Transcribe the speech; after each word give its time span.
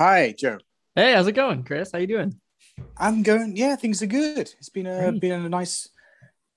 Hi, 0.00 0.32
Joe. 0.32 0.56
Hey, 0.94 1.12
how's 1.12 1.26
it 1.26 1.32
going, 1.32 1.62
Chris? 1.62 1.92
How 1.92 1.98
you 1.98 2.06
doing? 2.06 2.40
I'm 2.96 3.22
going. 3.22 3.54
Yeah, 3.54 3.76
things 3.76 4.02
are 4.02 4.06
good. 4.06 4.50
It's 4.58 4.70
been 4.70 4.86
a 4.86 5.10
Great. 5.10 5.20
been 5.20 5.44
a 5.44 5.48
nice, 5.50 5.90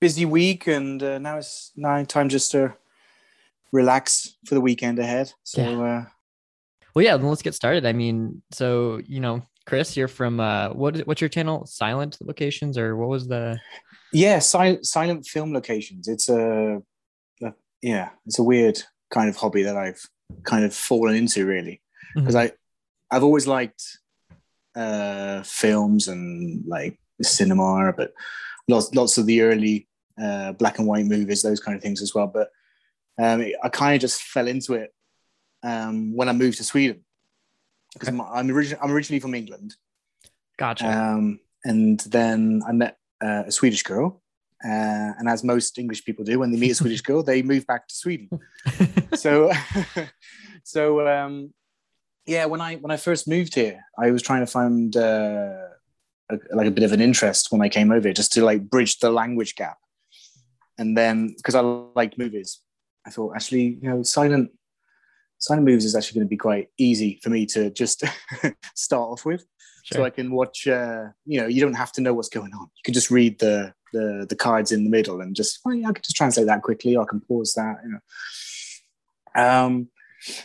busy 0.00 0.24
week, 0.24 0.66
and 0.66 1.02
uh, 1.02 1.18
now 1.18 1.36
it's 1.36 1.70
now 1.76 2.02
time 2.04 2.30
just 2.30 2.52
to 2.52 2.74
relax 3.70 4.38
for 4.46 4.54
the 4.54 4.62
weekend 4.62 4.98
ahead. 4.98 5.30
So, 5.42 5.62
uh, 5.62 6.06
Well, 6.94 7.04
yeah, 7.04 7.18
then 7.18 7.28
let's 7.28 7.42
get 7.42 7.54
started. 7.54 7.84
I 7.84 7.92
mean, 7.92 8.40
so 8.50 9.02
you 9.06 9.20
know, 9.20 9.42
Chris, 9.66 9.94
you're 9.94 10.08
from 10.08 10.40
uh, 10.40 10.70
what? 10.70 11.00
What's 11.00 11.20
your 11.20 11.28
channel? 11.28 11.66
Silent 11.66 12.16
Locations, 12.22 12.78
or 12.78 12.96
what 12.96 13.10
was 13.10 13.28
the? 13.28 13.58
yeah, 14.10 14.38
silent 14.38 14.86
silent 14.86 15.26
film 15.26 15.52
locations. 15.52 16.08
It's 16.08 16.30
a, 16.30 16.80
a 17.42 17.52
yeah, 17.82 18.08
it's 18.24 18.38
a 18.38 18.42
weird 18.42 18.82
kind 19.10 19.28
of 19.28 19.36
hobby 19.36 19.64
that 19.64 19.76
I've 19.76 20.00
kind 20.44 20.64
of 20.64 20.74
fallen 20.74 21.14
into 21.14 21.44
really 21.44 21.82
because 22.14 22.36
I 22.36 22.52
I've 23.10 23.24
always 23.24 23.46
liked 23.46 23.82
uh, 24.76 25.42
films 25.42 26.08
and 26.08 26.64
like 26.66 26.98
cinema, 27.22 27.92
but 27.96 28.12
lots 28.68 28.94
lots 28.94 29.18
of 29.18 29.26
the 29.26 29.42
early 29.42 29.88
uh, 30.20 30.52
black 30.52 30.78
and 30.78 30.88
white 30.88 31.06
movies, 31.06 31.42
those 31.42 31.60
kind 31.60 31.76
of 31.76 31.82
things 31.82 32.02
as 32.02 32.14
well. 32.14 32.26
But 32.26 32.50
um, 33.18 33.44
I 33.62 33.68
kind 33.68 33.94
of 33.94 34.00
just 34.00 34.22
fell 34.22 34.48
into 34.48 34.74
it 34.74 34.92
um, 35.62 36.14
when 36.16 36.28
I 36.28 36.32
moved 36.32 36.58
to 36.58 36.64
Sweden 36.64 37.04
because 37.92 38.08
Okay. 38.08 38.16
I'm, 38.18 38.22
I'm, 38.22 38.48
origi- 38.48 38.78
I'm 38.82 38.90
originally 38.90 39.20
from 39.20 39.34
England, 39.34 39.76
Gotcha. 40.58 40.86
um, 40.90 41.38
and 41.64 42.00
then 42.00 42.62
I 42.66 42.72
met 42.72 42.96
uh, 43.24 43.44
a 43.46 43.52
Swedish 43.52 43.82
girl. 43.84 44.20
Uh, 44.64 45.12
and 45.18 45.28
as 45.28 45.44
most 45.44 45.78
English 45.78 46.04
people 46.04 46.24
do, 46.24 46.38
when 46.38 46.50
they 46.50 46.58
meet 46.58 46.70
a 46.70 46.74
Swedish 46.74 47.00
girl, 47.08 47.22
they 47.22 47.42
move 47.42 47.66
back 47.66 47.86
to 47.86 47.94
Sweden 47.94 48.30
so 49.14 49.52
so 50.64 51.06
um 51.06 51.52
yeah 52.26 52.44
when 52.44 52.60
i 52.60 52.76
when 52.76 52.90
i 52.90 52.96
first 52.96 53.28
moved 53.28 53.54
here 53.54 53.84
i 53.98 54.10
was 54.10 54.22
trying 54.22 54.40
to 54.40 54.46
find 54.46 54.96
uh 54.96 55.68
a, 56.30 56.38
like 56.52 56.66
a 56.66 56.70
bit 56.70 56.84
of 56.84 56.92
an 56.92 57.00
interest 57.00 57.48
when 57.50 57.60
i 57.60 57.68
came 57.68 57.92
over 57.92 58.12
just 58.12 58.32
to 58.32 58.44
like 58.44 58.68
bridge 58.68 58.98
the 58.98 59.10
language 59.10 59.54
gap. 59.56 59.78
And 60.78 60.96
then 60.96 61.34
because 61.36 61.54
i 61.54 61.60
like 61.60 62.18
movies 62.18 62.60
i 63.06 63.10
thought 63.10 63.36
actually 63.36 63.78
you 63.80 63.88
know 63.88 64.02
silent 64.02 64.50
silent 65.38 65.66
movies 65.66 65.84
is 65.84 65.94
actually 65.94 66.18
going 66.18 66.26
to 66.26 66.30
be 66.30 66.36
quite 66.36 66.68
easy 66.78 67.20
for 67.22 67.30
me 67.30 67.44
to 67.46 67.70
just 67.70 68.02
start 68.74 69.10
off 69.10 69.24
with. 69.24 69.44
So 69.92 70.02
i 70.02 70.08
can 70.08 70.32
watch 70.32 70.66
uh 70.66 71.08
you 71.26 71.38
know 71.40 71.46
you 71.46 71.60
don't 71.60 71.74
have 71.74 71.92
to 71.92 72.00
know 72.00 72.14
what's 72.14 72.30
going 72.30 72.54
on. 72.54 72.62
You 72.62 72.82
can 72.84 72.94
just 72.94 73.10
read 73.10 73.38
the 73.38 73.74
the 73.92 74.26
the 74.28 74.36
cards 74.36 74.72
in 74.72 74.82
the 74.82 74.90
middle 74.90 75.20
and 75.20 75.36
just 75.36 75.60
well, 75.64 75.74
yeah, 75.74 75.88
i 75.88 75.92
can 75.92 76.02
just 76.02 76.16
translate 76.16 76.46
that 76.46 76.62
quickly 76.62 76.96
or 76.96 77.02
i 77.02 77.06
can 77.06 77.20
pause 77.20 77.52
that 77.54 77.76
you 77.84 77.90
know. 77.92 78.00
Um, 79.36 79.88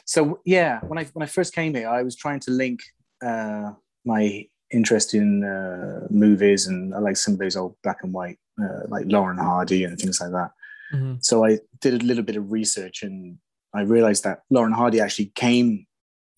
so 0.06 0.40
yeah, 0.46 0.80
when 0.82 0.98
I 1.00 1.06
when 1.14 1.24
I 1.24 1.28
first 1.28 1.54
came 1.54 1.74
here, 1.76 1.90
I 1.90 2.04
was 2.04 2.16
trying 2.16 2.40
to 2.42 2.52
link 2.52 2.80
uh, 3.26 3.72
my 4.06 4.48
interest 4.72 5.14
in 5.14 5.44
uh, 5.44 6.08
movies 6.10 6.68
and 6.68 6.94
I 6.94 7.00
like 7.00 7.18
some 7.18 7.34
of 7.34 7.40
those 7.40 7.56
old 7.56 7.76
black 7.84 7.98
and 8.04 8.14
white, 8.14 8.38
uh, 8.62 8.84
like 8.88 9.06
Laurel 9.08 9.32
and 9.32 9.40
Hardy 9.40 9.84
and 9.84 9.98
things 9.98 10.22
like 10.22 10.32
that. 10.32 10.52
Mhm. 10.94 11.24
So 11.24 11.44
I 11.46 11.60
did 11.82 12.02
a 12.02 12.06
little 12.06 12.24
bit 12.24 12.36
of 12.36 12.52
research 12.52 13.04
and 13.04 13.40
I 13.74 13.82
realized 13.82 14.24
that 14.24 14.42
Laurel 14.50 14.68
and 14.68 14.76
Hardy 14.76 15.00
actually 15.02 15.32
came 15.36 15.88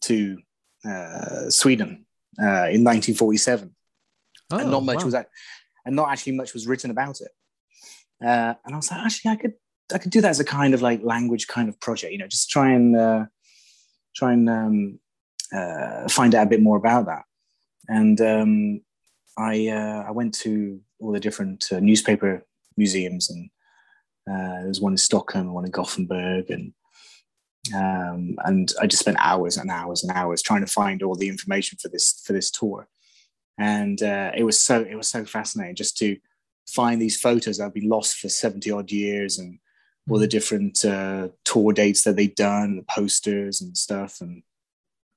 to 0.01 0.37
uh, 0.85 1.49
Sweden 1.49 2.05
uh, 2.39 2.67
in 2.71 2.83
1947 2.83 3.75
Oh, 4.51 4.57
and 4.57 4.69
not 4.71 4.83
much 4.83 4.97
wow. 4.97 5.05
was 5.05 5.13
that, 5.13 5.29
and 5.85 5.95
not 5.95 6.09
actually 6.09 6.33
much 6.33 6.53
was 6.53 6.67
written 6.67 6.91
about 6.91 7.21
it. 7.21 7.31
Uh, 8.21 8.53
and 8.65 8.73
I 8.73 8.75
was 8.75 8.91
like, 8.91 8.99
actually, 9.05 9.31
I 9.31 9.35
could, 9.37 9.53
I 9.93 9.97
could 9.97 10.11
do 10.11 10.21
that 10.21 10.29
as 10.29 10.39
a 10.39 10.45
kind 10.45 10.73
of 10.73 10.81
like 10.81 11.03
language 11.03 11.47
kind 11.47 11.69
of 11.69 11.79
project, 11.79 12.11
you 12.11 12.17
know, 12.17 12.27
just 12.27 12.49
try 12.49 12.71
and 12.71 12.95
uh, 12.95 13.25
try 14.15 14.33
and 14.33 14.49
um, 14.49 14.99
uh, 15.53 16.07
find 16.09 16.35
out 16.35 16.47
a 16.47 16.49
bit 16.49 16.61
more 16.61 16.77
about 16.77 17.05
that. 17.07 17.23
And 17.87 18.19
um, 18.21 18.81
I, 19.37 19.67
uh, 19.67 20.05
I 20.07 20.11
went 20.11 20.33
to 20.35 20.79
all 20.99 21.11
the 21.11 21.19
different 21.19 21.65
uh, 21.71 21.79
newspaper 21.79 22.45
museums, 22.77 23.29
and 23.29 23.49
uh, 24.29 24.63
there's 24.63 24.81
one 24.81 24.93
in 24.93 24.97
Stockholm, 24.97 25.47
and 25.47 25.53
one 25.53 25.65
in 25.65 25.71
Gothenburg, 25.71 26.49
and 26.49 26.73
um, 27.75 28.37
and 28.45 28.71
I 28.81 28.87
just 28.87 29.01
spent 29.01 29.17
hours 29.19 29.57
and 29.57 29.69
hours 29.69 30.03
and 30.03 30.11
hours 30.11 30.41
trying 30.41 30.61
to 30.61 30.71
find 30.71 31.03
all 31.03 31.15
the 31.15 31.29
information 31.29 31.77
for 31.81 31.89
this 31.89 32.21
for 32.25 32.33
this 32.33 32.49
tour 32.49 32.87
and 33.61 34.01
uh, 34.01 34.31
it 34.35 34.43
was 34.43 34.59
so 34.59 34.81
it 34.81 34.95
was 34.95 35.07
so 35.07 35.23
fascinating 35.23 35.75
just 35.75 35.97
to 35.97 36.17
find 36.67 37.01
these 37.01 37.19
photos 37.19 37.57
that 37.57 37.65
have 37.65 37.73
been 37.73 37.89
lost 37.89 38.17
for 38.17 38.29
70 38.29 38.71
odd 38.71 38.91
years 38.91 39.37
and 39.37 39.59
all 40.09 40.19
the 40.19 40.27
different 40.27 40.83
uh, 40.83 41.29
tour 41.45 41.73
dates 41.73 42.03
that 42.03 42.15
they'd 42.15 42.35
done 42.35 42.77
the 42.77 42.83
posters 42.83 43.61
and 43.61 43.77
stuff 43.77 44.21
and 44.21 44.43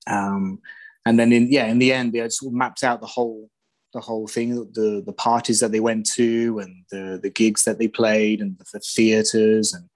um 0.07 0.61
and 1.07 1.19
then 1.19 1.33
in 1.33 1.51
yeah 1.51 1.67
in 1.67 1.79
the 1.79 1.93
end 1.93 2.13
they 2.13 2.19
had 2.19 2.33
sort 2.33 2.51
of 2.51 2.55
mapped 2.55 2.85
out 2.85 3.01
the 3.01 3.07
whole 3.07 3.51
the 3.95 4.01
whole 4.01 4.27
thing 4.27 4.55
the 4.73 5.03
the 5.07 5.13
parties 5.13 5.61
that 5.61 5.73
they 5.73 5.81
went 5.81 6.05
to 6.05 6.59
and 6.59 6.85
the 6.91 7.19
the 7.23 7.31
gigs 7.31 7.65
that 7.65 7.79
they 7.79 7.89
played 7.89 8.41
and 8.41 8.59
the, 8.59 8.65
the 8.75 8.81
theaters 8.81 9.73
and 9.73 9.89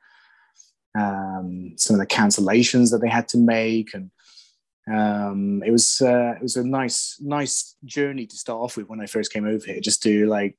um 0.99 1.75
some 1.77 1.95
of 1.95 2.01
the 2.01 2.07
cancellations 2.07 2.91
that 2.91 3.01
they 3.03 3.09
had 3.09 3.29
to 3.29 3.37
make 3.37 3.93
and 3.93 4.11
um, 4.91 5.63
it 5.65 5.71
was 5.71 6.01
uh, 6.01 6.35
it 6.37 6.43
was 6.43 6.57
a 6.57 6.65
nice 6.65 7.19
nice 7.21 7.77
journey 7.85 8.27
to 8.27 8.37
start 8.37 8.61
off 8.61 8.77
with 8.77 8.89
when 8.89 9.01
I 9.01 9.07
first 9.07 9.33
came 9.33 9.47
over 9.47 9.65
here, 9.67 9.81
just 9.81 10.03
to 10.05 10.27
like 10.27 10.57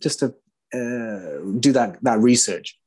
just 0.00 0.20
to 0.20 0.26
uh, 0.72 1.42
do 1.58 1.72
that 1.72 1.98
that 2.02 2.20
research, 2.20 2.78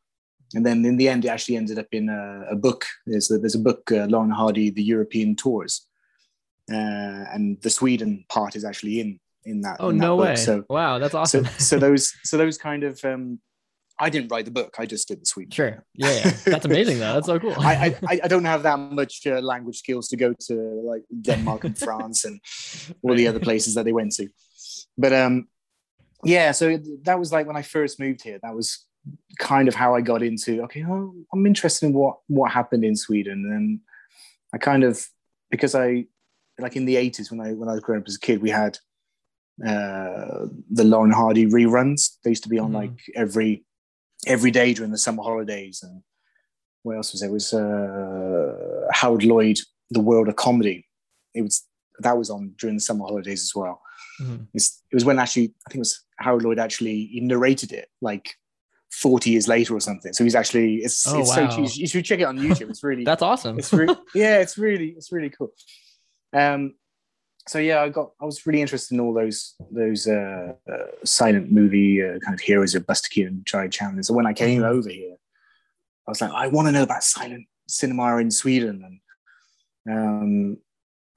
and 0.53 0.65
then 0.65 0.85
in 0.85 0.97
the 0.97 1.09
end, 1.09 1.25
it 1.25 1.29
actually 1.29 1.57
ended 1.57 1.79
up 1.79 1.87
in 1.91 2.09
a, 2.09 2.51
a 2.51 2.55
book. 2.55 2.85
There's 3.05 3.31
a, 3.31 3.37
there's 3.37 3.55
a 3.55 3.59
book, 3.59 3.91
uh, 3.91 4.05
Laurel 4.05 4.25
and 4.25 4.33
Hardy, 4.33 4.69
the 4.69 4.83
European 4.83 5.35
tours, 5.35 5.87
uh, 6.71 6.75
and 7.33 7.61
the 7.61 7.69
Sweden 7.69 8.25
part 8.29 8.55
is 8.55 8.63
actually 8.63 8.99
in 8.99 9.19
in 9.43 9.61
that. 9.61 9.77
Oh 9.79 9.89
in 9.89 9.97
that 9.97 10.05
no 10.05 10.17
book. 10.17 10.25
way! 10.25 10.35
So 10.35 10.63
wow, 10.69 10.99
that's 10.99 11.13
so 11.13 11.19
awesome. 11.19 11.45
so 11.57 11.79
those 11.79 12.13
so 12.23 12.37
those 12.37 12.57
kind 12.57 12.83
of 12.83 13.03
um, 13.03 13.39
I 13.99 14.09
didn't 14.09 14.29
write 14.29 14.45
the 14.45 14.51
book. 14.51 14.75
I 14.77 14.85
just 14.85 15.07
did 15.07 15.21
the 15.21 15.25
Sweden. 15.25 15.51
sure. 15.51 15.83
Yeah, 15.93 16.11
yeah. 16.11 16.31
That's 16.45 16.65
amazing 16.65 16.99
though. 16.99 17.13
That's 17.13 17.27
so 17.27 17.39
cool. 17.39 17.55
I, 17.57 17.95
I 18.07 18.19
I 18.23 18.27
don't 18.27 18.45
have 18.45 18.63
that 18.63 18.77
much 18.77 19.25
uh, 19.25 19.39
language 19.39 19.77
skills 19.77 20.07
to 20.09 20.17
go 20.17 20.33
to 20.47 20.53
like 20.53 21.03
Denmark 21.21 21.63
and 21.63 21.77
France 21.77 22.25
and 22.25 22.39
all 23.01 23.15
the 23.15 23.27
other 23.27 23.39
places 23.39 23.75
that 23.75 23.85
they 23.85 23.93
went 23.93 24.11
to. 24.13 24.27
But 24.97 25.13
um, 25.13 25.47
yeah. 26.23 26.51
So 26.51 26.77
that 27.03 27.19
was 27.19 27.31
like 27.31 27.47
when 27.47 27.57
I 27.57 27.61
first 27.61 27.99
moved 27.99 28.23
here. 28.23 28.39
That 28.41 28.55
was 28.55 28.84
kind 29.39 29.67
of 29.67 29.75
how 29.75 29.95
I 29.95 30.01
got 30.01 30.23
into. 30.23 30.63
Okay, 30.63 30.83
oh, 30.87 31.13
I'm 31.33 31.45
interested 31.45 31.87
in 31.87 31.93
what 31.93 32.17
what 32.27 32.51
happened 32.51 32.83
in 32.85 32.95
Sweden, 32.95 33.51
and 33.53 33.79
I 34.53 34.57
kind 34.57 34.83
of 34.83 35.05
because 35.51 35.75
I 35.75 36.05
like 36.59 36.75
in 36.75 36.85
the 36.85 36.95
80s 36.95 37.31
when 37.31 37.41
I 37.41 37.53
when 37.53 37.67
I 37.69 37.73
was 37.73 37.81
growing 37.81 38.01
up 38.01 38.07
as 38.07 38.15
a 38.15 38.19
kid, 38.19 38.41
we 38.41 38.49
had 38.49 38.77
uh, 39.65 40.47
the 40.71 40.83
Laurel 40.83 41.05
and 41.05 41.13
Hardy 41.13 41.45
reruns. 41.45 42.17
They 42.23 42.31
used 42.31 42.43
to 42.43 42.49
be 42.49 42.59
on 42.59 42.71
Mhm. 42.71 42.75
like 42.75 42.99
every 43.15 43.65
every 44.27 44.51
day 44.51 44.73
during 44.73 44.91
the 44.91 44.97
summer 44.97 45.23
holidays 45.23 45.83
and 45.83 46.01
what 46.83 46.95
else 46.97 47.11
was 47.11 47.21
there? 47.21 47.29
It 47.29 47.33
was 47.33 47.53
uh, 47.53 48.87
Harold 48.91 49.23
Lloyd, 49.23 49.57
The 49.91 49.99
World 49.99 50.27
of 50.29 50.35
Comedy. 50.35 50.87
It 51.33 51.41
was 51.41 51.63
that 51.99 52.17
was 52.17 52.29
on 52.29 52.53
during 52.57 52.75
the 52.77 52.81
summer 52.81 53.05
holidays 53.05 53.43
as 53.43 53.53
well. 53.55 53.81
It's, 54.53 54.81
it 54.91 54.95
was 54.95 55.03
when 55.05 55.19
actually 55.19 55.53
I 55.65 55.69
think 55.69 55.75
it 55.77 55.79
was 55.79 56.03
Harold 56.19 56.43
Lloyd 56.43 56.59
actually 56.59 57.05
he 57.07 57.19
narrated 57.21 57.71
it 57.73 57.89
like 58.01 58.33
40 59.01 59.29
years 59.31 59.47
later 59.47 59.75
or 59.75 59.79
something. 59.81 60.13
So 60.13 60.23
he's 60.23 60.35
actually 60.35 60.75
it's, 60.77 61.05
Oh, 61.07 61.19
it's 61.19 61.29
wow. 61.35 61.49
so 61.49 61.61
you, 61.61 61.67
you 61.73 61.87
should 61.87 62.05
check 62.05 62.19
it 62.19 62.23
on 62.23 62.37
YouTube. 62.39 62.69
It's 62.69 62.83
really 62.83 63.03
That's 63.11 63.21
awesome. 63.21 63.57
it's 63.59 63.71
really 63.73 63.95
yeah 64.15 64.39
it's 64.39 64.57
really 64.57 64.89
it's 64.97 65.11
really 65.11 65.29
cool 65.29 65.51
um 66.33 66.73
so 67.47 67.59
yeah 67.59 67.81
i 67.81 67.89
got 67.89 68.11
i 68.21 68.25
was 68.25 68.45
really 68.47 68.59
interested 68.61 68.93
in 68.95 68.99
all 68.99 69.13
those 69.13 69.55
those 69.71 70.07
uh, 70.07 70.53
uh 70.71 70.87
silent 71.03 71.51
movie 71.51 72.01
uh, 72.03 72.17
kind 72.19 72.33
of 72.33 72.39
heroes 72.39 72.73
of 72.75 72.85
buster 72.87 73.09
keaton 73.09 73.33
and 73.35 73.45
charlie 73.45 73.69
chaplin 73.69 74.01
so 74.03 74.13
when 74.13 74.25
i 74.25 74.33
came 74.33 74.61
Mhm. 74.61 74.65
over 74.75 74.89
here 74.89 75.15
i 76.07 76.11
was 76.11 76.19
like 76.21 76.31
i 76.31 76.47
want 76.47 76.67
to 76.67 76.71
know 76.71 76.83
about 76.83 77.03
silent 77.03 77.45
cinema 77.67 78.17
in 78.17 78.31
sweden 78.31 78.99
and 79.87 79.95
um 79.95 80.57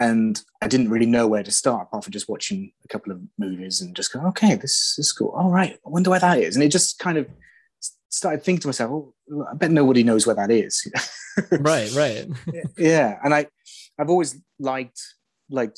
and 0.00 0.43
i 0.62 0.69
didn't 0.69 0.91
really 0.91 1.06
know 1.06 1.27
where 1.27 1.43
to 1.43 1.50
start 1.50 1.83
apart 1.89 2.04
from 2.04 2.13
just 2.13 2.28
watching 2.28 2.71
a 2.84 2.89
couple 2.89 3.10
of 3.13 3.21
movies 3.39 3.80
and 3.80 3.97
just 3.97 4.13
go 4.13 4.21
okay 4.27 4.54
this 4.54 4.97
is 4.98 5.10
cool 5.13 5.30
all 5.30 5.51
right 5.51 5.78
i 5.86 5.89
wonder 5.89 6.10
where 6.10 6.21
that 6.21 6.39
is 6.39 6.54
and 6.54 6.63
it 6.63 6.69
just 6.71 6.98
kind 6.98 7.19
of 7.19 7.27
started 8.10 8.43
thinking 8.43 8.60
to 8.63 8.69
myself 8.69 8.91
oh, 8.91 9.15
i 9.51 9.55
bet 9.55 9.71
nobody 9.71 10.03
knows 10.03 10.27
where 10.27 10.37
that 10.37 10.51
is 10.51 10.91
right, 11.60 11.93
right. 11.95 12.27
yeah 12.78 13.19
and 13.22 13.34
i 13.34 13.47
i've 13.99 14.10
always 14.10 14.37
liked 14.59 15.01
like 15.51 15.75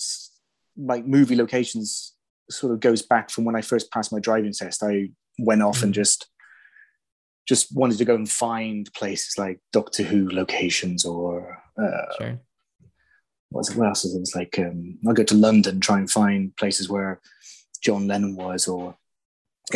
like 0.77 1.07
movie 1.07 1.37
locations 1.37 2.15
sort 2.49 2.73
of 2.73 2.81
goes 2.81 3.03
back 3.03 3.31
from 3.31 3.45
when 3.45 3.57
i 3.57 3.61
first 3.61 3.91
passed 3.91 4.13
my 4.13 4.21
driving 4.21 4.53
test 4.53 4.83
i 4.83 5.09
went 5.39 5.63
off 5.63 5.83
and 5.83 5.93
Mhm. 5.93 5.97
just 5.97 6.27
just 7.49 7.75
wanted 7.75 7.99
to 7.99 8.05
go 8.05 8.15
and 8.15 8.31
find 8.31 8.93
places 8.95 9.37
like 9.37 9.59
doctor 9.73 10.03
who 10.05 10.29
locations 10.31 11.05
or 11.05 11.59
uh 11.83 12.13
Sure. 12.19 12.41
what, 13.51 13.59
was 13.61 13.71
it, 13.71 13.77
what 13.77 13.89
else 13.89 14.05
was 14.05 14.15
it? 14.15 14.19
It 14.19 14.21
was 14.21 14.35
like 14.37 14.59
um 14.59 14.99
i'll 15.07 15.15
go 15.15 15.25
to 15.25 15.35
london 15.35 15.81
try 15.81 15.99
and 15.99 16.11
find 16.11 16.55
places 16.57 16.89
where 16.89 17.21
john 17.83 18.07
lennon 18.07 18.37
was 18.37 18.69
or 18.69 18.95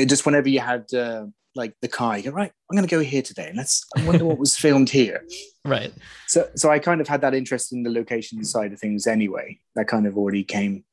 just 0.06 0.24
whenever 0.26 0.48
you 0.48 0.60
had 0.60 0.92
uh, 0.94 1.26
like 1.54 1.74
the 1.80 1.88
car. 1.88 2.16
You 2.16 2.24
go 2.24 2.30
right. 2.30 2.52
I'm 2.70 2.76
going 2.76 2.88
to 2.88 2.94
go 2.94 3.00
here 3.00 3.22
today, 3.22 3.48
and 3.48 3.56
let's. 3.56 3.84
I 3.96 4.04
wonder 4.06 4.24
what 4.24 4.38
was 4.38 4.56
filmed 4.64 4.90
here. 4.90 5.24
Right. 5.64 5.92
So 6.26 6.48
so 6.54 6.70
I 6.70 6.78
kind 6.78 7.00
of 7.00 7.08
had 7.08 7.20
that 7.22 7.34
interest 7.34 7.72
in 7.72 7.82
the 7.82 7.90
location 7.90 8.44
side 8.44 8.72
of 8.72 8.80
things 8.80 9.06
anyway. 9.06 9.58
That 9.74 9.88
kind 9.88 10.06
of 10.06 10.16
already 10.16 10.44
came 10.44 10.84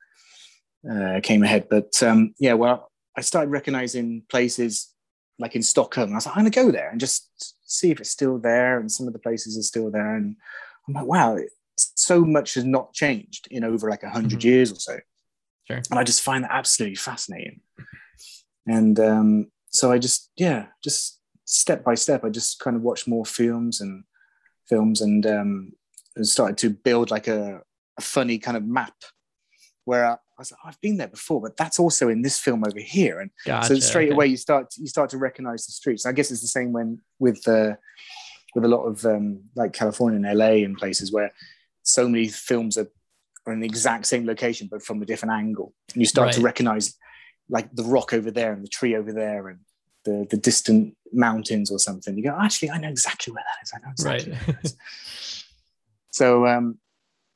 uh, 0.89 1.19
came 1.23 1.43
ahead. 1.43 1.67
But 1.69 2.01
um, 2.03 2.33
yeah, 2.39 2.53
well, 2.53 2.91
I 3.17 3.21
started 3.21 3.51
recognizing 3.51 4.23
places 4.29 4.93
like 5.39 5.55
in 5.55 5.63
Stockholm. 5.63 6.11
I 6.11 6.15
was 6.15 6.25
like, 6.25 6.37
I'm 6.37 6.43
going 6.43 6.51
to 6.51 6.63
go 6.63 6.71
there 6.71 6.89
and 6.89 6.99
just 6.99 7.55
see 7.63 7.91
if 7.91 7.99
it's 7.99 8.11
still 8.11 8.37
there. 8.37 8.79
And 8.79 8.91
some 8.91 9.07
of 9.07 9.13
the 9.13 9.19
places 9.19 9.57
are 9.57 9.63
still 9.63 9.91
there. 9.91 10.15
And 10.15 10.35
I'm 10.87 10.93
like, 10.93 11.05
wow, 11.05 11.37
so 11.77 12.23
much 12.23 12.53
has 12.53 12.65
not 12.65 12.93
changed 12.93 13.47
in 13.49 13.63
over 13.63 13.89
like 13.89 14.03
a 14.03 14.07
100 14.07 14.29
mm-hmm. 14.29 14.47
years 14.47 14.71
or 14.71 14.75
so. 14.75 14.97
Sure. 15.65 15.81
And 15.89 15.99
I 15.99 16.03
just 16.03 16.21
find 16.21 16.43
that 16.43 16.51
absolutely 16.51 16.95
fascinating. 16.95 17.61
And 18.67 18.99
um, 18.99 19.51
so 19.71 19.91
I 19.91 19.97
just, 19.97 20.31
yeah, 20.35 20.67
just 20.83 21.19
step 21.45 21.83
by 21.83 21.95
step, 21.95 22.23
I 22.23 22.29
just 22.29 22.59
kind 22.59 22.75
of 22.75 22.83
watched 22.83 23.07
more 23.07 23.25
films 23.25 23.81
and 23.81 24.03
films 24.69 25.01
and, 25.01 25.25
um, 25.25 25.71
started 26.21 26.57
to 26.59 26.69
build 26.69 27.09
like 27.09 27.27
a, 27.27 27.61
a 27.97 28.01
funny 28.01 28.37
kind 28.37 28.57
of 28.57 28.65
map 28.65 28.93
where 29.85 30.05
I, 30.05 30.13
I, 30.13 30.17
was 30.37 30.51
like, 30.51 30.59
I've 30.65 30.81
been 30.81 30.97
there 30.97 31.07
before, 31.07 31.41
but 31.41 31.57
that's 31.57 31.79
also 31.79 32.09
in 32.09 32.21
this 32.21 32.37
film 32.37 32.63
over 32.65 32.79
here. 32.79 33.19
And 33.19 33.31
gotcha, 33.45 33.67
so 33.67 33.79
straight 33.79 34.09
okay. 34.09 34.13
away 34.13 34.27
you 34.27 34.37
start 34.37 34.73
you 34.77 34.87
start 34.87 35.09
to 35.11 35.17
recognize 35.17 35.65
the 35.65 35.71
streets. 35.71 36.05
I 36.05 36.11
guess 36.11 36.31
it's 36.31 36.41
the 36.41 36.47
same 36.47 36.71
when 36.71 36.99
with 37.19 37.47
uh, 37.47 37.75
with 38.55 38.65
a 38.65 38.67
lot 38.67 38.83
of 38.83 39.05
um, 39.05 39.41
like 39.55 39.73
California 39.73 40.17
and 40.17 40.37
LA 40.37 40.63
and 40.65 40.77
places 40.77 41.11
where 41.11 41.31
so 41.83 42.07
many 42.07 42.27
films 42.27 42.77
are, 42.77 42.87
are 43.45 43.53
in 43.53 43.59
the 43.59 43.65
exact 43.65 44.05
same 44.05 44.25
location 44.25 44.67
but 44.69 44.83
from 44.83 45.01
a 45.01 45.05
different 45.05 45.33
angle. 45.33 45.73
And 45.93 46.01
you 46.01 46.05
start 46.05 46.27
right. 46.27 46.35
to 46.35 46.41
recognize 46.41 46.95
like 47.51 47.69
the 47.75 47.83
rock 47.83 48.13
over 48.13 48.31
there 48.31 48.53
and 48.53 48.63
the 48.63 48.69
tree 48.69 48.95
over 48.95 49.11
there 49.11 49.49
and 49.49 49.59
the 50.05 50.25
the 50.31 50.37
distant 50.37 50.97
mountains 51.13 51.69
or 51.69 51.77
something. 51.77 52.17
You 52.17 52.23
go, 52.23 52.37
actually, 52.39 52.71
I 52.71 52.79
know 52.79 52.89
exactly 52.89 53.33
where 53.33 53.43
that 53.43 53.63
is. 53.63 53.71
I 53.75 53.79
know 53.85 53.91
exactly. 53.91 54.53
Right. 54.53 54.73
so 56.11 56.47
um, 56.47 56.79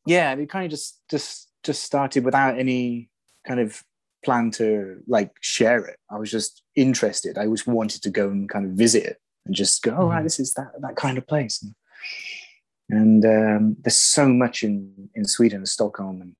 yeah, 0.08 0.34
it 0.34 0.50
kind 0.50 0.66
of 0.66 0.72
just 0.72 1.00
just 1.12 1.50
just 1.64 1.84
started 1.84 2.26
without 2.26 2.58
any 2.58 3.10
kind 3.46 3.60
of 3.60 3.84
plan 4.24 4.50
to 4.52 5.04
like 5.08 5.32
share 5.42 5.86
it. 5.86 5.98
I 6.10 6.18
was 6.18 6.32
just 6.32 6.64
interested. 6.76 7.38
I 7.38 7.46
just 7.46 7.68
wanted 7.68 8.02
to 8.04 8.10
go 8.10 8.30
and 8.30 8.50
kind 8.50 8.66
of 8.66 8.72
visit 8.72 9.04
it 9.04 9.22
and 9.46 9.54
just 9.54 9.84
go, 9.84 9.96
oh, 9.98 10.08
right, 10.08 10.16
mm-hmm. 10.16 10.24
this 10.24 10.40
is 10.40 10.54
that 10.54 10.72
that 10.80 10.96
kind 10.96 11.18
of 11.18 11.28
place. 11.28 11.62
And, 11.62 11.76
and 12.90 13.26
um, 13.26 13.76
there's 13.82 13.98
so 13.98 14.28
much 14.28 14.64
in 14.64 15.10
in 15.14 15.26
Sweden 15.26 15.60
and 15.60 15.70
Stockholm, 15.70 16.22
and 16.22 16.36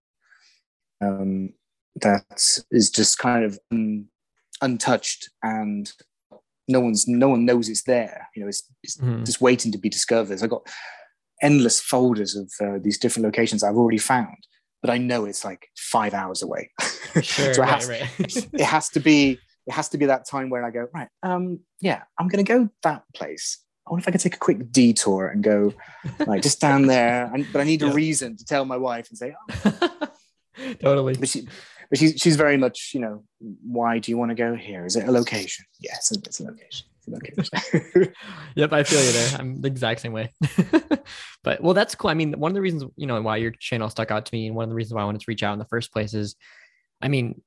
um, 1.02 1.54
that 2.02 2.26
is 2.72 2.90
just 2.90 3.18
kind 3.18 3.44
of 3.44 3.60
un, 3.72 4.08
untouched, 4.62 5.30
and 5.44 5.92
no 6.68 6.80
one's 6.80 7.08
no 7.08 7.30
one 7.30 7.46
knows 7.46 7.70
it's 7.70 7.84
there. 7.84 8.28
You 8.36 8.44
know, 8.44 8.50
it's, 8.50 8.64
it's 8.84 8.98
mm-hmm. 8.98 9.24
just 9.24 9.42
waiting 9.42 9.72
to 9.72 9.78
be 9.78 9.90
discovered. 9.90 10.42
I 10.44 10.48
got 10.48 10.68
endless 11.42 11.82
folders 11.82 12.36
of 12.36 12.52
uh, 12.62 12.80
these 12.82 12.98
different 12.98 13.26
locations 13.26 13.64
I've 13.64 13.76
already 13.76 13.98
found 13.98 14.38
but 14.86 14.94
I 14.94 15.00
know 15.00 15.26
it's 15.26 15.44
like 15.44 15.70
five 15.76 16.14
hours 16.14 16.44
away. 16.44 16.70
Sure, 17.22 17.54
so 17.54 17.64
it, 17.64 17.70
has, 17.70 17.88
right, 17.88 18.02
right. 18.02 18.48
it 18.54 18.66
has 18.66 18.90
to 18.90 19.00
be 19.00 19.40
it 19.66 19.72
has 19.72 19.88
to 19.90 19.98
be 19.98 20.08
that 20.08 20.28
time 20.28 20.50
where 20.50 20.66
I 20.66 20.70
go 20.70 20.90
right. 20.94 21.08
Um, 21.24 21.62
yeah, 21.80 22.04
I'm 22.20 22.28
gonna 22.28 22.44
go 22.44 22.70
that 22.84 23.04
place. 23.16 23.64
I 23.88 23.92
wonder 23.92 24.04
if 24.04 24.08
I 24.10 24.12
could 24.12 24.20
take 24.20 24.36
a 24.36 24.38
quick 24.40 24.70
detour 24.70 25.28
and 25.28 25.42
go 25.42 25.74
like 26.28 26.44
just 26.44 26.60
down 26.60 26.88
there. 26.88 27.32
And, 27.34 27.48
but 27.54 27.62
I 27.62 27.64
need 27.64 27.84
a 27.84 27.92
reason 28.04 28.36
to 28.36 28.44
tell 28.44 28.66
my 28.66 28.76
wife 28.76 29.08
and 29.08 29.18
say, 29.18 29.34
oh. 29.64 30.10
totally. 30.82 31.16
But 31.16 31.30
she, 31.30 31.48
but 31.90 32.00
she's 32.00 32.20
she's 32.20 32.36
very 32.36 32.58
much 32.58 32.92
you 32.94 33.00
know 33.00 33.24
why 33.40 34.00
do 34.00 34.12
you 34.12 34.18
want 34.18 34.32
to 34.32 34.36
go 34.36 34.56
here? 34.56 34.86
Is 34.86 34.96
it 34.96 35.08
a 35.08 35.12
location? 35.12 35.66
Yes, 35.80 36.12
it's 36.12 36.40
a 36.40 36.44
location. 36.44 36.88
yep, 38.56 38.74
I 38.74 38.84
feel 38.84 39.04
you 39.04 39.12
there. 39.12 39.40
I'm 39.40 39.62
the 39.62 39.68
exact 39.68 40.02
same 40.02 40.12
way. 40.12 40.34
but 41.44 41.62
well, 41.62 41.74
that's 41.74 41.96
cool. 41.96 42.10
I 42.10 42.14
mean, 42.14 42.34
one 42.40 42.52
of 42.52 42.56
the 42.56 42.62
reasons 42.62 42.84
you 42.96 43.08
know 43.08 43.22
why 43.22 43.38
your 43.38 43.52
channel 43.52 43.90
stuck 43.90 44.12
out 44.12 44.26
to 44.26 44.34
me, 44.34 44.48
and 44.48 44.56
one 44.56 44.64
of 44.64 44.70
the 44.70 44.76
reasons 44.76 44.96
why 44.96 45.02
I 45.02 45.06
wanted 45.06 45.22
to 45.22 45.26
reach 45.28 45.44
out 45.44 45.54
in 45.54 45.60
the 45.60 45.66
first 45.66 45.94
place 45.94 46.14
is, 46.14 46.36
I 47.02 47.08
mean, 47.08 47.42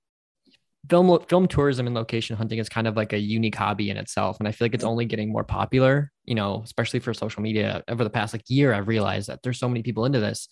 film 0.88 1.20
film 1.28 1.48
tourism 1.48 1.86
and 1.86 1.96
location 1.96 2.36
hunting 2.36 2.58
is 2.58 2.68
kind 2.68 2.86
of 2.86 2.96
like 2.96 3.12
a 3.12 3.18
unique 3.18 3.56
hobby 3.56 3.90
in 3.90 3.96
itself, 3.96 4.38
and 4.38 4.46
I 4.46 4.52
feel 4.52 4.66
like 4.66 4.74
it's 4.74 4.84
only 4.84 5.06
getting 5.06 5.32
more 5.32 5.44
popular. 5.44 6.12
You 6.24 6.34
know, 6.34 6.62
especially 6.64 7.00
for 7.00 7.12
social 7.12 7.42
media. 7.42 7.82
Over 7.88 8.04
the 8.04 8.10
past 8.10 8.34
like 8.34 8.44
year, 8.48 8.72
I've 8.72 8.88
realized 8.88 9.28
that 9.28 9.42
there's 9.42 9.58
so 9.58 9.68
many 9.68 9.82
people 9.82 10.04
into 10.04 10.20
this. 10.20 10.48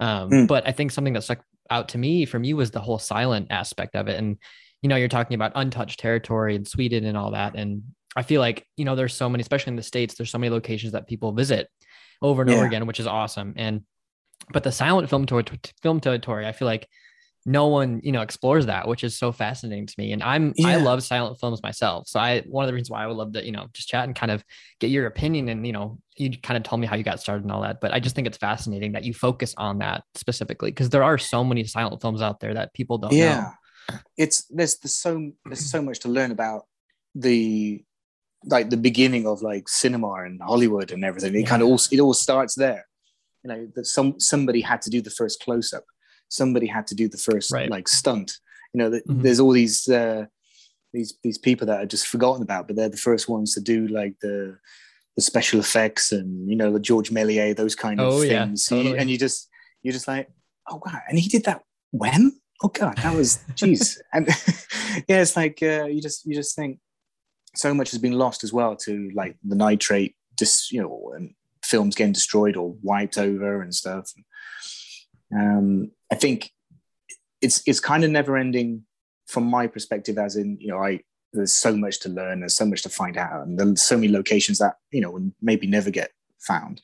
Um, 0.00 0.30
mm. 0.30 0.48
But 0.48 0.66
I 0.66 0.72
think 0.72 0.90
something 0.90 1.12
that 1.12 1.22
stuck 1.22 1.44
out 1.72 1.88
to 1.90 1.98
me 1.98 2.24
from 2.24 2.44
you 2.44 2.56
was 2.56 2.70
the 2.70 2.80
whole 2.80 2.98
silent 2.98 3.48
aspect 3.50 3.96
of 3.96 4.08
it, 4.08 4.18
and 4.18 4.38
you 4.82 4.88
know, 4.88 4.96
you're 4.96 5.08
talking 5.08 5.34
about 5.34 5.52
untouched 5.54 6.00
territory 6.00 6.56
and 6.56 6.66
Sweden 6.66 7.04
and 7.04 7.16
all 7.16 7.32
that, 7.32 7.54
and 7.54 7.82
I 8.14 8.22
feel 8.22 8.40
like, 8.40 8.66
you 8.76 8.84
know, 8.84 8.94
there's 8.94 9.14
so 9.14 9.28
many, 9.28 9.40
especially 9.40 9.70
in 9.70 9.76
the 9.76 9.82
States, 9.82 10.14
there's 10.14 10.30
so 10.30 10.38
many 10.38 10.50
locations 10.50 10.92
that 10.92 11.06
people 11.06 11.32
visit 11.32 11.68
over 12.20 12.42
and 12.42 12.50
yeah. 12.50 12.56
over 12.56 12.66
again, 12.66 12.86
which 12.86 13.00
is 13.00 13.06
awesome. 13.06 13.54
And, 13.56 13.82
but 14.52 14.64
the 14.64 14.72
silent 14.72 15.08
film, 15.08 15.24
to- 15.26 15.44
film 15.82 16.00
territory, 16.00 16.46
I 16.46 16.52
feel 16.52 16.66
like 16.66 16.88
no 17.44 17.66
one, 17.66 18.00
you 18.04 18.12
know, 18.12 18.22
explores 18.22 18.66
that, 18.66 18.86
which 18.86 19.02
is 19.02 19.18
so 19.18 19.32
fascinating 19.32 19.86
to 19.86 19.94
me. 19.98 20.12
And 20.12 20.22
I'm, 20.22 20.52
yeah. 20.56 20.68
I 20.68 20.76
love 20.76 21.02
silent 21.02 21.40
films 21.40 21.62
myself. 21.62 22.06
So 22.06 22.20
I, 22.20 22.40
one 22.42 22.64
of 22.64 22.68
the 22.68 22.74
reasons 22.74 22.90
why 22.90 23.02
I 23.02 23.06
would 23.06 23.16
love 23.16 23.32
to, 23.32 23.44
you 23.44 23.52
know, 23.52 23.66
just 23.72 23.88
chat 23.88 24.04
and 24.04 24.14
kind 24.14 24.30
of 24.30 24.44
get 24.78 24.90
your 24.90 25.06
opinion 25.06 25.48
and, 25.48 25.66
you 25.66 25.72
know, 25.72 25.98
you 26.16 26.30
kind 26.38 26.56
of 26.56 26.62
told 26.62 26.80
me 26.80 26.86
how 26.86 26.94
you 26.96 27.02
got 27.02 27.20
started 27.20 27.42
and 27.42 27.52
all 27.52 27.62
that, 27.62 27.80
but 27.80 27.92
I 27.92 28.00
just 28.00 28.14
think 28.14 28.26
it's 28.26 28.38
fascinating 28.38 28.92
that 28.92 29.04
you 29.04 29.14
focus 29.14 29.54
on 29.56 29.78
that 29.78 30.04
specifically 30.14 30.70
because 30.70 30.90
there 30.90 31.02
are 31.02 31.18
so 31.18 31.42
many 31.42 31.64
silent 31.64 32.00
films 32.00 32.22
out 32.22 32.38
there 32.40 32.54
that 32.54 32.74
people 32.74 32.98
don't 32.98 33.12
yeah. 33.12 33.40
know. 33.90 33.98
It's 34.16 34.44
there's, 34.44 34.78
there's 34.78 34.94
so 34.94 35.32
there's 35.44 35.68
so 35.70 35.82
much 35.82 36.00
to 36.00 36.08
learn 36.08 36.30
about 36.30 36.66
the 37.14 37.84
like 38.44 38.70
the 38.70 38.76
beginning 38.76 39.26
of 39.26 39.42
like 39.42 39.68
cinema 39.68 40.12
and 40.24 40.40
Hollywood 40.40 40.92
and 40.92 41.04
everything. 41.04 41.34
It 41.34 41.40
yeah. 41.40 41.46
kind 41.46 41.62
of 41.62 41.68
all 41.68 41.80
it 41.90 42.00
all 42.00 42.14
starts 42.14 42.54
there. 42.54 42.86
You 43.42 43.48
know 43.48 43.68
that 43.74 43.86
some 43.86 44.20
somebody 44.20 44.60
had 44.60 44.82
to 44.82 44.90
do 44.90 45.00
the 45.02 45.10
first 45.10 45.42
close 45.42 45.72
up. 45.72 45.84
Somebody 46.32 46.66
had 46.66 46.86
to 46.88 46.94
do 46.94 47.08
the 47.08 47.18
first 47.18 47.52
right. 47.52 47.70
like 47.70 47.88
stunt. 47.88 48.38
You 48.72 48.78
know, 48.78 48.90
mm-hmm. 48.90 49.22
there's 49.22 49.40
all 49.40 49.50
these 49.52 49.88
uh, 49.88 50.26
these 50.92 51.14
these 51.22 51.38
people 51.38 51.66
that 51.66 51.80
are 51.80 51.86
just 51.86 52.06
forgotten 52.06 52.42
about, 52.42 52.66
but 52.66 52.76
they're 52.76 52.88
the 52.88 52.96
first 52.96 53.28
ones 53.28 53.54
to 53.54 53.60
do 53.60 53.86
like 53.88 54.14
the 54.20 54.58
the 55.16 55.22
special 55.22 55.60
effects 55.60 56.12
and 56.12 56.48
you 56.48 56.56
know 56.56 56.72
the 56.72 56.80
George 56.80 57.10
Méliès, 57.10 57.56
those 57.56 57.74
kind 57.74 58.00
of 58.00 58.14
oh, 58.14 58.20
things. 58.20 58.68
Yeah, 58.70 58.76
totally. 58.78 58.98
and 58.98 59.10
you 59.10 59.18
just 59.18 59.48
you're 59.82 59.92
just 59.92 60.08
like, 60.08 60.30
oh 60.70 60.80
wow, 60.84 61.00
and 61.08 61.18
he 61.18 61.28
did 61.28 61.44
that 61.44 61.62
when? 61.90 62.32
Oh 62.62 62.68
god, 62.68 62.96
that 62.98 63.14
was 63.14 63.40
jeez. 63.54 63.98
and 64.12 64.26
yeah, 65.08 65.20
it's 65.20 65.36
like 65.36 65.58
uh, 65.62 65.84
you 65.84 66.00
just 66.00 66.24
you 66.24 66.34
just 66.34 66.56
think 66.56 66.78
so 67.54 67.74
much 67.74 67.90
has 67.90 68.00
been 68.00 68.12
lost 68.12 68.44
as 68.44 68.52
well 68.52 68.76
to 68.76 69.10
like 69.14 69.36
the 69.44 69.56
nitrate, 69.56 70.16
just 70.38 70.72
you 70.72 70.80
know, 70.80 71.12
and 71.14 71.34
films 71.64 71.94
getting 71.94 72.12
destroyed 72.12 72.56
or 72.56 72.74
wiped 72.82 73.18
over 73.18 73.62
and 73.62 73.74
stuff. 73.74 74.12
Um, 75.34 75.90
I 76.10 76.14
think 76.14 76.50
it's 77.40 77.62
it's 77.66 77.80
kind 77.80 78.04
of 78.04 78.10
never 78.10 78.36
ending 78.36 78.84
from 79.26 79.44
my 79.44 79.66
perspective, 79.66 80.18
as 80.18 80.36
in 80.36 80.58
you 80.60 80.68
know, 80.68 80.78
I 80.78 81.00
there's 81.32 81.52
so 81.52 81.74
much 81.74 82.00
to 82.00 82.08
learn, 82.08 82.40
there's 82.40 82.56
so 82.56 82.66
much 82.66 82.82
to 82.82 82.88
find 82.88 83.16
out, 83.16 83.46
and 83.46 83.58
there's 83.58 83.82
so 83.82 83.96
many 83.96 84.08
locations 84.08 84.58
that 84.58 84.76
you 84.90 85.00
know 85.00 85.32
maybe 85.40 85.66
never 85.66 85.90
get 85.90 86.10
found. 86.38 86.80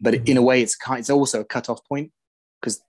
But 0.00 0.14
in 0.28 0.36
a 0.36 0.42
way, 0.42 0.62
it's 0.62 0.76
kind, 0.76 1.00
it's 1.00 1.10
also 1.10 1.40
a 1.40 1.44
cutoff 1.44 1.84
point 1.86 2.12
because 2.60 2.80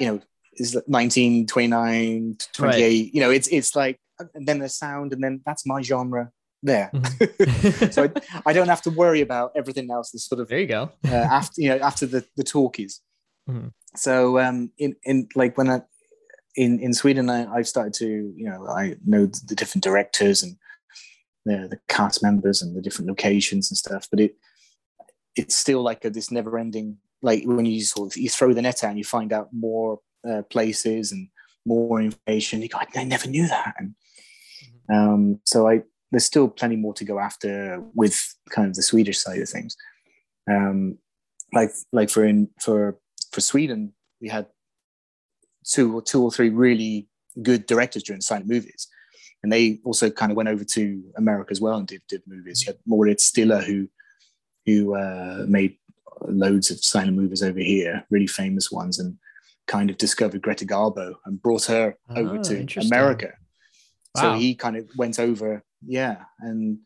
you 0.00 0.06
know 0.06 0.20
is 0.54 0.76
19, 0.86 1.46
29, 1.46 2.38
28. 2.54 2.82
Right. 2.82 3.14
You 3.14 3.20
know, 3.20 3.30
it's 3.30 3.48
it's 3.48 3.76
like 3.76 4.00
and 4.18 4.46
then 4.46 4.58
there's 4.58 4.76
sound, 4.76 5.12
and 5.12 5.22
then 5.22 5.42
that's 5.44 5.66
my 5.66 5.82
genre 5.82 6.30
there. 6.62 6.90
Mm-hmm. 6.94 7.90
so 7.90 8.04
I, 8.04 8.42
I, 8.46 8.52
don't 8.52 8.68
have 8.68 8.82
to 8.82 8.90
worry 8.90 9.20
about 9.20 9.52
everything 9.54 9.90
else. 9.90 10.10
That's 10.10 10.24
sort 10.24 10.40
of 10.40 10.48
there 10.48 10.58
you 10.58 10.66
go. 10.66 10.90
uh, 11.06 11.14
after 11.14 11.60
you 11.60 11.68
know 11.70 11.78
after 11.78 12.06
the 12.06 12.24
the 12.36 12.44
talkies. 12.44 13.00
Mm-hmm. 13.48 13.68
So 13.94 14.38
um, 14.38 14.70
in 14.78 14.96
in 15.04 15.28
like 15.34 15.56
when 15.56 15.70
I 15.70 15.82
in 16.54 16.80
in 16.80 16.94
Sweden, 16.94 17.30
I, 17.30 17.52
I've 17.52 17.68
started 17.68 17.94
to 17.94 18.06
you 18.06 18.48
know 18.48 18.66
I 18.68 18.96
know 19.06 19.26
the 19.26 19.54
different 19.54 19.84
directors 19.84 20.42
and 20.42 20.56
the 21.44 21.68
the 21.68 21.78
cast 21.88 22.22
members 22.22 22.62
and 22.62 22.76
the 22.76 22.82
different 22.82 23.08
locations 23.08 23.70
and 23.70 23.78
stuff, 23.78 24.08
but 24.10 24.20
it 24.20 24.36
it's 25.36 25.54
still 25.56 25.82
like 25.82 26.04
a, 26.04 26.10
this 26.10 26.30
never 26.30 26.58
ending 26.58 26.96
like 27.22 27.42
when 27.44 27.66
you 27.66 27.82
sort 27.82 28.12
of 28.12 28.16
you 28.16 28.28
throw 28.28 28.52
the 28.52 28.62
net 28.62 28.82
out 28.84 28.90
and 28.90 28.98
you 28.98 29.04
find 29.04 29.32
out 29.32 29.48
more 29.52 30.00
uh, 30.28 30.42
places 30.50 31.12
and 31.12 31.28
more 31.64 32.00
information. 32.00 32.62
You 32.62 32.68
go, 32.68 32.78
I 32.94 33.04
never 33.04 33.28
knew 33.28 33.46
that, 33.48 33.74
and 33.78 33.94
mm-hmm. 34.90 34.94
um, 34.94 35.40
so 35.44 35.68
I 35.68 35.82
there's 36.10 36.24
still 36.24 36.48
plenty 36.48 36.76
more 36.76 36.94
to 36.94 37.04
go 37.04 37.18
after 37.18 37.82
with 37.94 38.34
kind 38.50 38.68
of 38.68 38.74
the 38.74 38.82
Swedish 38.82 39.18
side 39.18 39.40
of 39.40 39.48
things. 39.48 39.76
Um, 40.48 40.98
like 41.52 41.70
like 41.92 42.10
for 42.10 42.24
in 42.24 42.48
for 42.60 42.98
for 43.36 43.42
Sweden, 43.42 43.92
we 44.18 44.28
had 44.30 44.46
two 45.62 45.94
or 45.94 46.00
two 46.00 46.22
or 46.22 46.32
three 46.32 46.48
really 46.48 47.06
good 47.42 47.66
directors 47.66 48.02
during 48.02 48.22
silent 48.22 48.48
movies, 48.48 48.88
and 49.42 49.52
they 49.52 49.78
also 49.84 50.08
kind 50.08 50.32
of 50.32 50.38
went 50.38 50.48
over 50.48 50.64
to 50.64 51.02
America 51.18 51.50
as 51.50 51.60
well 51.60 51.76
and 51.76 51.86
did 51.86 52.00
did 52.08 52.22
movies. 52.26 52.62
You 52.62 52.72
had 52.72 52.80
Mauritz 52.86 53.24
Stiller 53.24 53.60
who 53.60 53.88
who 54.64 54.94
uh, 54.94 55.44
made 55.46 55.76
loads 56.22 56.70
of 56.70 56.82
silent 56.82 57.14
movies 57.14 57.42
over 57.42 57.60
here, 57.60 58.06
really 58.08 58.26
famous 58.26 58.72
ones, 58.72 58.98
and 58.98 59.18
kind 59.66 59.90
of 59.90 59.98
discovered 59.98 60.40
Greta 60.40 60.64
Garbo 60.64 61.16
and 61.26 61.42
brought 61.42 61.66
her 61.66 61.94
over 62.16 62.38
oh, 62.38 62.42
to 62.42 62.80
America. 62.80 63.34
Wow. 64.14 64.22
So 64.22 64.32
he 64.38 64.54
kind 64.54 64.76
of 64.78 64.88
went 64.96 65.18
over 65.18 65.62
yeah 65.86 66.16
and 66.40 66.78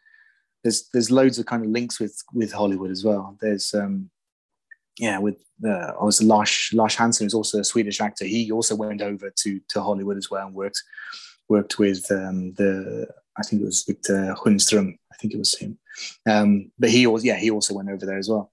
there's 0.64 0.88
there's 0.92 1.12
loads 1.12 1.38
of 1.38 1.46
kind 1.46 1.64
of 1.64 1.70
links 1.70 2.00
with 2.00 2.16
with 2.34 2.52
Hollywood 2.52 2.90
as 2.90 3.04
well. 3.04 3.36
There's 3.40 3.72
um, 3.72 4.10
yeah, 4.98 5.18
with 5.18 5.36
the 5.58 5.94
I 6.00 6.04
was 6.04 6.22
Lars 6.22 6.70
Lars 6.72 6.94
Hanson, 6.94 7.24
who's 7.24 7.34
also 7.34 7.60
a 7.60 7.64
Swedish 7.64 8.00
actor. 8.00 8.24
He 8.24 8.50
also 8.50 8.74
went 8.74 9.02
over 9.02 9.30
to 9.30 9.60
to 9.68 9.82
Hollywood 9.82 10.16
as 10.16 10.30
well 10.30 10.46
and 10.46 10.54
worked 10.54 10.82
worked 11.48 11.78
with 11.78 12.10
um, 12.10 12.52
the 12.54 13.08
I 13.38 13.42
think 13.42 13.62
it 13.62 13.66
was 13.66 13.84
Victor 13.84 14.34
Sjöström. 14.38 14.96
I 15.12 15.16
think 15.16 15.34
it 15.34 15.38
was 15.38 15.56
him. 15.56 15.78
Um, 16.28 16.70
but 16.78 16.90
he 16.90 17.06
also 17.06 17.24
yeah 17.24 17.36
he 17.36 17.50
also 17.50 17.74
went 17.74 17.90
over 17.90 18.06
there 18.06 18.18
as 18.18 18.28
well. 18.28 18.50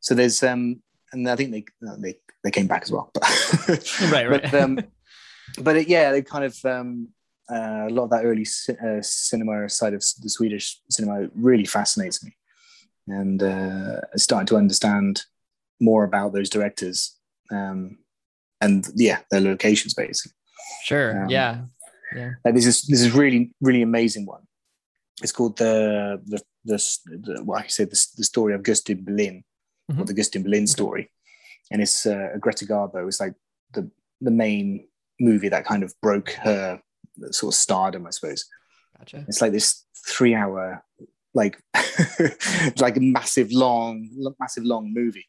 So 0.00 0.14
there's 0.14 0.42
um, 0.42 0.82
and 1.12 1.28
I 1.28 1.36
think 1.36 1.52
they 1.52 1.64
they 1.98 2.14
they 2.44 2.50
came 2.50 2.66
back 2.66 2.82
as 2.82 2.92
well. 2.92 3.10
right, 3.68 4.28
right. 4.28 4.42
But, 4.42 4.54
um, 4.54 4.78
but 5.60 5.76
it, 5.76 5.88
yeah, 5.88 6.12
they 6.12 6.22
kind 6.22 6.44
of 6.44 6.64
um, 6.64 7.08
uh, 7.50 7.86
a 7.88 7.90
lot 7.90 8.04
of 8.04 8.10
that 8.10 8.24
early 8.24 8.46
uh, 8.84 9.02
cinema 9.02 9.68
side 9.68 9.94
of 9.94 10.04
the 10.22 10.28
Swedish 10.28 10.80
cinema 10.90 11.28
really 11.34 11.64
fascinates 11.64 12.22
me, 12.24 12.36
and 13.08 13.42
uh, 13.42 14.00
starting 14.16 14.46
to 14.46 14.56
understand 14.56 15.24
more 15.80 16.04
about 16.04 16.32
those 16.32 16.50
directors 16.50 17.16
um, 17.50 17.98
and 18.60 18.86
yeah, 18.94 19.18
their 19.30 19.40
locations 19.40 19.94
basically. 19.94 20.32
Sure. 20.82 21.24
Um, 21.24 21.30
yeah. 21.30 21.60
Yeah. 22.14 22.30
Like 22.44 22.54
this 22.54 22.66
is 22.66 22.82
this 22.82 23.00
is 23.00 23.12
really 23.12 23.52
really 23.60 23.82
amazing 23.82 24.26
one. 24.26 24.42
It's 25.22 25.32
called 25.32 25.58
the 25.58 26.20
the 26.26 26.40
the, 26.64 26.76
the 27.06 27.42
well, 27.44 27.60
I 27.60 27.66
said 27.66 27.90
the, 27.90 28.06
the 28.16 28.24
story 28.24 28.54
of 28.54 28.62
Gösta 28.62 28.94
Berling, 28.96 29.42
or 29.88 29.94
Mhm. 30.04 30.06
the 30.06 30.14
Gösta 30.14 30.42
Berling 30.42 30.68
story, 30.68 31.10
and 31.70 31.82
it's 31.82 32.06
uh, 32.06 32.36
Greta 32.40 32.64
Garbo. 32.64 33.06
It's 33.06 33.20
like 33.20 33.34
the 33.72 33.90
the 34.20 34.30
main 34.30 34.88
movie 35.20 35.48
that 35.48 35.64
kind 35.64 35.82
of 35.82 35.94
broke 36.00 36.30
her 36.42 36.80
sort 37.30 37.54
of 37.54 37.58
stardom, 37.58 38.06
I 38.06 38.10
suppose. 38.10 38.44
Gotcha. 38.98 39.24
It's 39.28 39.40
like 39.40 39.52
this 39.52 39.84
three 40.06 40.34
hour, 40.34 40.84
like 41.36 41.56
like 42.78 42.96
a 42.96 43.00
massive 43.00 43.52
long, 43.52 44.08
massive 44.40 44.64
long 44.64 44.92
movie. 44.92 45.28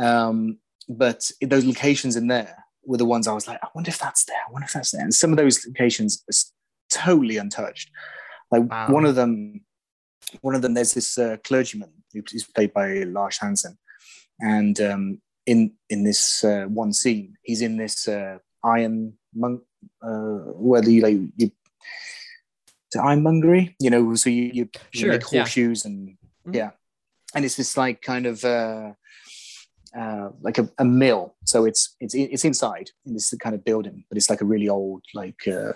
Um, 0.00 0.58
but 0.88 1.30
those 1.40 1.64
locations 1.64 2.14
in 2.16 2.28
there 2.28 2.64
were 2.84 2.98
the 2.98 3.04
ones 3.06 3.26
I 3.26 3.32
was 3.32 3.48
like, 3.48 3.58
I 3.62 3.68
wonder 3.74 3.88
if 3.88 3.98
that's 3.98 4.24
there. 4.26 4.42
I 4.46 4.52
wonder 4.52 4.66
if 4.66 4.72
that's 4.72 4.90
there. 4.90 5.02
And 5.02 5.14
some 5.14 5.32
of 5.32 5.38
those 5.38 5.66
locations 5.66 6.22
are 6.30 6.36
totally 6.90 7.38
untouched. 7.38 7.90
Like 8.52 8.70
Wow. 8.70 8.92
one 8.92 9.06
of 9.06 9.14
them, 9.14 9.62
one 10.42 10.54
of 10.54 10.62
them, 10.62 10.74
there's 10.74 10.94
this 10.94 11.18
uh, 11.18 11.38
clergyman 11.44 11.92
who's 12.12 12.46
played 12.54 12.72
by 12.72 13.02
Lars 13.04 13.38
Hanson, 13.38 13.76
and 14.40 14.80
um, 14.80 15.22
in 15.46 15.72
in 15.88 16.04
this 16.04 16.44
uh, 16.44 16.66
one 16.68 16.92
scene, 16.92 17.36
he's 17.42 17.62
in 17.62 17.76
this 17.76 18.06
uh, 18.06 18.38
iron 18.62 19.14
monk, 19.34 19.62
uh, 20.02 20.52
whether 20.70 20.90
you 20.90 21.02
like 21.02 21.18
you 21.36 21.50
ironmongery, 23.00 23.76
you 23.80 23.90
know, 23.90 24.14
so 24.14 24.30
you 24.30 24.42
you, 24.44 24.68
you 24.92 25.00
Sure, 25.00 25.08
make 25.10 25.22
yeah. 25.32 25.40
horseshoes 25.40 25.84
and 25.84 26.16
Mhm. 26.46 26.54
yeah, 26.54 26.70
and 27.34 27.44
it's 27.44 27.56
this 27.56 27.76
like 27.76 28.02
kind 28.02 28.26
of 28.26 28.44
uh, 28.44 28.92
uh, 29.96 30.30
like 30.42 30.58
a, 30.58 30.68
a 30.78 30.84
mill. 30.84 31.34
So 31.44 31.64
it's 31.64 31.94
it's 32.00 32.14
it's 32.14 32.44
inside 32.44 32.90
in 33.06 33.14
this 33.14 33.32
kind 33.40 33.54
of 33.54 33.64
building, 33.64 34.04
but 34.08 34.18
it's 34.18 34.28
like 34.30 34.42
a 34.42 34.44
really 34.44 34.68
old 34.68 35.02
like 35.14 35.46
uh, 35.48 35.72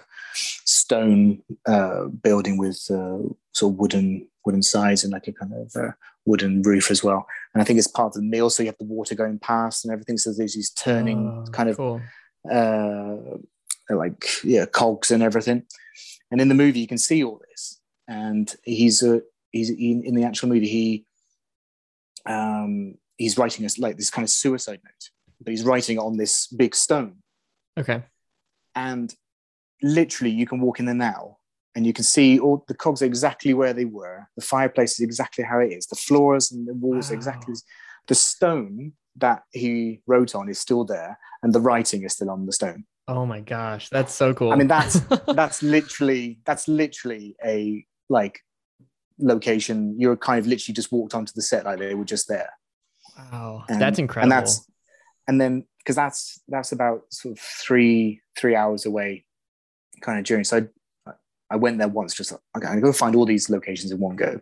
stone 0.64 1.42
uh, 1.66 2.04
building 2.06 2.58
with 2.58 2.78
uh, 2.90 3.18
sort 3.52 3.72
of 3.72 3.78
wooden 3.78 4.28
wooden 4.44 4.62
sides 4.62 5.04
and 5.04 5.12
like 5.12 5.28
a 5.28 5.32
kind 5.32 5.52
of 5.54 5.74
uh, 5.76 5.92
wooden 6.26 6.62
roof 6.62 6.90
as 6.90 7.02
well. 7.04 7.26
And 7.54 7.62
I 7.62 7.64
think 7.64 7.78
it's 7.78 7.88
part 7.88 8.08
of 8.08 8.14
the 8.14 8.22
mill, 8.22 8.50
so 8.50 8.62
you 8.62 8.68
have 8.68 8.78
the 8.78 8.84
water 8.84 9.14
going 9.14 9.38
past 9.38 9.84
and 9.84 9.92
everything. 9.92 10.18
So 10.18 10.32
there's 10.32 10.54
these 10.54 10.70
turning 10.70 11.18
Oh, 11.46 11.50
kind 11.52 11.68
of 11.70 11.76
cool. 11.76 12.00
uh, 12.50 13.16
like 13.90 14.26
yeah 14.44 14.66
cogs 14.66 15.10
and 15.10 15.22
everything. 15.22 15.62
And 16.30 16.40
in 16.40 16.48
the 16.48 16.54
movie, 16.54 16.80
you 16.80 16.86
can 16.86 16.98
see 16.98 17.24
all 17.24 17.40
this. 17.48 17.80
And 18.06 18.54
he's 18.62 19.02
a 19.02 19.22
he's 19.50 19.70
in, 19.70 20.02
in 20.04 20.14
the 20.14 20.24
actual 20.24 20.48
movie 20.48 20.68
he 20.68 21.06
um, 22.26 22.94
he's 23.16 23.38
writing 23.38 23.64
us 23.64 23.78
like 23.78 23.96
this 23.96 24.10
kind 24.10 24.24
of 24.24 24.30
suicide 24.30 24.80
note, 24.84 25.10
but 25.40 25.50
he's 25.50 25.64
writing 25.64 25.98
on 25.98 26.16
this 26.16 26.46
big 26.46 26.74
stone. 26.74 27.16
Okay. 27.78 28.02
And 28.74 29.14
literally, 29.82 30.30
you 30.30 30.46
can 30.46 30.60
walk 30.60 30.80
in 30.80 30.86
there 30.86 30.94
now. 30.94 31.36
And 31.74 31.86
you 31.86 31.92
can 31.92 32.04
see 32.04 32.40
all 32.40 32.64
the 32.66 32.74
cogs 32.74 33.02
are 33.02 33.06
exactly 33.06 33.54
where 33.54 33.72
they 33.72 33.84
were. 33.84 34.28
The 34.34 34.42
fireplace 34.42 34.94
is 34.94 35.00
exactly 35.00 35.44
how 35.44 35.60
it 35.60 35.72
is. 35.72 35.86
The 35.86 35.96
floors 35.96 36.50
and 36.50 36.66
the 36.66 36.74
walls 36.74 37.12
are 37.12 37.14
exactly. 37.14 37.54
The 38.08 38.16
stone 38.16 38.94
that 39.16 39.42
he 39.52 40.00
wrote 40.06 40.34
on 40.34 40.48
is 40.48 40.58
still 40.58 40.84
there, 40.84 41.18
and 41.42 41.52
the 41.52 41.60
writing 41.60 42.02
is 42.02 42.14
still 42.14 42.30
on 42.30 42.46
the 42.46 42.52
stone. 42.52 42.84
Oh 43.08 43.24
my 43.26 43.40
gosh, 43.40 43.88
that's 43.88 44.12
so 44.14 44.34
cool. 44.34 44.52
I 44.52 44.56
mean, 44.56 44.68
that's 44.68 45.00
that's 45.34 45.62
literally 45.62 46.38
that's 46.44 46.68
literally 46.68 47.34
a 47.44 47.84
like 48.08 48.40
location. 49.18 49.96
You're 49.98 50.16
kind 50.16 50.38
of 50.38 50.46
literally 50.46 50.74
just 50.74 50.92
walked 50.92 51.14
onto 51.14 51.32
the 51.34 51.42
set 51.42 51.64
like 51.64 51.78
they 51.78 51.94
were 51.94 52.04
just 52.04 52.28
there. 52.28 52.50
wow, 53.16 53.64
And- 53.68 53.80
that's 53.80 53.98
incredible. 53.98 54.32
And 54.32 54.32
that's 54.32 54.64
and 55.26 55.40
then 55.40 55.64
because 55.78 55.96
that's 55.96 56.40
that's 56.48 56.72
about 56.72 57.02
sort 57.10 57.32
of 57.36 57.40
three 57.42 58.20
three 58.38 58.54
hours 58.54 58.84
away, 58.86 59.24
kind 60.02 60.18
of 60.18 60.24
journey. 60.24 60.44
So 60.44 60.68
I, 61.06 61.12
I 61.50 61.56
went 61.56 61.78
there 61.78 61.88
once, 61.88 62.14
just 62.14 62.32
like, 62.32 62.40
okay, 62.56 62.66
I'm 62.66 62.74
gonna 62.74 62.82
go 62.82 62.92
find 62.92 63.16
all 63.16 63.24
these 63.26 63.48
locations 63.50 63.90
in 63.90 63.98
one 63.98 64.16
go, 64.16 64.40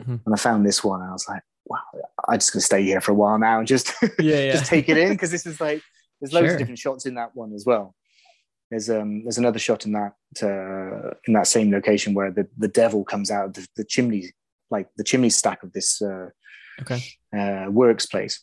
Mhm. 0.00 0.20
and 0.24 0.34
I 0.34 0.36
found 0.36 0.64
this 0.64 0.82
one, 0.84 1.00
and 1.00 1.10
I 1.10 1.12
was 1.12 1.26
like, 1.28 1.42
wow, 1.66 1.78
I'm 2.28 2.38
just 2.38 2.52
gonna 2.52 2.62
stay 2.62 2.82
here 2.84 3.00
for 3.00 3.10
a 3.12 3.14
while 3.14 3.38
now 3.38 3.58
and 3.58 3.66
just 3.66 3.92
yeah, 4.20 4.38
yeah. 4.40 4.52
just 4.56 4.66
take 4.66 4.88
it 4.88 4.96
in 4.98 5.10
because 5.10 5.30
this 5.32 5.46
is 5.46 5.60
like 5.60 5.82
there's 6.20 6.32
loads 6.32 6.46
Sure. 6.46 6.52
of 6.54 6.58
different 6.58 6.78
shots 6.78 7.06
in 7.06 7.14
that 7.16 7.34
one 7.34 7.52
as 7.54 7.64
well. 7.66 7.94
There's 8.70 8.90
um 8.90 9.22
there's 9.24 9.38
another 9.38 9.58
shot 9.58 9.86
in 9.86 9.92
that 9.92 10.14
uh, 10.42 11.14
in 11.26 11.34
that 11.34 11.46
same 11.46 11.70
location 11.70 12.14
where 12.14 12.30
the, 12.30 12.48
the 12.58 12.68
devil 12.68 13.04
comes 13.04 13.30
out 13.30 13.46
of 13.46 13.52
the, 13.54 13.68
the 13.76 13.84
chimney 13.84 14.32
like 14.70 14.88
the 14.96 15.04
chimney 15.04 15.30
stack 15.30 15.62
of 15.62 15.72
this 15.72 16.00
uh, 16.02 16.30
okay. 16.80 17.00
uh, 17.36 17.70
works 17.70 18.06
place, 18.06 18.42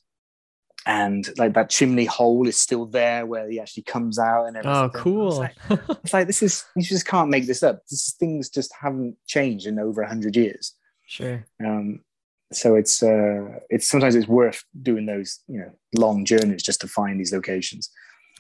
and 0.86 1.28
like 1.38 1.54
that 1.56 1.70
chimney 1.70 2.06
hole 2.06 2.48
is 2.48 2.62
still 2.62 2.86
there 2.86 3.25
where 3.25 3.50
he 3.50 3.60
actually 3.60 3.84
comes 3.84 4.18
out 4.20 4.46
and 4.46 4.56
everything. 4.56 4.84
Oh, 4.84 4.90
cool. 4.94 5.32
like- 5.40 5.56
It's 6.04 6.13
like 6.13 6.28
this 6.28 6.42
is 6.44 6.63
you 6.75 6.84
just 6.84 7.08
can't 7.08 7.30
make 7.30 7.48
this 7.48 7.63
up. 7.63 7.82
These 7.90 8.16
things 8.20 8.50
just 8.50 8.72
haven't 8.80 9.18
changed 9.28 9.66
in 9.68 9.80
over 9.80 10.01
a 10.01 10.08
hundred 10.08 10.36
years. 10.36 10.74
sure. 11.08 11.46
Um, 11.66 12.01
so 12.54 12.75
it's 12.75 13.01
uh, 13.01 13.60
it's 13.70 13.88
sometimes 13.88 14.16
it's 14.16 14.28
worth 14.28 14.63
doing 14.82 15.06
those 15.06 15.40
you 15.48 15.60
know 15.60 15.72
long 15.96 16.25
journeys 16.25 16.63
just 16.63 16.82
to 16.82 16.88
find 16.88 17.20
these 17.20 17.34
locations. 17.34 17.90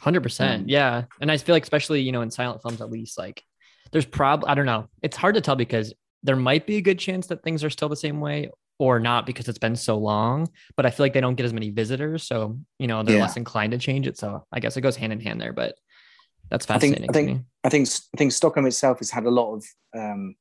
Hundred 0.01 0.23
percent. 0.23 0.67
Yeah. 0.67 1.03
And 1.21 1.31
I 1.31 1.37
feel 1.37 1.53
like 1.55 1.63
especially, 1.63 2.01
you 2.01 2.11
know, 2.11 2.21
in 2.21 2.31
silent 2.31 2.61
films 2.63 2.81
at 2.81 2.89
least, 2.89 3.17
like 3.19 3.43
there's 3.91 4.05
probably 4.05 4.49
I 4.49 4.55
don't 4.55 4.65
know. 4.65 4.87
It's 5.03 5.15
hard 5.15 5.35
to 5.35 5.41
tell 5.41 5.55
because 5.55 5.93
there 6.23 6.35
might 6.35 6.65
be 6.65 6.77
a 6.77 6.81
good 6.81 6.97
chance 6.97 7.27
that 7.27 7.43
things 7.43 7.63
are 7.63 7.69
still 7.69 7.87
the 7.89 7.95
same 7.95 8.19
way 8.19 8.49
or 8.79 8.99
not 8.99 9.27
because 9.27 9.47
it's 9.47 9.59
been 9.59 9.75
so 9.75 9.97
long. 9.97 10.49
But 10.75 10.87
I 10.87 10.89
feel 10.89 11.03
like 11.03 11.13
they 11.13 11.21
don't 11.21 11.35
get 11.35 11.45
as 11.45 11.53
many 11.53 11.69
visitors. 11.69 12.23
So, 12.23 12.57
you 12.79 12.87
know, 12.87 13.03
they're 13.03 13.17
Yeah. 13.17 13.21
less 13.23 13.37
inclined 13.37 13.73
to 13.73 13.77
change 13.77 14.07
it. 14.07 14.17
So 14.17 14.43
I 14.51 14.59
guess 14.59 14.75
it 14.75 14.81
goes 14.81 14.95
hand 14.95 15.13
in 15.13 15.19
hand 15.19 15.39
there, 15.39 15.53
but 15.53 15.75
that's 16.49 16.67
I 16.69 16.79
think- 16.79 16.95
fascinating 16.95 17.03
I 17.03 17.07
to 17.07 17.13
think- 17.13 17.39
me. 17.39 17.45
I 17.63 17.69
think 17.69 17.87
I 18.13 18.17
think 18.17 18.31
Stockholm 18.31 18.65
itself 18.65 18.97
has 18.99 19.11
had 19.11 19.25
a 19.25 19.29
lot 19.29 19.53
of 19.53 19.63
um, 19.95 20.35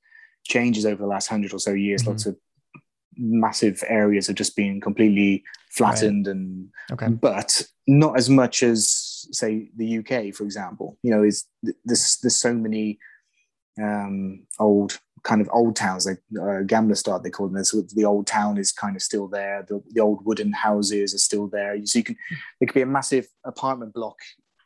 changes 0.44 0.86
over 0.86 1.02
the 1.02 1.06
last 1.08 1.26
hundred 1.28 1.52
or 1.52 1.58
so 1.58 1.72
years. 1.74 2.02
Mhm. 2.02 2.06
Lots 2.06 2.24
of 2.26 2.36
massive 3.16 3.82
areas 3.88 4.26
have 4.28 4.36
just 4.36 4.56
been 4.56 4.80
completely 4.80 5.44
flattened, 5.70 6.26
and 6.26 6.68
Okay. 6.92 7.08
but 7.08 7.62
not 7.86 8.16
as 8.16 8.30
much 8.30 8.62
as 8.62 9.09
say 9.32 9.70
the 9.76 9.98
UK, 9.98 10.34
for 10.34 10.44
example. 10.44 10.98
You 11.02 11.10
know, 11.12 11.22
is 11.22 11.46
there's 11.84 12.18
there's 12.22 12.36
so 12.36 12.54
many 12.54 12.98
um, 13.80 14.46
old 14.58 14.98
kind 15.22 15.40
of 15.40 15.50
old 15.52 15.76
towns 15.76 16.06
like 16.06 16.22
uh, 16.34 16.64
Gamlestad 16.64 17.22
they 17.22 17.30
call 17.30 17.48
them. 17.48 17.62
So 17.64 17.82
the 17.94 18.04
old 18.04 18.26
town 18.26 18.58
is 18.58 18.72
kind 18.72 18.96
of 18.96 19.02
still 19.02 19.28
there. 19.28 19.64
The, 19.68 19.82
the 19.90 20.00
old 20.00 20.24
wooden 20.24 20.52
houses 20.52 21.14
are 21.14 21.18
still 21.18 21.46
there. 21.46 21.76
So 21.84 21.98
you 21.98 22.04
can 22.04 22.16
it 22.60 22.66
could 22.66 22.74
be 22.74 22.82
a 22.82 22.86
massive 22.86 23.28
apartment 23.44 23.92
block 23.92 24.16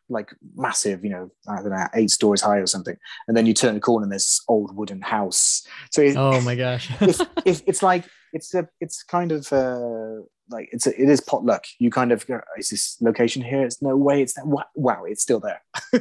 like 0.08 0.34
massive, 0.54 1.02
you 1.04 1.10
know, 1.10 1.30
I 1.48 1.56
don't 1.56 1.70
know, 1.70 1.86
eight 1.94 2.10
stories 2.10 2.42
high 2.42 2.58
or 2.58 2.66
something. 2.66 2.96
And 3.26 3.36
then 3.36 3.46
you 3.46 3.54
turn 3.54 3.74
the 3.74 3.80
corner 3.80 4.04
and 4.04 4.12
there's 4.12 4.24
this 4.24 4.42
old 4.48 4.76
wooden 4.76 5.00
house. 5.00 5.66
So 5.90 6.02
it, 6.02 6.16
Oh 6.16 6.40
my 6.42 6.54
gosh. 6.54 6.90
it's 7.44 7.82
like 7.82 8.04
it's 8.34 8.52
a 8.54 8.68
it's 8.80 9.02
kind 9.02 9.32
of 9.32 9.50
uh 9.52 10.20
like 10.50 10.68
it's 10.72 10.86
a, 10.86 10.92
it 11.00 11.08
is 11.08 11.20
potluck. 11.22 11.64
You 11.78 11.90
kind 11.90 12.12
of 12.12 12.26
go, 12.26 12.38
is 12.58 12.68
this 12.68 12.98
location 13.00 13.40
here? 13.42 13.64
It's 13.64 13.80
no 13.80 13.96
way. 13.96 14.20
It's 14.20 14.34
that. 14.34 14.46
Wow, 14.46 14.66
wow 14.74 15.04
it's 15.04 15.22
still 15.22 15.40
there 15.40 15.62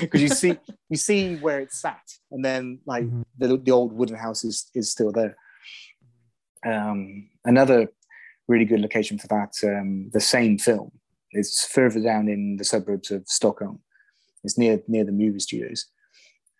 because 0.00 0.20
you 0.20 0.28
see 0.28 0.58
you 0.88 0.96
see 0.96 1.36
where 1.36 1.60
it's 1.60 1.80
sat, 1.80 2.02
and 2.32 2.44
then 2.44 2.80
like 2.86 3.04
Mhm. 3.04 3.22
the 3.38 3.48
the 3.58 3.70
old 3.70 3.92
wooden 3.92 4.16
house 4.16 4.42
is 4.44 4.68
is 4.74 4.90
still 4.90 5.12
there. 5.12 5.36
Um, 6.66 7.28
another 7.44 7.88
really 8.48 8.64
good 8.64 8.80
location 8.80 9.18
for 9.18 9.28
that, 9.28 9.52
um, 9.64 10.10
the 10.12 10.20
same 10.20 10.58
film, 10.58 10.90
It's 11.30 11.66
further 11.66 12.00
down 12.00 12.28
in 12.28 12.56
the 12.56 12.64
suburbs 12.64 13.10
of 13.10 13.22
Stockholm. 13.26 13.80
It's 14.44 14.58
near 14.58 14.82
near 14.88 15.04
the 15.04 15.12
movie 15.12 15.40
studios, 15.40 15.86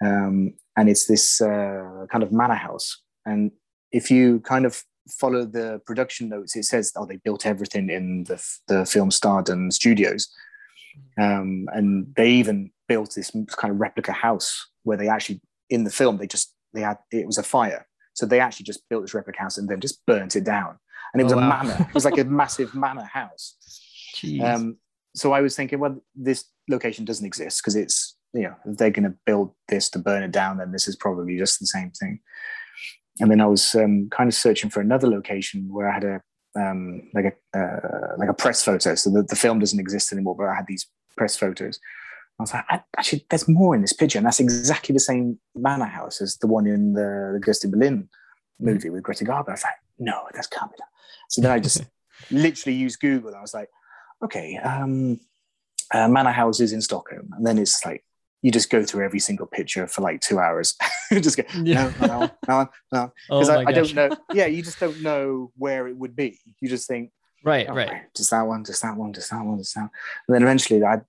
um, 0.04 0.54
and 0.76 0.88
it's 0.88 1.06
this 1.06 1.40
uh, 1.40 2.06
kind 2.12 2.22
of 2.22 2.32
manor 2.32 2.54
house. 2.68 3.02
And 3.26 3.50
if 3.92 4.10
you 4.10 4.40
kind 4.40 4.66
of 4.66 4.84
follow 5.08 5.44
the 5.44 5.80
production 5.86 6.28
notes, 6.28 6.56
it 6.56 6.64
says, 6.64 6.92
"Oh, 6.96 7.06
they 7.06 7.16
built 7.16 7.46
everything 7.46 7.90
in 7.90 8.24
the 8.24 8.42
the 8.68 8.84
film 8.86 9.10
Stardom 9.10 9.70
Studios," 9.70 10.28
um, 11.18 11.68
and 11.72 12.06
they 12.16 12.30
even 12.30 12.70
built 12.88 13.14
this 13.14 13.30
kind 13.56 13.72
of 13.72 13.80
replica 13.80 14.12
house 14.12 14.66
where 14.82 14.96
they 14.98 15.08
actually 15.08 15.40
in 15.70 15.84
the 15.84 15.90
film 15.90 16.18
they 16.18 16.26
just 16.26 16.54
they 16.74 16.82
had 16.82 16.98
it 17.10 17.26
was 17.26 17.38
a 17.38 17.42
fire 17.42 17.86
So 18.14 18.26
they 18.26 18.40
actually 18.40 18.64
just 18.64 18.86
built 18.88 19.02
this 19.02 19.14
replica 19.14 19.40
house 19.40 19.56
and 19.58 19.68
then 19.68 19.80
just 19.80 20.04
burnt 20.06 20.36
it 20.36 20.44
down. 20.44 20.78
And 21.12 21.20
it 21.20 21.24
was 21.24 21.32
Oh, 21.32 21.38
a 21.38 21.40
wow. 21.40 21.62
manor. 21.62 21.76
It 21.88 21.94
was 21.94 22.04
like 22.04 22.18
a 22.18 22.24
massive 22.42 22.74
manor 22.74 23.08
house. 23.12 23.56
Um, 24.42 24.76
so 25.14 25.32
I 25.32 25.40
was 25.40 25.56
thinking, 25.56 25.78
well, 25.80 25.96
this 26.14 26.44
location 26.68 27.04
doesn't 27.04 27.24
exist 27.26 27.60
because 27.60 27.76
it's, 27.76 28.16
you 28.32 28.42
know, 28.42 28.54
if 28.66 28.76
they're 28.76 28.90
going 28.90 29.04
to 29.10 29.16
build 29.26 29.52
this 29.68 29.88
to 29.90 29.98
burn 29.98 30.22
it 30.24 30.32
down, 30.32 30.58
then 30.58 30.72
this 30.72 30.88
is 30.88 30.96
probably 30.96 31.38
just 31.38 31.60
the 31.60 31.66
same 31.66 31.90
thing. 31.92 32.20
And 33.20 33.30
then 33.30 33.40
I 33.40 33.46
was 33.46 33.74
um, 33.74 34.08
kind 34.10 34.28
of 34.28 34.34
searching 34.34 34.70
for 34.70 34.80
another 34.80 35.08
location 35.08 35.72
where 35.72 35.88
I 35.88 35.94
had 35.94 36.04
a 36.04 36.20
um, 36.56 37.10
like 37.14 37.24
a 37.54 37.58
uh, 37.58 38.14
like 38.16 38.28
a 38.28 38.34
press 38.34 38.62
photo. 38.62 38.94
So 38.94 39.10
the, 39.10 39.22
the 39.22 39.36
film 39.36 39.58
doesn't 39.58 39.78
exist 39.78 40.12
anymore, 40.12 40.36
but 40.36 40.48
I 40.48 40.54
had 40.54 40.66
these 40.66 40.86
press 41.16 41.36
photos. 41.36 41.78
I 42.38 42.42
was 42.42 42.52
like, 42.52 42.64
I, 42.68 42.82
actually, 42.98 43.24
there's 43.30 43.48
more 43.48 43.74
in 43.74 43.80
this 43.80 43.92
picture, 43.92 44.18
and 44.18 44.26
that's 44.26 44.40
exactly 44.40 44.92
the 44.92 45.00
same 45.00 45.38
manor 45.54 45.84
house 45.84 46.20
as 46.20 46.36
the 46.36 46.48
one 46.48 46.66
in 46.66 46.92
the, 46.94 47.38
the 47.38 47.44
Gösta 47.44 47.70
Berling 47.70 48.08
movie 48.58 48.90
with 48.90 49.04
Greta 49.04 49.24
Garbo. 49.24 49.50
I 49.50 49.52
was 49.52 49.62
like, 49.62 49.74
no, 49.98 50.24
that's 50.34 50.48
can't 50.48 50.70
be 50.70 50.76
that. 50.78 50.88
So 51.28 51.42
then 51.42 51.52
I 51.52 51.60
just 51.60 51.84
literally 52.30 52.76
used 52.76 53.00
Google, 53.00 53.28
and 53.28 53.36
I 53.36 53.40
was 53.40 53.54
like, 53.54 53.68
okay, 54.24 54.56
um, 54.56 55.20
uh, 55.92 56.08
manor 56.08 56.32
houses 56.32 56.72
in 56.72 56.80
Stockholm, 56.80 57.30
and 57.36 57.46
then 57.46 57.58
it's 57.58 57.84
like 57.84 58.04
you 58.44 58.50
just 58.50 58.68
go 58.68 58.84
through 58.84 59.02
every 59.02 59.18
single 59.20 59.46
picture 59.46 59.86
for 59.86 60.02
like 60.02 60.20
two 60.20 60.38
hours, 60.38 60.76
just 61.10 61.38
go 61.38 61.44
Yeah. 61.62 61.90
no, 61.98 62.06
no, 62.06 62.30
no, 62.46 62.68
no, 62.92 63.12
oh 63.30 63.40
because 63.40 63.48
my 63.48 63.62
I, 63.62 63.64
I 63.68 63.72
don't 63.72 63.94
know. 63.94 64.10
Yeah, 64.34 64.44
you 64.44 64.62
just 64.62 64.78
don't 64.78 65.00
know 65.00 65.50
where 65.56 65.88
it 65.88 65.96
would 65.96 66.14
be. 66.14 66.38
You 66.60 66.68
just 66.68 66.86
think, 66.86 67.10
Right, 67.42 67.66
oh, 67.66 67.74
right. 67.74 68.02
just 68.14 68.30
that 68.32 68.42
one, 68.42 68.62
just 68.62 68.82
that 68.82 68.98
one, 68.98 69.14
just 69.14 69.30
that 69.30 69.42
one, 69.42 69.56
just 69.56 69.74
that. 69.74 69.80
One. 69.80 69.90
And 70.28 70.34
then 70.34 70.42
eventually, 70.42 70.84
I 70.84 71.00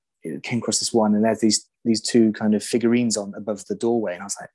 came 0.43 0.59
across 0.59 0.79
this 0.79 0.93
one, 0.93 1.13
and 1.13 1.25
there's 1.25 1.41
these 1.41 1.67
these 1.83 2.01
two 2.01 2.31
kind 2.31 2.55
of 2.55 2.63
figurines 2.63 3.17
on 3.17 3.33
above 3.35 3.65
the 3.65 3.75
doorway, 3.75 4.13
and 4.13 4.21
I 4.21 4.25
was 4.25 4.37
like, 4.39 4.49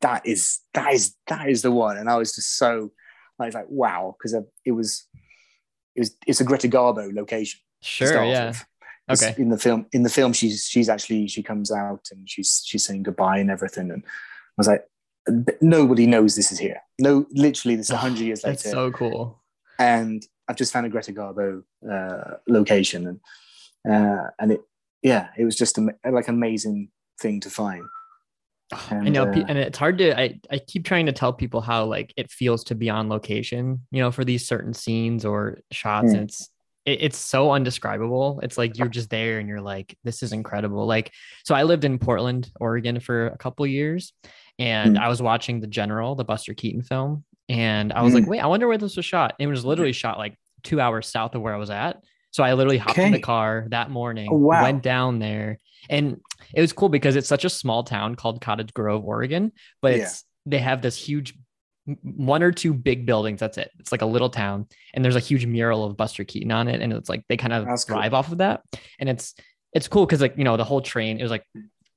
that 0.00 0.26
is 0.26 0.60
that 0.72 0.94
is 0.94 1.14
that 1.26 1.50
is 1.50 1.60
the 1.60 1.70
one. 1.70 1.98
And 1.98 2.08
I 2.08 2.16
was 2.16 2.34
just 2.34 2.56
so, 2.56 2.92
I 3.38 3.44
was 3.44 3.54
like, 3.54 3.68
wow, 3.68 4.16
because 4.18 4.34
uh, 4.34 4.40
it 4.64 4.72
was 4.72 5.06
it 5.94 6.00
was 6.00 6.16
it's 6.26 6.40
a 6.40 6.44
Greta 6.44 6.68
Garbo 6.68 7.14
location. 7.14 7.60
Sure, 7.82 8.24
yeah. 8.24 8.46
with. 8.48 8.64
Okay. 9.20 9.34
In 9.40 9.48
the 9.50 9.58
film, 9.58 9.86
in 9.92 10.02
the 10.02 10.08
film, 10.10 10.32
she's 10.32 10.66
she's 10.66 10.88
actually 10.88 11.28
she 11.28 11.42
comes 11.42 11.70
out 11.72 12.08
and 12.12 12.28
she's 12.28 12.62
she's 12.64 12.84
saying 12.84 13.02
goodbye 13.02 13.38
and 13.38 13.50
everything, 13.50 13.90
and 13.90 14.02
I 14.04 14.08
was 14.56 14.68
like, 14.68 14.86
nobody 15.60 16.06
knows 16.06 16.36
this 16.36 16.52
is 16.52 16.58
here. 16.58 16.80
No, 16.98 17.26
literally, 17.32 17.76
this 17.76 17.90
hundred 17.90 18.24
years 18.24 18.44
later, 18.44 18.52
That's 18.56 18.70
so 18.70 18.90
cool. 18.90 19.42
and 19.78 20.24
I've 20.48 20.56
just 20.56 20.72
found 20.72 20.86
a 20.86 20.88
Greta 20.88 21.12
Garbo 21.12 21.62
uh, 21.90 22.36
location, 22.48 23.06
and 23.06 23.20
uh, 23.92 24.30
and 24.38 24.52
it 24.52 24.60
yeah, 25.02 25.28
it 25.36 25.44
was 25.44 25.56
just 25.56 25.78
a, 25.78 25.94
like 26.10 26.28
an 26.28 26.34
amazing 26.34 26.90
thing 27.20 27.40
to 27.40 27.50
find. 27.50 27.82
I 28.72 28.94
And, 28.96 29.12
know, 29.12 29.24
uh, 29.24 29.44
and 29.48 29.58
it's 29.58 29.78
hard 29.78 29.98
to. 29.98 30.18
I 30.18 30.40
I 30.50 30.58
keep 30.58 30.84
trying 30.84 31.06
to 31.06 31.12
tell 31.12 31.32
people 31.32 31.60
how 31.60 31.84
like 31.84 32.12
it 32.16 32.30
feels 32.30 32.64
to 32.64 32.74
be 32.74 32.88
on 32.90 33.08
location, 33.08 33.80
you 33.90 34.00
know, 34.00 34.10
for 34.10 34.24
these 34.24 34.46
certain 34.46 34.74
scenes 34.74 35.24
or 35.24 35.58
shots, 35.70 36.08
Mm. 36.08 36.14
and 36.14 36.22
it's 36.30 36.48
it, 36.84 36.98
it's 37.02 37.18
so 37.18 37.52
undescribable. 37.52 38.40
It's 38.42 38.58
like 38.58 38.76
you're 38.78 38.88
just 38.88 39.10
there, 39.10 39.38
and 39.38 39.48
you're 39.48 39.60
like, 39.60 39.96
this 40.04 40.22
is 40.22 40.32
incredible. 40.32 40.86
Like, 40.86 41.12
so 41.44 41.54
I 41.54 41.62
lived 41.64 41.84
in 41.84 41.98
Portland, 41.98 42.50
Oregon, 42.60 43.00
for 43.00 43.28
a 43.28 43.38
couple 43.38 43.66
years, 43.66 44.12
and 44.58 44.96
Mm. 44.96 45.00
I 45.00 45.08
was 45.08 45.22
watching 45.22 45.60
The 45.60 45.66
General, 45.66 46.14
the 46.14 46.24
Buster 46.24 46.54
Keaton 46.54 46.82
film, 46.82 47.24
and 47.48 47.92
I 47.92 48.02
was 48.02 48.14
like, 48.14 48.24
Mm. 48.24 48.28
wait, 48.28 48.40
I 48.40 48.46
wonder 48.46 48.68
where 48.68 48.78
this 48.78 48.96
was 48.96 49.04
shot. 49.04 49.34
It 49.38 49.46
was 49.46 49.64
literally 49.64 49.92
shot 49.92 50.18
like 50.18 50.36
two 50.62 50.80
hours 50.80 51.08
south 51.08 51.34
of 51.34 51.42
where 51.42 51.54
I 51.54 51.58
was 51.58 51.70
at. 51.70 52.02
So 52.30 52.42
I 52.42 52.54
literally 52.54 52.78
hopped 52.78 52.98
in 52.98 53.10
the 53.12 53.18
car 53.18 53.66
that 53.70 53.90
morning, 53.90 54.28
Oh, 54.32 54.36
wow. 54.36 54.62
went 54.62 54.82
down 54.82 55.18
there, 55.18 55.58
and 55.90 56.20
it 56.54 56.60
was 56.60 56.72
cool 56.72 56.88
because 56.88 57.16
it's 57.16 57.28
such 57.28 57.44
a 57.44 57.50
small 57.50 57.82
town 57.84 58.14
called 58.14 58.40
Cottage 58.40 58.72
Grove, 58.72 59.04
Oregon, 59.04 59.52
but 59.80 59.92
Yeah. 59.92 59.98
it's 60.04 60.24
they 60.46 60.58
have 60.58 60.82
this 60.82 60.96
huge 60.96 61.34
one 62.02 62.42
or 62.42 62.52
two 62.52 62.72
big 62.72 63.06
buildings. 63.06 63.40
That's 63.40 63.58
it. 63.58 63.70
It's 63.78 63.92
like 63.92 64.02
a 64.02 64.06
little 64.06 64.30
town, 64.30 64.66
and 64.94 65.04
there's 65.04 65.16
a 65.16 65.20
huge 65.20 65.46
mural 65.46 65.84
of 65.84 65.96
Buster 65.96 66.24
Keaton 66.24 66.52
on 66.52 66.68
it, 66.68 66.80
and 66.80 66.92
it's 66.92 67.08
like 67.08 67.24
they 67.28 67.36
kind 67.36 67.52
of 67.52 67.64
That's 67.66 67.84
cool. 67.84 67.96
thrive 67.96 68.14
off 68.14 68.30
of 68.32 68.38
that, 68.38 68.62
and 68.98 69.08
it's 69.08 69.34
it's 69.72 69.88
cool 69.88 70.06
because 70.06 70.20
like 70.20 70.36
you 70.36 70.44
know 70.44 70.56
the 70.56 70.64
whole 70.64 70.80
train 70.82 71.18
it 71.18 71.22
was 71.22 71.30
like 71.32 71.44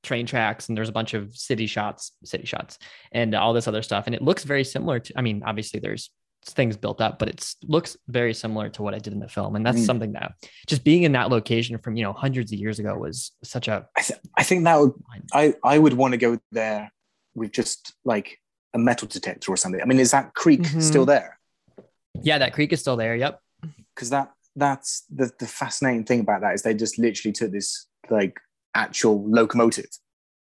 train 0.04 0.25
tracks 0.25 0.70
and 0.70 0.77
there's 0.77 0.88
a 0.89 0.92
bunch 0.94 1.13
of 1.15 1.36
city 1.36 1.65
shots 1.65 2.12
city 2.24 2.46
shots 2.46 2.77
and 3.12 3.33
all 3.33 3.53
this 3.53 3.68
other 3.68 3.81
stuff 3.81 4.05
and 4.05 4.14
it 4.14 4.22
looks 4.22 4.44
very 4.44 4.64
similar 4.64 5.00
to 5.00 5.12
i 5.18 5.22
mean 5.22 5.42
obviously 5.48 5.79
there's 5.79 6.12
things 6.46 6.77
built 6.77 7.01
up 7.01 7.18
but 7.18 7.27
it 7.27 7.53
looks 7.64 7.98
very 8.07 8.31
similar 8.31 8.70
to 8.70 8.83
what 8.83 8.94
i 8.94 9.00
did 9.00 9.14
in 9.14 9.20
the 9.20 9.27
film 9.27 9.55
and 9.55 9.66
that's 9.66 9.79
Mm. 9.79 9.86
something 9.88 10.12
that 10.14 10.33
just 10.68 10.83
being 10.83 11.01
in 11.03 11.14
that 11.14 11.29
location 11.29 11.79
from 11.79 11.98
you 11.98 12.03
know 12.03 12.14
hundreds 12.14 12.53
of 12.53 12.59
years 12.59 12.77
ago 12.77 12.96
was 12.96 13.31
such 13.44 13.68
a 13.68 13.88
I, 13.98 14.01
th- 14.03 14.20
I 14.38 14.44
think 14.44 14.64
that 14.66 14.79
would 14.79 14.92
I 15.33 15.55
I 15.64 15.79
would 15.79 15.94
want 15.94 16.12
to 16.14 16.18
go 16.20 16.38
there 16.51 16.92
with 17.33 17.51
just 17.51 17.94
like 18.05 18.38
a 18.75 18.77
metal 18.77 19.07
detector 19.07 19.51
or 19.51 19.57
something. 19.57 19.81
I 19.81 19.85
mean, 19.85 20.00
is 20.00 20.11
that 20.11 20.33
creek 20.35 20.61
Mhm. 20.61 20.81
still 20.81 21.05
there? 21.05 21.40
yeah 22.22 22.38
that 22.38 22.53
creek 22.53 22.72
is 22.72 22.79
still 22.79 22.96
there 22.96 23.14
yep 23.16 23.42
Because 23.94 24.09
that 24.09 24.31
that's 24.55 25.03
the 25.14 25.29
the 25.38 25.46
fascinating 25.48 26.05
thing 26.05 26.22
about 26.22 26.40
that 26.42 26.53
is 26.53 26.61
they 26.61 26.74
just 26.74 26.98
literally 26.98 27.33
took 27.33 27.51
this 27.51 27.88
like 28.09 28.40
actual 28.74 29.16
locomotive 29.29 29.90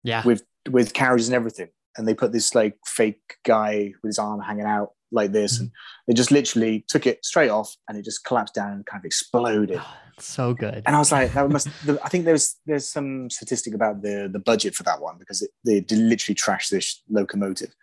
yeah 0.03 0.23
with 0.23 0.43
with 0.69 0.93
carriages 0.93 1.27
and 1.29 1.35
everything, 1.35 1.69
and 1.97 2.07
they 2.07 2.13
put 2.13 2.31
this 2.31 2.53
like 2.55 2.75
fake 2.85 3.21
guy 3.45 3.91
with 4.01 4.09
his 4.11 4.19
arm 4.19 4.39
hanging 4.41 4.65
out 4.75 4.89
like 5.11 5.31
this, 5.33 5.59
and 5.59 5.71
they 6.05 6.13
just 6.13 6.31
literally 6.31 6.85
took 6.87 7.05
it 7.07 7.17
straight 7.25 7.49
off, 7.49 7.69
and 7.87 7.97
it 7.97 8.03
just 8.05 8.23
collapsed 8.25 8.53
down 8.55 8.71
and 8.73 8.85
kind 8.85 9.01
of 9.01 9.05
exploded. 9.05 9.81
so 10.19 10.53
good 10.53 10.81
And 10.85 10.95
I 10.95 10.99
was 10.99 11.11
like, 11.11 11.31
that 11.33 11.49
must. 11.49 11.67
The, 11.85 11.93
I 12.03 12.09
think 12.09 12.23
there's 12.25 12.55
there's 12.65 12.87
some 12.97 13.29
statistic 13.29 13.73
about 13.73 14.01
the 14.01 14.29
the 14.31 14.39
budget 14.39 14.73
for 14.75 14.83
that 14.83 14.99
one 15.01 15.15
because 15.19 15.41
it, 15.41 15.51
they 15.65 15.77
literally 15.95 16.35
trashed 16.35 16.69
this 16.69 17.03
locomotive. 17.09 17.73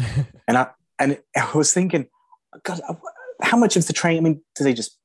And 0.48 0.56
I 0.58 0.68
and 0.98 1.18
I 1.36 1.56
was 1.56 1.72
thinking, 1.72 2.06
God, 2.64 2.80
how 3.42 3.56
much 3.56 3.76
of 3.76 3.86
the 3.86 3.92
train? 3.92 4.18
I 4.18 4.20
mean, 4.20 4.42
do 4.56 4.64
they 4.64 4.74
just 4.74 4.98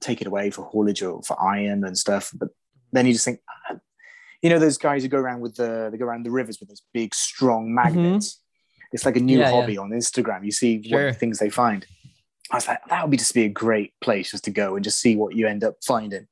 take 0.00 0.20
it 0.20 0.26
away 0.26 0.50
for 0.50 0.62
haulage 0.64 1.02
or 1.02 1.22
for 1.22 1.40
iron 1.40 1.84
and 1.84 1.96
stuff? 1.96 2.30
But 2.34 2.48
then 2.92 3.06
you 3.06 3.12
just 3.12 3.24
think, 3.24 3.40
you 4.42 4.50
know, 4.50 4.58
those 4.58 4.78
guys 4.78 5.02
who 5.02 5.08
go 5.08 5.18
around 5.18 5.40
with 5.40 5.56
the 5.56 5.88
they 5.90 5.98
go 5.98 6.04
around 6.06 6.24
the 6.24 6.30
rivers 6.30 6.58
with 6.60 6.68
those 6.68 6.82
big 6.92 7.14
strong 7.14 7.74
magnets. 7.74 8.40
It's 8.92 9.04
like 9.04 9.16
a 9.16 9.20
new 9.20 9.38
Mm-hmm. 9.38 9.40
Yeah, 9.42 9.50
yeah. 9.50 9.60
hobby 9.60 9.78
on 9.78 9.90
Instagram. 9.90 10.44
You 10.44 10.52
see 10.52 10.82
Sure. 10.82 11.06
what 11.08 11.16
things 11.16 11.38
they 11.38 11.50
find. 11.50 11.84
I 12.50 12.56
was 12.56 12.68
like, 12.68 12.78
that 12.88 13.02
would 13.02 13.10
be 13.10 13.16
just 13.16 13.34
be 13.34 13.42
a 13.44 13.48
great 13.48 13.92
place 14.00 14.30
just 14.30 14.44
to 14.44 14.50
go 14.52 14.76
and 14.76 14.84
just 14.84 15.00
see 15.00 15.16
what 15.16 15.34
you 15.34 15.46
end 15.48 15.64
up 15.64 15.76
finding. 15.84 16.26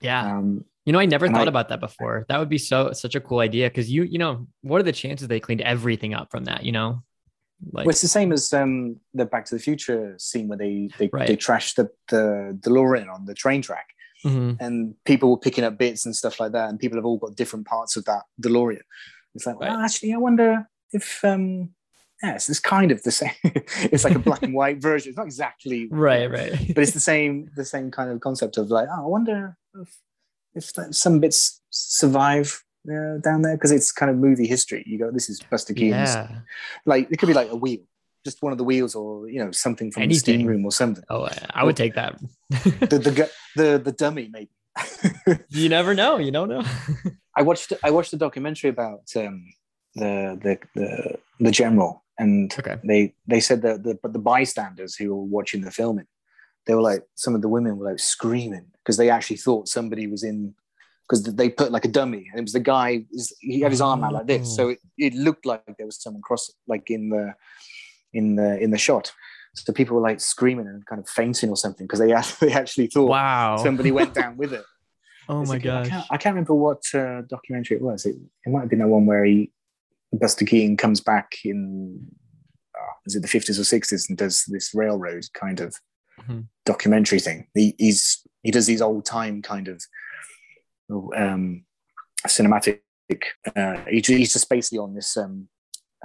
yeah 0.00 0.36
Um, 0.38 0.64
you 0.86 0.92
know 0.92 1.00
i 1.00 1.06
never 1.06 1.26
thought 1.28 1.48
I- 1.48 1.54
about 1.54 1.68
that 1.70 1.80
before 1.80 2.24
that 2.28 2.38
would 2.38 2.48
be 2.48 2.56
so 2.58 2.92
such 2.92 3.14
a 3.16 3.20
cool 3.20 3.40
idea 3.40 3.68
because 3.68 3.90
you 3.90 4.04
you 4.04 4.16
know 4.18 4.46
what 4.62 4.80
are 4.80 4.84
the 4.84 4.92
chances 5.02 5.26
they 5.28 5.40
cleaned 5.40 5.60
everything 5.60 6.14
up 6.14 6.30
from 6.30 6.44
that 6.44 6.64
you 6.64 6.72
know 6.72 7.02
like 7.72 7.86
well, 7.86 7.90
it's 7.90 8.00
the 8.02 8.08
same 8.08 8.32
as 8.32 8.52
um, 8.52 8.96
the 9.14 9.24
Back 9.24 9.44
to 9.46 9.54
the 9.54 9.60
Future 9.60 10.14
scene 10.18 10.48
where 10.48 10.58
they 10.58 10.88
they, 10.98 11.08
Right. 11.12 11.26
they 11.26 11.36
trashed 11.36 11.74
the, 11.76 11.90
the 12.08 12.56
DeLorean 12.60 13.12
on 13.12 13.24
the 13.26 13.34
train 13.34 13.62
track. 13.62 13.88
Mhm. 14.24 14.56
and 14.60 14.94
people 15.04 15.30
were 15.30 15.38
picking 15.38 15.62
up 15.62 15.78
bits 15.78 16.04
and 16.04 16.14
stuff 16.16 16.40
like 16.40 16.50
that, 16.50 16.68
and 16.70 16.80
people 16.80 16.98
have 16.98 17.04
all 17.04 17.18
got 17.18 17.36
different 17.36 17.66
parts 17.68 17.94
of 17.96 18.04
that 18.06 18.22
DeLorean. 18.42 18.80
It's 19.36 19.46
like, 19.46 19.60
well, 19.60 19.76
Right. 19.76 19.84
actually, 19.84 20.12
I 20.12 20.16
wonder 20.16 20.68
if, 20.92 21.24
um, 21.24 21.70
yes, 22.20 22.48
it's 22.50 22.58
kind 22.58 22.90
of 22.90 23.00
the 23.04 23.12
same. 23.12 23.30
it's 23.44 24.02
like 24.02 24.16
a 24.16 24.18
black 24.18 24.42
and 24.42 24.54
white 24.60 24.82
version. 24.82 25.10
It's 25.10 25.16
not 25.16 25.26
exactly 25.26 25.86
right 25.92 26.28
right 26.28 26.50
but 26.74 26.82
it's 26.82 26.94
the 26.94 26.98
same, 27.00 27.48
the 27.54 27.64
same 27.64 27.92
kind 27.92 28.10
of 28.10 28.18
concept 28.18 28.58
of 28.58 28.70
like, 28.72 28.88
oh, 28.90 29.04
I 29.04 29.06
wonder 29.06 29.56
if, 29.76 29.96
if 30.54 30.94
some 30.96 31.20
bits 31.20 31.60
survive 31.70 32.64
uh, 32.90 33.18
down 33.18 33.42
there 33.42 33.56
because 33.56 33.70
it's 33.72 33.92
kind 33.92 34.10
of 34.10 34.16
movie 34.16 34.46
history. 34.46 34.82
You 34.86 34.98
go, 34.98 35.10
this 35.10 35.28
is 35.28 35.40
Buster 35.40 35.74
Keaton's. 35.74 36.14
yeah 36.14 36.40
Like 36.86 37.08
it 37.10 37.18
could 37.18 37.26
be 37.26 37.34
like 37.34 37.50
a 37.50 37.56
wheel, 37.56 37.80
just 38.24 38.42
one 38.42 38.52
of 38.52 38.58
the 38.58 38.64
wheels, 38.64 38.94
or 38.94 39.28
you 39.28 39.42
know, 39.42 39.50
something 39.52 39.90
from 39.90 40.08
the 40.08 40.14
steam 40.14 40.46
room 40.46 40.64
or 40.64 40.72
something. 40.72 41.04
oh 41.10 41.28
I- 41.54 41.64
would 41.64 41.76
take 41.76 41.94
that 41.94 42.18
The 42.90 42.98
the 42.98 43.30
the, 43.56 43.78
the 43.78 43.92
dummy 43.92 44.28
maybe. 44.32 44.50
you 45.50 45.68
never 45.68 45.92
know 45.94 46.18
you 46.18 46.30
don't 46.30 46.48
know 46.48 46.62
I 47.36 47.42
watched 47.42 47.72
I 47.82 47.90
watched 47.90 48.12
a 48.12 48.16
documentary 48.16 48.70
about 48.70 49.04
um, 49.16 49.44
the, 49.94 50.38
the 50.42 50.58
the 50.74 51.18
the 51.40 51.50
general, 51.50 52.02
and 52.18 52.52
Okay. 52.58 52.76
they 52.84 53.14
they 53.26 53.40
said 53.40 53.62
that 53.62 53.82
the 53.84 53.94
but 54.02 54.12
the 54.12 54.18
bystanders 54.18 54.96
who 54.96 55.14
were 55.14 55.22
watching 55.24 55.60
the 55.62 55.70
filming, 55.70 56.06
they 56.66 56.74
were 56.74 56.82
like 56.82 57.04
some 57.14 57.34
of 57.36 57.42
the 57.42 57.48
women 57.48 57.76
were 57.76 57.90
like 57.90 58.00
screaming 58.00 58.66
because 58.78 58.96
they 58.96 59.08
actually 59.10 59.36
thought 59.36 59.68
somebody 59.68 60.06
was 60.06 60.22
in 60.24 60.54
because 61.08 61.22
they 61.24 61.48
put 61.48 61.72
like 61.72 61.84
a 61.84 61.88
dummy 61.88 62.28
and 62.30 62.38
it 62.38 62.42
was 62.42 62.52
the 62.52 62.60
guy 62.60 63.04
he 63.40 63.60
had 63.60 63.72
his 63.72 63.80
arm 63.80 64.04
out 64.04 64.12
like 64.12 64.26
this, 64.26 64.54
so 64.54 64.68
it, 64.70 64.78
it 64.98 65.14
looked 65.14 65.46
like 65.46 65.62
there 65.78 65.86
was 65.86 66.00
someone 66.02 66.22
cross 66.22 66.50
like 66.66 66.90
in 66.90 67.08
the 67.10 67.34
in 68.12 68.36
the 68.36 68.58
in 68.60 68.70
the 68.70 68.78
shot. 68.78 69.12
So 69.54 69.72
people 69.72 69.96
were 69.96 70.02
like 70.02 70.20
screaming 70.20 70.66
and 70.68 70.84
kind 70.86 71.00
of 71.00 71.08
fainting 71.08 71.50
or 71.50 71.56
something 71.56 71.86
because 71.86 71.98
they 72.00 72.12
they 72.46 72.52
actually 72.52 72.86
thought 72.88 73.08
wow 73.08 73.56
somebody 73.56 73.90
went 73.92 74.14
down 74.14 74.36
with 74.36 74.52
it. 74.52 74.64
oh 75.28 75.40
It's 75.40 75.50
my 75.50 75.56
a 75.56 75.58
good- 75.58 75.70
I 75.72 75.82
gosh 75.82 75.88
can't, 75.88 76.06
I 76.10 76.16
can't 76.16 76.34
remember 76.34 76.54
what 76.54 76.82
uh, 76.94 77.22
documentary 77.22 77.76
it 77.78 77.82
was. 77.82 78.04
It, 78.06 78.16
it 78.44 78.50
might 78.50 78.60
have 78.60 78.70
been 78.70 78.78
the 78.80 78.86
one 78.88 79.06
where 79.06 79.24
he, 79.24 79.50
Buster 80.12 80.44
Keaton 80.44 80.76
comes 80.76 81.00
back 81.00 81.32
in, 81.44 82.06
uh, 82.78 82.92
is 83.06 83.14
it 83.16 83.20
the 83.22 83.28
50s 83.28 83.58
or 83.58 83.62
60s 83.78 84.08
and 84.08 84.16
does 84.16 84.44
this 84.48 84.74
railroad 84.74 85.24
kind 85.34 85.60
of 85.60 85.74
Mhm. 86.28 86.46
documentary 86.66 87.20
thing. 87.20 87.46
He, 87.54 87.74
he's, 87.78 88.26
he 88.42 88.50
does 88.50 88.66
these 88.66 88.82
old 88.82 89.04
time 89.04 89.40
kind 89.40 89.68
of 89.68 89.80
um, 90.90 91.64
cinematic, 92.26 92.80
uh, 93.56 93.76
he, 93.88 94.00
he's 94.00 94.32
just 94.32 94.48
basically 94.48 94.78
on 94.78 94.94
this 94.94 95.16
um, 95.16 95.48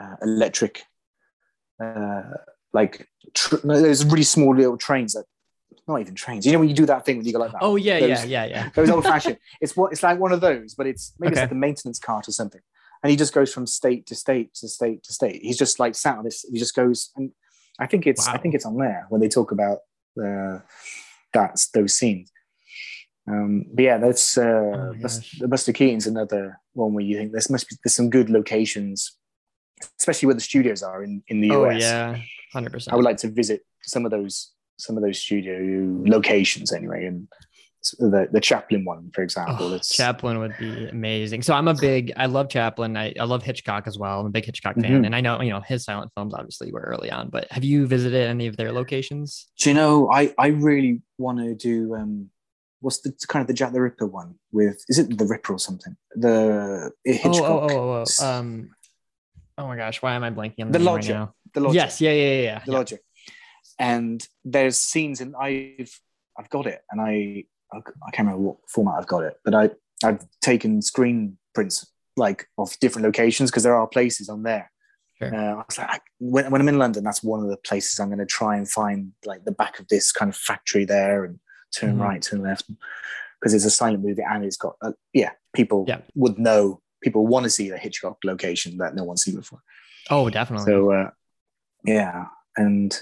uh, 0.01 0.15
electric 0.21 0.83
uh, 1.83 2.21
like 2.73 3.07
tr- 3.33 3.55
no, 3.63 3.81
there's 3.81 4.05
really 4.05 4.23
small 4.23 4.55
little 4.55 4.77
trains 4.77 5.13
that 5.13 5.25
not 5.87 5.99
even 5.99 6.15
trains. 6.15 6.45
You 6.45 6.53
know 6.53 6.59
when 6.59 6.69
you 6.69 6.75
do 6.75 6.85
that 6.85 7.05
thing 7.05 7.17
when 7.17 7.25
you 7.25 7.33
go 7.33 7.39
like 7.39 7.51
that. 7.51 7.59
Oh 7.61 7.75
yeah, 7.75 7.99
Those- 7.99 8.09
yeah, 8.09 8.23
yeah, 8.25 8.45
yeah. 8.45 8.69
Those 8.75 8.89
old 8.89 9.03
fashioned. 9.03 9.37
It's 9.61 9.75
what 9.75 9.91
it's 9.91 10.03
like 10.03 10.19
one 10.19 10.31
of 10.31 10.41
those, 10.41 10.75
but 10.75 10.87
it's 10.87 11.13
maybe 11.19 11.33
Okay. 11.33 11.41
it's 11.41 11.49
like 11.49 11.51
a 11.51 11.55
maintenance 11.55 11.99
cart 11.99 12.27
or 12.27 12.31
something. 12.31 12.61
And 13.01 13.11
he 13.11 13.17
just 13.17 13.33
goes 13.33 13.53
from 13.53 13.67
state 13.67 14.05
to 14.07 14.15
state 14.15 14.53
to 14.55 14.67
state 14.69 15.03
to 15.03 15.13
state. 15.13 15.41
He's 15.41 15.57
just 15.57 15.79
like 15.79 15.93
sat 15.95 16.17
on 16.17 16.23
this. 16.23 16.45
He 16.49 16.57
just 16.57 16.73
goes, 16.75 17.11
and 17.17 17.31
I 17.79 17.85
think 17.87 18.07
it's 18.07 18.27
I 18.27 18.37
think 18.37 18.55
it's 18.55 18.65
on 18.65 18.77
there 18.77 19.05
when 19.09 19.19
they 19.19 19.27
talk 19.27 19.51
about 19.51 19.79
uh, 20.23 20.59
that's 21.33 21.67
those 21.71 21.95
scenes. 21.95 22.31
Um, 23.27 23.65
but 23.73 23.83
yeah, 23.83 23.97
that's 23.97 24.37
uh, 24.37 24.41
Oh 24.73 24.93
my 25.01 25.09
the 25.39 25.47
Buster 25.47 25.71
Keaton's 25.73 26.07
another 26.07 26.59
one 26.73 26.93
where 26.93 27.05
you 27.05 27.17
think 27.17 27.31
there's 27.31 27.49
must 27.49 27.69
be 27.69 27.75
there's 27.83 27.95
some 27.95 28.09
good 28.09 28.29
locations, 28.29 29.17
especially 29.99 30.27
where 30.27 30.35
the 30.35 30.41
studios 30.41 30.83
are 30.83 31.03
in 31.03 31.23
in 31.27 31.39
the 31.41 31.47
US. 31.49 31.55
Oh 31.55 31.69
US. 31.69 31.81
yeah, 31.81 32.17
hundred 32.51 32.73
percent. 32.73 32.93
I 32.93 32.95
would 32.97 33.05
like 33.05 33.17
to 33.17 33.29
visit 33.29 33.61
some 33.83 34.03
of 34.05 34.11
those 34.11 34.51
some 34.77 34.97
of 34.97 35.03
those 35.03 35.19
studio 35.19 35.57
locations 36.05 36.73
anyway, 36.73 37.05
and 37.05 37.27
the 37.99 38.27
the 38.31 38.41
Chaplin 38.41 38.83
one, 38.83 39.09
for 39.13 39.21
example. 39.23 39.73
Oh, 39.73 39.79
Chaplin 39.83 40.39
would 40.39 40.57
be 40.57 40.87
amazing. 40.87 41.41
So 41.43 41.53
I'm 41.53 41.67
a 41.67 41.73
big, 41.73 42.11
I 42.17 42.25
love 42.27 42.49
Chaplin. 42.49 42.95
I, 42.97 43.13
I 43.19 43.23
love 43.25 43.43
Hitchcock 43.43 43.87
as 43.87 43.97
well. 43.97 44.21
I'm 44.21 44.25
a 44.27 44.29
big 44.31 44.45
Hitchcock 44.45 44.75
fan, 44.75 45.01
Mhm. 45.01 45.05
and 45.05 45.15
I 45.15 45.21
know 45.21 45.41
you 45.41 45.49
know 45.51 45.61
his 45.61 45.83
silent 45.85 46.11
films 46.15 46.33
obviously 46.33 46.71
were 46.73 46.81
early 46.81 47.09
on. 47.11 47.29
But 47.29 47.49
have 47.51 47.63
you 47.63 47.85
visited 47.87 48.27
any 48.27 48.47
of 48.47 48.57
their 48.57 48.71
locations? 48.73 49.47
Do 49.59 49.69
you 49.69 49.75
know? 49.75 50.09
I 50.11 50.33
I 50.37 50.47
really 50.47 51.01
want 51.17 51.39
to 51.39 51.55
do. 51.55 51.95
um 51.95 52.29
What's 52.83 52.99
the 52.99 53.13
kind 53.29 53.41
of 53.41 53.47
the 53.47 53.53
Jack 53.53 53.71
the 53.71 53.81
Ripper 53.81 54.05
one 54.05 54.35
with? 54.51 54.83
Is 54.89 54.99
it 54.99 55.17
the 55.17 55.25
Ripper 55.25 55.53
or 55.53 55.59
something? 55.59 55.95
The 56.15 56.91
Hitchcock. 57.05 57.35
Oh, 57.35 57.67
oh, 57.69 57.69
oh, 57.71 58.05
oh, 58.21 58.25
um, 58.25 58.71
oh 59.57 59.67
my 59.67 59.77
gosh, 59.77 60.01
why 60.01 60.15
am 60.15 60.23
I 60.23 60.31
blanking 60.31 60.63
on 60.65 60.71
The 60.71 60.79
the, 60.79 60.83
Lodger. 60.83 61.13
right 61.13 61.19
now? 61.19 61.33
the 61.53 61.59
Lodger. 61.61 61.75
Yes, 61.75 62.01
yeah, 62.01 62.11
yeah, 62.11 62.23
yeah, 62.23 62.41
yeah. 62.41 62.59
the 62.65 62.71
yeah. 62.71 62.77
Lodger. 62.77 62.97
And 63.79 64.27
there's 64.43 64.77
scenes, 64.77 65.21
and 65.21 65.33
I've 65.35 65.97
I've 66.37 66.49
got 66.49 66.67
it, 66.67 66.81
and 66.91 66.99
I 66.99 67.45
I 67.73 68.11
can't 68.11 68.27
remember 68.27 68.43
what 68.49 68.57
format 68.67 68.95
I've 68.99 69.07
got 69.07 69.23
it, 69.23 69.35
but 69.45 69.55
I 69.55 69.69
I've 70.03 70.25
taken 70.41 70.81
screen 70.81 71.37
prints 71.55 71.89
like 72.17 72.47
of 72.57 72.77
different 72.79 73.05
locations 73.05 73.49
because 73.49 73.63
there 73.63 73.75
are 73.75 73.87
places 73.87 74.27
on 74.27 74.43
there. 74.43 74.71
Sure. 75.19 75.33
Uh, 75.33 75.53
I 75.53 75.55
was 75.55 75.77
like, 75.77 75.89
I, 75.89 75.99
when, 76.19 76.51
when 76.51 76.61
I'm 76.61 76.67
in 76.67 76.79
London, 76.79 77.03
that's 77.03 77.23
one 77.23 77.41
of 77.41 77.49
the 77.49 77.57
places 77.57 77.99
I'm 77.99 78.09
going 78.09 78.19
to 78.19 78.25
try 78.25 78.57
and 78.57 78.69
find 78.69 79.13
like 79.25 79.45
the 79.45 79.51
back 79.51 79.79
of 79.79 79.87
this 79.87 80.11
kind 80.11 80.29
of 80.29 80.35
factory 80.35 80.85
there 80.85 81.23
and 81.23 81.39
turn 81.73 81.97
Mhm. 81.97 82.01
right, 82.01 82.21
turn 82.21 82.41
left, 82.41 82.69
because 83.39 83.53
it's 83.53 83.65
a 83.65 83.69
silent 83.71 84.03
movie 84.03 84.21
and 84.21 84.45
it's 84.45 84.57
got 84.57 84.75
uh, 84.81 84.93
yeah, 85.13 85.31
people 85.53 85.85
Yeah. 85.87 86.01
would 86.15 86.37
know, 86.37 86.81
people 87.01 87.27
want 87.27 87.43
to 87.43 87.49
see 87.49 87.69
the 87.69 87.77
Hitchcock 87.77 88.17
location 88.23 88.77
that 88.77 88.95
no 88.95 89.03
one's 89.03 89.23
seen 89.23 89.35
before. 89.35 89.61
Oh, 90.09 90.29
definitely. 90.29 90.65
So 90.65 90.91
uh, 90.91 91.09
yeah, 91.85 92.25
and 92.55 92.97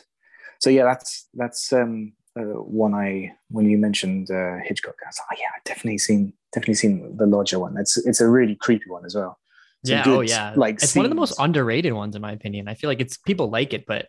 so 0.60 0.70
yeah, 0.70 0.84
that's 0.84 1.28
that's 1.34 1.74
um, 1.74 2.14
uh, 2.40 2.42
one 2.44 2.94
I 2.94 3.34
when 3.50 3.70
you 3.70 3.78
mentioned 3.78 4.32
uh, 4.32 4.58
Hitchcock, 4.64 4.96
I 5.04 5.10
was 5.10 5.20
like, 5.20 5.38
oh 5.38 5.42
yeah, 5.42 5.50
I've 5.56 5.64
definitely 5.64 5.98
seen 5.98 6.34
definitely 6.54 6.76
seen 6.76 7.18
the 7.18 7.26
Lodger 7.26 7.60
one. 7.60 7.78
It's 7.78 7.98
it's 7.98 8.22
a 8.22 8.28
really 8.28 8.56
creepy 8.56 8.90
one 8.90 9.06
as 9.06 9.16
well. 9.16 9.38
Some 9.86 9.98
yeah. 9.98 10.04
good, 10.04 10.18
oh, 10.18 10.22
yeah. 10.22 10.54
like 10.56 10.76
it's 10.76 10.96
one 10.96 11.06
of 11.06 11.10
the 11.10 11.16
most 11.16 11.40
underrated 11.40 11.94
ones 11.94 12.16
in 12.16 12.22
my 12.22 12.32
opinion. 12.34 12.68
I 12.68 12.76
feel 12.76 12.90
like 12.90 13.02
it's 13.02 13.18
people 13.18 13.50
like 13.50 13.74
it, 13.74 13.86
but 13.88 14.08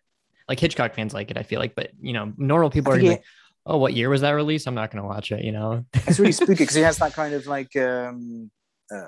like 0.49 0.61
Hitchcock 0.61 0.95
fans 0.95 1.15
like 1.15 1.31
it. 1.31 1.39
I 1.39 1.45
feel 1.45 1.61
like, 1.61 1.75
but 1.75 1.91
you 2.01 2.13
know, 2.13 2.33
normal 2.37 2.69
people 2.69 2.93
are 2.93 3.01
like, 3.01 3.23
oh, 3.67 3.79
what 3.79 3.93
year 3.95 4.09
was 4.11 4.21
that 4.23 4.31
released? 4.33 4.67
I'm 4.67 4.75
not 4.75 4.91
gonna 4.91 5.07
watch 5.07 5.33
it. 5.33 5.45
You 5.45 5.53
know. 5.53 5.85
It's 6.07 6.19
really 6.19 6.33
spooky 6.33 6.55
because 6.65 6.75
he 6.75 6.83
has 6.83 6.99
that 6.99 7.15
kind 7.15 7.35
of 7.35 7.47
like 7.47 7.75
um, 7.77 8.51
uh, 8.95 9.07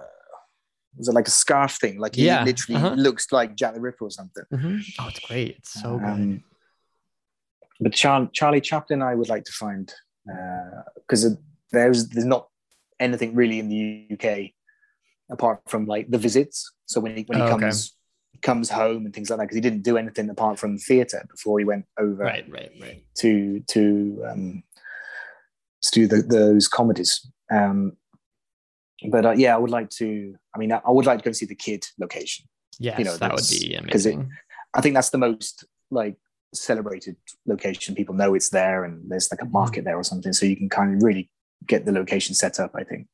was 0.97 1.09
it 1.09 1.15
like 1.15 1.27
a 1.29 1.31
scarf 1.33 1.73
thing? 1.73 1.99
Like 1.99 2.15
he 2.15 2.27
Yeah, 2.27 2.45
literally 2.45 2.77
uh-huh. 2.77 2.95
looks 2.97 3.33
like 3.33 3.57
Jack 3.57 3.75
the 3.75 3.81
Ripper 3.81 4.05
or 4.05 4.11
something. 4.11 4.45
Mhm. 4.53 4.83
Oh, 5.01 5.09
it's 5.09 5.21
great. 5.21 5.57
It's 5.59 5.73
so 5.83 5.99
good. 5.99 6.09
Um, 6.09 6.45
but 7.81 7.93
Char- 7.93 8.31
Charlie 8.33 8.61
Chaplin, 8.61 9.03
I 9.03 9.15
would 9.15 9.29
like 9.29 9.45
to 9.45 9.53
find 9.53 9.93
uh 10.33 10.83
because 10.97 11.37
there's 11.73 12.09
there's 12.09 12.25
not 12.25 12.49
anything 13.01 13.35
really 13.35 13.59
in 13.59 13.69
the 13.69 14.07
UK 14.15 14.53
apart 15.31 15.61
from 15.67 15.87
like 15.87 16.09
the 16.09 16.19
visits. 16.19 16.73
So 16.87 17.01
when 17.01 17.17
he 17.17 17.23
when 17.25 17.39
he 17.39 17.45
Oh, 17.45 17.55
okay. 17.57 17.71
Comes 18.43 18.71
home 18.71 19.05
and 19.05 19.15
things 19.15 19.31
like 19.31 19.39
that, 19.39 19.45
because 19.45 19.57
he 19.57 19.61
didn't 19.61 19.83
do 19.83 19.97
anything 19.97 20.29
apart 20.31 20.59
from 20.59 20.79
theatre 20.79 21.27
before 21.31 21.59
he 21.59 21.65
went 21.65 21.87
over 21.99 22.25
Right, 22.25 22.49
right, 22.51 22.71
right. 22.81 23.03
to 23.19 23.61
to 23.69 24.25
um, 24.29 24.63
to 25.83 25.91
do 25.91 26.07
the, 26.07 26.23
those 26.23 26.69
comedies. 26.69 27.27
Um, 27.51 27.97
but 29.11 29.27
uh, 29.27 29.33
yeah, 29.33 29.55
I 29.55 29.59
would 29.59 29.71
like 29.71 29.91
to. 29.91 30.35
I 30.55 30.59
mean, 30.59 30.73
I, 30.73 30.81
I 30.87 30.91
would 30.91 31.07
like 31.07 31.19
to 31.19 31.25
go 31.25 31.29
and 31.29 31.37
see 31.37 31.47
the 31.47 31.55
kid 31.55 31.85
location. 31.99 32.47
Yes, 32.79 32.99
know, 33.05 33.17
that 33.17 33.33
would 33.33 33.43
be 33.51 33.69
be 33.69 33.91
'cause 33.91 34.07
it- 34.07 34.15
amazing. 34.15 34.31
I 34.75 34.81
think 34.81 34.95
that's 34.95 35.11
the 35.11 35.19
most 35.19 35.65
like 35.91 36.17
celebrated 36.55 37.17
location. 37.47 37.95
People 37.95 38.15
know 38.15 38.35
it's 38.35 38.49
there, 38.51 38.85
and 38.85 39.11
there's 39.11 39.31
like 39.31 39.43
a 39.43 39.47
market 39.47 39.85
there 39.85 39.97
or 39.97 40.05
something, 40.05 40.33
so 40.33 40.47
you 40.47 40.57
can 40.57 40.69
kind 40.69 40.97
of 40.97 41.03
really 41.03 41.31
get 41.67 41.85
the 41.87 41.93
location 41.93 42.35
set 42.35 42.59
up. 42.59 42.73
I 42.75 42.83
think. 42.85 43.07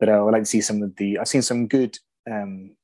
But 0.00 0.08
uh, 0.08 0.12
I 0.12 0.22
would 0.22 0.32
like 0.32 0.42
to 0.42 0.46
see 0.46 0.60
some 0.60 0.82
of 0.82 0.96
the. 0.96 1.18
I've 1.18 1.28
seen 1.28 1.42
some 1.42 1.68
good 1.68 1.98
um, 2.30 2.74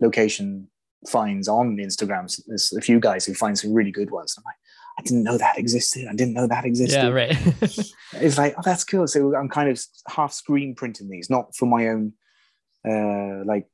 location 0.00 0.68
finds 1.08 1.48
on 1.48 1.76
Instagram. 1.76 2.34
There's 2.46 2.72
a 2.72 2.80
few 2.80 2.98
guys 3.00 3.24
who 3.24 3.34
find 3.34 3.58
some 3.58 3.72
really 3.72 3.92
good 3.92 4.10
ones. 4.10 4.34
I'm 4.36 4.44
like, 4.44 4.56
I 4.98 5.02
didn't 5.02 5.22
know 5.22 5.38
that 5.38 5.58
existed. 5.58 6.08
I 6.10 6.14
didn't 6.14 6.34
know 6.34 6.46
that 6.48 6.64
existed. 6.64 6.96
yeah, 7.04 7.08
right. 7.08 7.36
It's 8.14 8.38
like, 8.38 8.54
oh, 8.58 8.62
that's 8.64 8.82
cool. 8.84 9.06
So 9.06 9.36
I'm 9.36 9.48
kind 9.48 9.68
of 9.70 9.80
half 10.08 10.32
screen 10.32 10.74
printing 10.74 11.08
these, 11.08 11.30
not 11.30 11.54
for 11.54 11.66
my 11.66 11.88
own, 11.88 12.14
uh, 12.88 13.44
like 13.44 13.68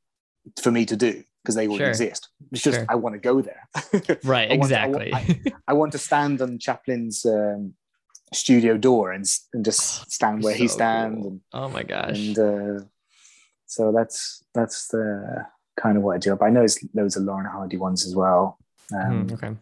for 0.60 0.70
me 0.70 0.84
to 0.86 0.96
do 0.96 1.22
because 1.42 1.54
they 1.54 1.66
already 1.66 1.78
Sure. 1.84 1.88
exist. 1.88 2.28
It's 2.52 2.62
just 2.62 2.78
Sure. 2.78 2.86
I 2.88 2.94
want 2.96 3.14
to 3.14 3.20
go 3.20 3.40
there. 3.40 3.68
right, 4.24 4.50
I 4.50 4.56
want- 4.56 4.72
I 4.72 4.86
want- 4.86 5.02
exactly. 5.06 5.52
I 5.68 5.72
want 5.72 5.92
to 5.92 5.98
stand 5.98 6.42
on 6.42 6.58
Chaplin's 6.58 7.24
um, 7.24 7.74
studio 8.32 8.76
door 8.76 9.12
and, 9.12 9.24
and 9.54 9.64
just 9.64 10.10
stand 10.12 10.42
where 10.42 10.54
he 10.54 10.68
stands, 10.68 11.22
cool. 11.22 11.40
oh 11.54 11.68
my 11.70 11.82
gosh. 11.84 12.18
and, 12.18 12.38
and 12.38 12.80
uh, 12.80 12.84
so 13.66 13.92
that's 13.92 14.44
that's 14.54 14.88
the 14.88 15.46
kind 15.76 15.96
of 15.96 16.02
what 16.02 16.16
I 16.16 16.18
do. 16.18 16.34
But 16.36 16.46
I 16.46 16.50
know 16.50 16.62
it's 16.62 16.78
loads 16.94 17.16
of 17.16 17.24
Laurel 17.24 17.40
and 17.40 17.48
Hardy 17.48 17.76
ones 17.76 18.06
as 18.06 18.14
well. 18.14 18.58
Um, 18.92 19.26
Mhm, 19.28 19.32
okay. 19.32 19.56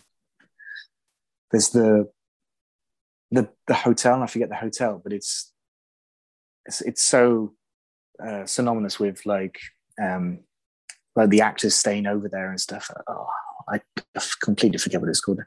there's 1.51 1.71
the 1.71 2.11
the 3.31 3.49
the 3.67 3.75
hotel. 3.75 4.23
I 4.23 4.27
forget 4.27 4.49
the 4.49 4.57
hotel, 4.57 5.01
but 5.03 5.13
it's 5.13 5.53
it's 6.67 6.81
it's 6.83 7.03
so 7.03 7.55
uh, 8.25 8.45
synonymous 8.47 9.01
with 9.01 9.25
like 9.27 9.59
um 10.01 10.41
like 11.17 11.31
the 11.31 11.41
actors 11.41 11.75
staying 11.75 12.07
over 12.07 12.29
there 12.29 12.51
and 12.51 12.61
stuff. 12.61 12.91
Oh, 13.09 13.27
I 13.69 13.81
completely 14.43 14.79
forget 14.79 15.01
what 15.01 15.11
it's 15.11 15.21
called. 15.21 15.41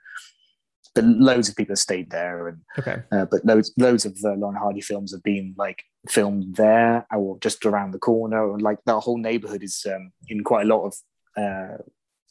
But 0.96 1.04
loads 1.04 1.50
of 1.50 1.56
people 1.58 1.74
have 1.74 1.80
stayed 1.80 2.10
there, 2.10 2.48
and 2.48 2.62
Okay. 2.80 3.04
uh, 3.12 3.26
but 3.26 3.44
loads 3.46 3.74
loads 3.78 4.06
of 4.06 4.18
the 4.22 4.30
Laurel 4.30 4.50
and 4.50 4.58
Hardy 4.58 4.82
films 4.82 5.12
have 5.12 5.22
been 5.24 5.54
like 5.58 5.84
filmed 6.10 6.56
there 6.56 7.06
or 7.16 7.38
just 7.40 7.66
around 7.66 7.92
the 7.92 8.00
corner, 8.00 8.42
or 8.50 8.58
like 8.60 8.80
that 8.86 9.00
whole 9.02 9.18
neighborhood 9.18 9.62
is 9.62 9.86
um, 9.94 10.12
in 10.30 10.44
quite 10.44 10.66
a 10.66 10.70
lot 10.70 10.86
of 10.86 10.96
uh, 11.38 11.78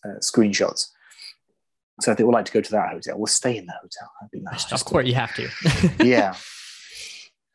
uh, 0.09 0.19
screenshots. 0.21 0.87
So 2.01 2.11
I 2.11 2.15
think 2.15 2.27
we'd 2.27 2.35
like 2.35 2.47
to 2.47 2.53
go 2.53 2.61
to 2.63 2.71
that 2.73 2.89
hotel. 2.91 3.19
We'll 3.19 3.27
stay 3.27 3.57
in 3.57 3.67
the 3.67 3.73
hotel. 3.73 4.11
That'd 4.21 4.33
be 4.33 4.41
nice. 4.41 4.65
Of 4.65 4.71
just 4.71 4.87
to- 4.87 4.93
course, 4.93 5.07
you 5.07 5.15
have 5.15 5.35
to. 5.37 5.49
yeah. 6.05 6.35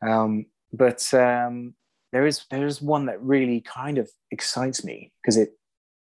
Um, 0.02 0.46
but 0.72 1.12
um, 1.12 1.74
there 2.10 2.26
is 2.26 2.46
there 2.50 2.66
is 2.66 2.80
one 2.80 3.04
that 3.06 3.20
really 3.22 3.60
kind 3.60 3.98
of 3.98 4.08
excites 4.30 4.82
me 4.82 5.12
because 5.20 5.36
it. 5.36 5.50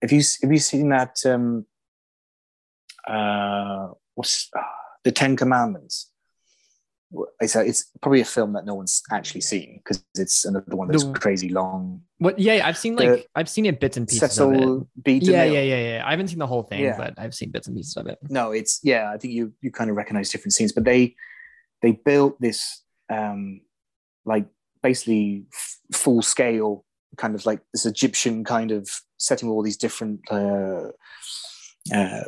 Have 0.02 0.14
you 0.14 0.22
have 0.42 0.52
you 0.54 0.60
seen 0.60 0.88
that? 0.90 1.18
Um, 1.26 1.66
uh, 3.08 3.90
what's 4.16 4.50
uh, 4.58 4.62
the 5.10 5.14
Ten 5.22 5.36
Commandments? 5.36 5.96
It's 7.42 7.56
it's 7.56 7.86
probably 8.02 8.22
a 8.22 8.26
film 8.26 8.54
that 8.54 8.66
no 8.66 8.76
one's 8.76 9.02
actually 9.12 9.42
seen 9.42 9.70
because 9.80 10.06
it's 10.14 10.46
another 10.46 10.76
one 10.76 10.88
that's 10.90 11.04
The- 11.04 11.14
crazy 11.14 11.50
long. 11.50 12.04
What? 12.20 12.38
Yeah, 12.38 12.62
I've 12.68 12.78
seen 12.78 12.96
like 12.96 13.10
The- 13.10 13.26
I've 13.34 13.50
seen 13.50 13.66
it 13.66 13.80
bits 13.80 13.98
and 13.98 14.08
pieces 14.08 14.38
of 14.38 14.52
it. 14.54 14.60
Cecil 14.60 14.88
B. 15.06 15.14
Yeah, 15.24 15.44
yeah, 15.46 15.62
yeah, 15.72 15.82
yeah. 15.90 16.02
I 16.06 16.12
haven't 16.12 16.28
seen 16.28 16.38
the 16.38 16.46
whole 16.54 16.62
thing, 16.62 16.82
Yeah. 16.82 16.98
but 17.02 17.12
I've 17.18 17.34
seen 17.34 17.50
bits 17.50 17.66
and 17.68 17.76
pieces 17.76 17.98
of 17.98 18.06
it. 18.12 18.20
no 18.30 18.52
it's 18.52 18.74
yeah 18.84 19.04
i 19.14 19.18
think 19.18 19.34
you 19.38 19.44
you 19.64 19.72
kind 19.80 19.90
of 19.90 19.96
recognize 20.02 20.30
different 20.30 20.54
scenes 20.54 20.72
but 20.78 20.84
they 20.84 21.16
they 21.82 21.94
built 22.10 22.34
this 22.40 22.60
um 23.18 23.62
like 24.32 24.46
basically 24.84 25.46
f- 25.52 25.78
full 26.04 26.22
scale 26.22 26.86
kind 27.18 27.34
of 27.38 27.42
like 27.50 27.62
this 27.74 27.86
egyptian 27.94 28.44
kind 28.56 28.70
of 28.78 28.84
setting 29.18 29.48
with 29.50 29.56
all 29.56 29.64
these 29.70 29.82
different 29.86 30.20
uh 30.30 30.90
uh 32.00 32.24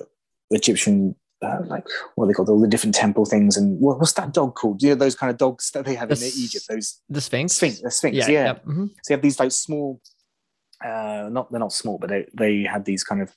egyptian 0.59 1.15
uh, 1.43 1.59
like 1.65 1.85
what 2.15 2.25
are 2.25 2.27
they 2.27 2.33
called 2.33 2.49
all 2.49 2.59
the 2.61 2.67
different 2.67 2.93
temple 2.95 3.25
things 3.25 3.57
and 3.57 3.79
what, 3.79 3.97
what's 3.99 4.13
that 4.13 4.31
dog 4.33 4.53
called 4.55 4.81
you 4.83 4.89
know 4.89 4.95
those 4.95 5.15
kind 5.15 5.29
of 5.31 5.37
dogs 5.37 5.71
that 5.71 5.85
they 5.85 5.95
have 5.95 6.09
The 6.09 6.15
in 6.15 6.21
s- 6.23 6.37
egypt 6.37 6.65
those 6.69 7.01
The 7.09 7.21
Sphinx. 7.21 7.53
sphinx 7.53 7.81
the 7.81 7.89
sphinx 7.91 8.15
Yeah. 8.17 8.29
yeah, 8.29 8.45
yep, 8.45 8.65
mhm. 8.65 8.87
so 9.01 9.07
you 9.09 9.15
have 9.15 9.21
these 9.23 9.39
like 9.39 9.51
small, 9.51 9.99
uh, 10.85 11.29
not 11.31 11.51
they're 11.51 11.59
not 11.59 11.73
small, 11.73 11.97
but 11.97 12.09
they 12.09 12.27
they 12.33 12.63
had 12.63 12.85
these 12.85 13.03
kind 13.03 13.21
of 13.21 13.31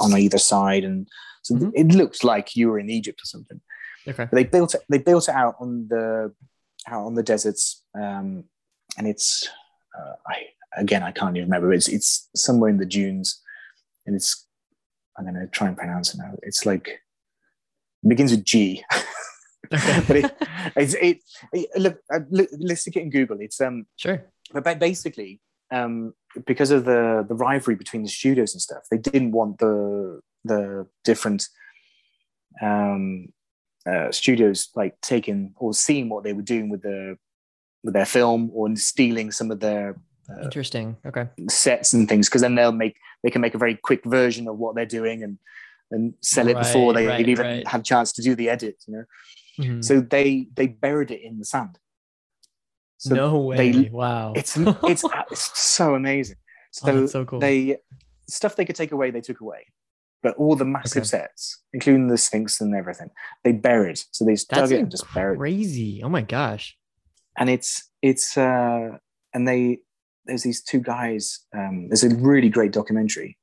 on 0.00 0.16
either 0.16 0.38
side, 0.38 0.84
and 0.84 1.08
so 1.42 1.54
Mhm. 1.54 1.72
it 1.74 1.88
looked 1.88 2.24
like 2.24 2.56
you 2.56 2.68
were 2.70 2.78
in 2.78 2.88
Egypt 2.88 3.20
or 3.20 3.26
something. 3.26 3.60
Okay. 4.08 4.24
But 4.24 4.32
they 4.32 4.44
built 4.44 4.74
it. 4.74 4.82
They 4.88 4.98
built 4.98 5.28
it 5.28 5.34
out 5.34 5.56
on 5.60 5.86
the 5.88 6.32
out 6.88 7.04
on 7.06 7.14
the 7.14 7.22
deserts, 7.22 7.82
um, 7.94 8.44
and 8.96 9.06
it's 9.06 9.48
uh, 9.98 10.14
I 10.26 10.36
again 10.76 11.02
I 11.02 11.12
can't 11.12 11.36
even 11.36 11.48
remember. 11.48 11.72
It's 11.72 11.88
it's 11.88 12.28
somewhere 12.34 12.70
in 12.70 12.78
the 12.78 12.86
dunes, 12.86 13.40
and 14.06 14.16
it's 14.16 14.46
I'm 15.18 15.24
gonna 15.26 15.46
try 15.48 15.68
and 15.68 15.76
pronounce 15.76 16.14
it 16.14 16.18
now. 16.18 16.34
It's 16.42 16.64
like 16.64 17.01
It 18.02 18.08
begins 18.08 18.30
with 18.32 18.44
G. 18.44 18.84
Okay. 19.72 20.00
but 20.06 20.16
it, 20.16 20.36
it's 20.76 20.94
it, 20.94 21.18
it 21.52 21.68
look, 21.80 21.98
uh, 22.12 22.20
look 22.30 22.48
let's 22.58 22.82
stick 22.82 22.96
it 22.96 23.02
in 23.02 23.10
Google. 23.10 23.38
It's 23.40 23.60
um 23.60 23.86
Sure. 23.96 24.22
but 24.52 24.64
ba- 24.64 24.76
basically 24.76 25.40
um 25.70 26.12
because 26.46 26.70
of 26.70 26.84
the 26.84 27.24
the 27.26 27.34
rivalry 27.34 27.76
between 27.76 28.02
the 28.02 28.08
studios 28.08 28.52
and 28.54 28.60
stuff, 28.60 28.82
they 28.90 28.98
didn't 28.98 29.32
want 29.32 29.58
the 29.58 30.20
the 30.44 30.86
different 31.04 31.48
um 32.60 33.28
uh, 33.84 34.12
studios 34.12 34.68
like 34.76 35.00
taking 35.00 35.54
or 35.56 35.74
seeing 35.74 36.08
what 36.08 36.22
they 36.22 36.32
were 36.32 36.42
doing 36.42 36.68
with 36.68 36.82
the 36.82 37.16
with 37.82 37.94
their 37.94 38.04
film 38.06 38.50
or 38.54 38.74
stealing 38.76 39.32
some 39.32 39.50
of 39.50 39.58
their 39.60 39.96
uh, 40.30 40.42
Interesting. 40.42 40.96
Okay. 41.04 41.28
sets 41.48 41.92
and 41.92 42.08
things 42.08 42.28
because 42.28 42.42
then 42.42 42.54
they'll 42.54 42.70
make 42.72 42.96
they 43.24 43.30
can 43.30 43.40
make 43.40 43.54
a 43.54 43.58
very 43.58 43.74
quick 43.74 44.04
version 44.04 44.46
of 44.46 44.56
what 44.58 44.74
they're 44.76 44.86
doing 44.86 45.22
and 45.24 45.38
and 45.92 46.14
sell 46.22 46.48
it 46.48 46.56
before 46.58 46.92
they 46.92 47.06
right, 47.06 47.28
even 47.28 47.46
right. 47.46 47.68
have 47.68 47.80
a 47.82 47.84
chance 47.84 48.12
to 48.12 48.22
do 48.22 48.34
the 48.34 48.48
edit 48.48 48.76
you 48.86 48.94
know 48.96 49.04
Mhm. 49.60 49.84
so 49.84 50.00
they 50.00 50.48
they 50.54 50.66
buried 50.66 51.10
it 51.10 51.20
in 51.22 51.38
the 51.38 51.44
sand 51.44 51.78
so 52.98 53.14
no 53.14 53.38
way. 53.38 53.70
they- 53.72 53.88
wow. 53.90 54.32
it's 54.34 54.56
it's 54.56 55.04
it's 55.30 55.58
so 55.60 55.94
amazing 55.94 56.36
so, 56.72 56.90
Oh, 56.90 57.00
that's 57.00 57.12
so 57.12 57.24
cool. 57.24 57.38
they 57.40 57.76
stuff 58.28 58.56
they 58.56 58.64
could 58.64 58.76
take 58.76 58.92
away 58.92 59.10
they 59.10 59.20
took 59.20 59.40
away 59.40 59.66
but 60.22 60.34
all 60.36 60.56
the 60.56 60.64
massive 60.64 61.02
Okay. 61.02 61.08
sets 61.08 61.62
including 61.72 62.08
the 62.08 62.16
sphinx 62.16 62.60
and 62.60 62.74
everything 62.74 63.10
they 63.44 63.52
buried 63.52 63.98
so 64.10 64.24
they 64.24 64.32
just 64.34 64.48
That's 64.48 64.70
dug 64.70 64.72
it 64.72 64.80
and 64.82 64.90
just 64.90 65.12
buried 65.12 65.38
crazy. 65.38 66.00
Oh 66.02 66.08
my 66.08 66.22
gosh. 66.22 66.76
and 67.36 67.50
it's 67.50 67.90
it's 68.00 68.36
uh 68.38 68.96
and 69.34 69.46
they 69.48 69.78
there's 70.24 70.44
these 70.44 70.62
two 70.62 70.80
guys 70.80 71.40
um 71.54 71.88
there's 71.88 72.04
a 72.04 72.14
really 72.14 72.48
great 72.48 72.72
documentary 72.72 73.36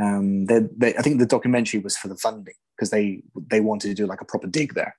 um 0.00 0.46
they, 0.46 0.60
they 0.76 0.94
i 0.96 1.02
think 1.02 1.18
the 1.18 1.26
documentary 1.26 1.80
was 1.80 1.96
for 1.96 2.08
the 2.08 2.16
funding 2.16 2.54
because 2.76 2.90
they 2.90 3.22
they 3.50 3.60
wanted 3.60 3.88
to 3.88 3.94
do 3.94 4.06
like 4.06 4.20
a 4.20 4.24
proper 4.24 4.46
dig 4.48 4.74
there. 4.74 4.96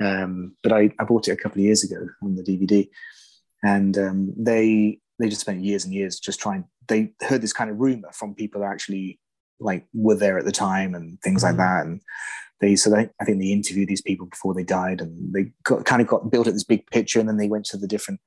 Um 0.00 0.56
but 0.62 0.72
i 0.72 0.90
i 0.98 1.04
bought 1.04 1.28
it 1.28 1.32
a 1.32 1.36
couple 1.36 1.58
of 1.60 1.64
years 1.64 1.84
ago 1.84 2.08
on 2.22 2.34
the 2.36 2.42
dvd 2.42 2.88
and 3.62 3.96
um 3.98 4.32
they 4.36 5.00
they 5.18 5.28
just 5.28 5.42
spent 5.42 5.64
years 5.64 5.84
and 5.84 5.94
years 5.94 6.18
just 6.18 6.40
trying 6.40 6.64
they 6.88 7.12
heard 7.22 7.42
this 7.42 7.52
kind 7.52 7.70
of 7.70 7.78
rumor 7.78 8.10
from 8.12 8.34
people 8.34 8.60
that 8.60 8.70
actually 8.72 9.18
like 9.58 9.86
were 9.94 10.14
there 10.14 10.38
at 10.38 10.44
the 10.44 10.52
time 10.52 10.94
and 10.94 11.20
things 11.22 11.42
Mhm. 11.42 11.46
like 11.46 11.56
that. 11.56 11.86
And 11.86 12.00
they 12.60 12.76
so 12.76 12.90
they, 12.90 13.08
I 13.20 13.24
think 13.24 13.38
they 13.38 13.52
interviewed 13.52 13.88
these 13.88 14.02
people 14.02 14.26
before 14.26 14.54
they 14.54 14.64
died, 14.64 15.00
and 15.00 15.32
they 15.34 15.52
got, 15.64 15.84
kind 15.84 16.00
of 16.02 16.08
got 16.08 16.30
built 16.30 16.46
at 16.46 16.54
this 16.54 16.64
big 16.64 16.86
picture, 16.90 17.20
and 17.20 17.28
then 17.28 17.36
they 17.36 17.48
went 17.48 17.66
to 17.66 17.76
the 17.76 17.86
different 17.86 18.20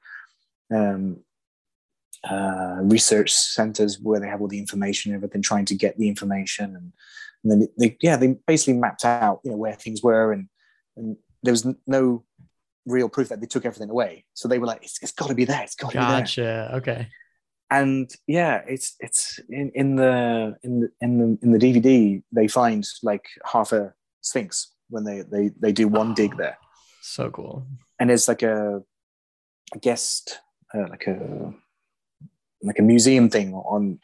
um, 0.74 1.24
uh, 2.30 2.78
research 2.82 3.32
centers 3.32 4.00
where 4.00 4.20
they 4.20 4.28
have 4.28 4.42
all 4.42 4.48
the 4.48 4.60
information, 4.60 5.12
and 5.12 5.20
everything, 5.20 5.42
trying 5.42 5.66
to 5.66 5.76
get 5.76 5.98
the 5.98 6.08
information, 6.08 6.76
and, 6.76 6.92
and 7.44 7.52
then 7.62 7.68
they 7.78 7.98
yeah 8.02 8.16
they 8.18 8.36
basically 8.48 8.74
mapped 8.80 9.06
out 9.06 9.40
you 9.44 9.52
know 9.52 9.58
where 9.58 9.74
things 9.76 10.02
were, 10.04 10.32
and 10.34 10.50
and 10.98 11.16
there 11.44 11.54
was 11.54 11.66
no 11.88 12.24
real 12.86 13.08
proof 13.10 13.30
that 13.30 13.40
they 13.40 13.48
took 13.48 13.66
everything 13.66 13.90
away, 13.90 14.26
so 14.34 14.48
they 14.48 14.60
were 14.60 14.68
like 14.68 14.84
it's, 14.84 14.98
it's 15.02 15.12
got 15.14 15.28
to 15.30 15.36
be 15.36 15.46
there, 15.46 15.62
it's 15.64 15.76
got 15.76 15.92
to 15.92 15.98
be 15.98 16.04
there 16.04 16.20
Gotcha. 16.22 16.72
Okay. 16.76 17.08
and 17.72 18.10
yeah 18.28 18.62
it's 18.68 18.96
it's 19.00 19.40
in, 19.50 19.72
in 19.76 19.96
the 19.96 20.56
in 20.64 20.80
the 20.82 20.90
in 21.02 21.18
the 21.20 21.38
in 21.44 21.52
the 21.52 21.60
dvd 21.60 22.24
they 22.32 22.48
find 22.48 22.84
like 23.04 23.26
half 23.46 23.72
a 23.72 23.94
sphinx 24.22 24.74
when 24.90 25.04
they 25.04 25.22
they 25.22 25.52
they 25.60 25.72
do 25.72 25.88
one 25.88 26.14
dig 26.16 26.36
there 26.38 26.58
So 27.02 27.30
cool. 27.30 27.68
and 28.00 28.10
there's 28.10 28.28
like 28.28 28.42
a, 28.42 28.82
a 29.76 29.80
guest 29.80 30.40
uh, 30.74 30.88
like 30.90 31.06
a 31.08 31.54
like 32.64 32.80
a 32.80 32.82
museum 32.84 33.30
thing 33.30 33.54
on 33.54 34.00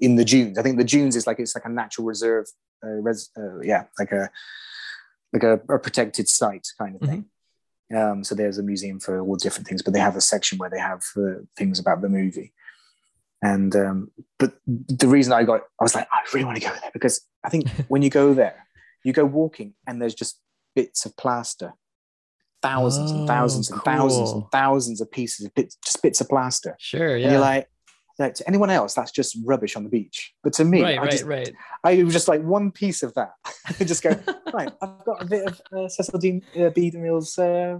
in 0.00 0.16
the 0.16 0.24
dunes 0.24 0.58
i 0.58 0.62
think 0.62 0.76
the 0.78 0.84
dunes 0.84 1.16
is 1.16 1.26
like 1.26 1.38
it's 1.38 1.54
like 1.54 1.64
a 1.64 1.68
natural 1.68 2.06
reserve 2.06 2.46
uh, 2.84 2.88
res, 2.88 3.30
uh, 3.38 3.60
yeah 3.60 3.84
like 3.98 4.12
a 4.12 4.30
like 5.32 5.42
a, 5.42 5.54
a 5.68 5.78
protected 5.78 6.28
site 6.28 6.66
kind 6.78 6.96
of 6.96 7.02
thing 7.08 7.24
um, 7.94 8.22
so 8.22 8.34
there's 8.36 8.58
a 8.58 8.62
museum 8.62 9.00
for 9.00 9.20
all 9.20 9.36
different 9.36 9.66
things 9.66 9.82
but 9.82 9.92
they 9.92 9.98
have 10.00 10.16
a 10.16 10.20
section 10.20 10.58
where 10.58 10.70
they 10.70 10.78
have 10.78 11.02
uh, 11.16 11.40
things 11.56 11.78
about 11.78 12.00
the 12.02 12.08
movie 12.08 12.52
and 13.42 13.74
um, 13.74 14.10
but 14.38 14.54
the 14.66 15.08
reason 15.08 15.32
i 15.32 15.42
got 15.44 15.62
i 15.80 15.84
was 15.84 15.94
like 15.94 16.06
i 16.12 16.20
really 16.32 16.44
want 16.44 16.56
to 16.58 16.64
go 16.68 16.72
there 16.82 16.90
because 16.92 17.26
i 17.44 17.48
think 17.48 17.68
when 17.88 18.02
you 18.02 18.10
go 18.10 18.32
there 18.34 18.66
you 19.04 19.12
go 19.12 19.24
walking 19.24 19.72
and 19.86 20.00
there's 20.00 20.14
just 20.14 20.38
bits 20.74 21.04
of 21.06 21.16
plaster 21.16 21.72
thousands 22.62 23.10
and 23.10 23.20
Oh, 23.22 23.26
thousands 23.26 23.70
and 23.70 23.80
thousands 23.82 24.30
cool. 24.30 24.42
and 24.42 24.50
thousands 24.52 25.00
of 25.00 25.10
pieces 25.10 25.46
of 25.46 25.54
bits, 25.54 25.76
just 25.82 26.02
bits 26.02 26.20
of 26.20 26.28
plaster 26.28 26.76
Sure. 26.78 27.14
and 27.14 27.22
Yeah. 27.24 27.30
you're 27.32 27.40
like 27.40 27.66
like 28.18 28.34
to 28.34 28.46
anyone 28.48 28.70
else 28.70 28.94
that's 28.94 29.10
just 29.12 29.36
rubbish 29.44 29.76
on 29.76 29.84
the 29.84 29.88
beach 29.90 30.34
but 30.42 30.52
to 30.54 30.64
me 30.64 30.82
right. 30.82 30.98
I, 30.98 31.02
Right. 31.02 31.10
just, 31.10 31.24
right. 31.24 31.52
I 31.84 32.02
was 32.02 32.12
just 32.12 32.28
like 32.28 32.42
one 32.42 32.70
piece 32.70 33.02
of 33.02 33.14
that 33.14 33.30
I 33.80 33.84
just 33.84 34.02
go 34.02 34.10
right 34.52 34.70
i've 34.82 35.04
got 35.04 35.22
a 35.22 35.26
bit 35.26 35.46
of 35.46 35.60
uh, 35.76 35.88
cecil 35.88 36.18
dean 36.18 36.42
uh, 36.58 36.70
b 36.70 36.90
demille's 36.90 37.38
uh, 37.38 37.78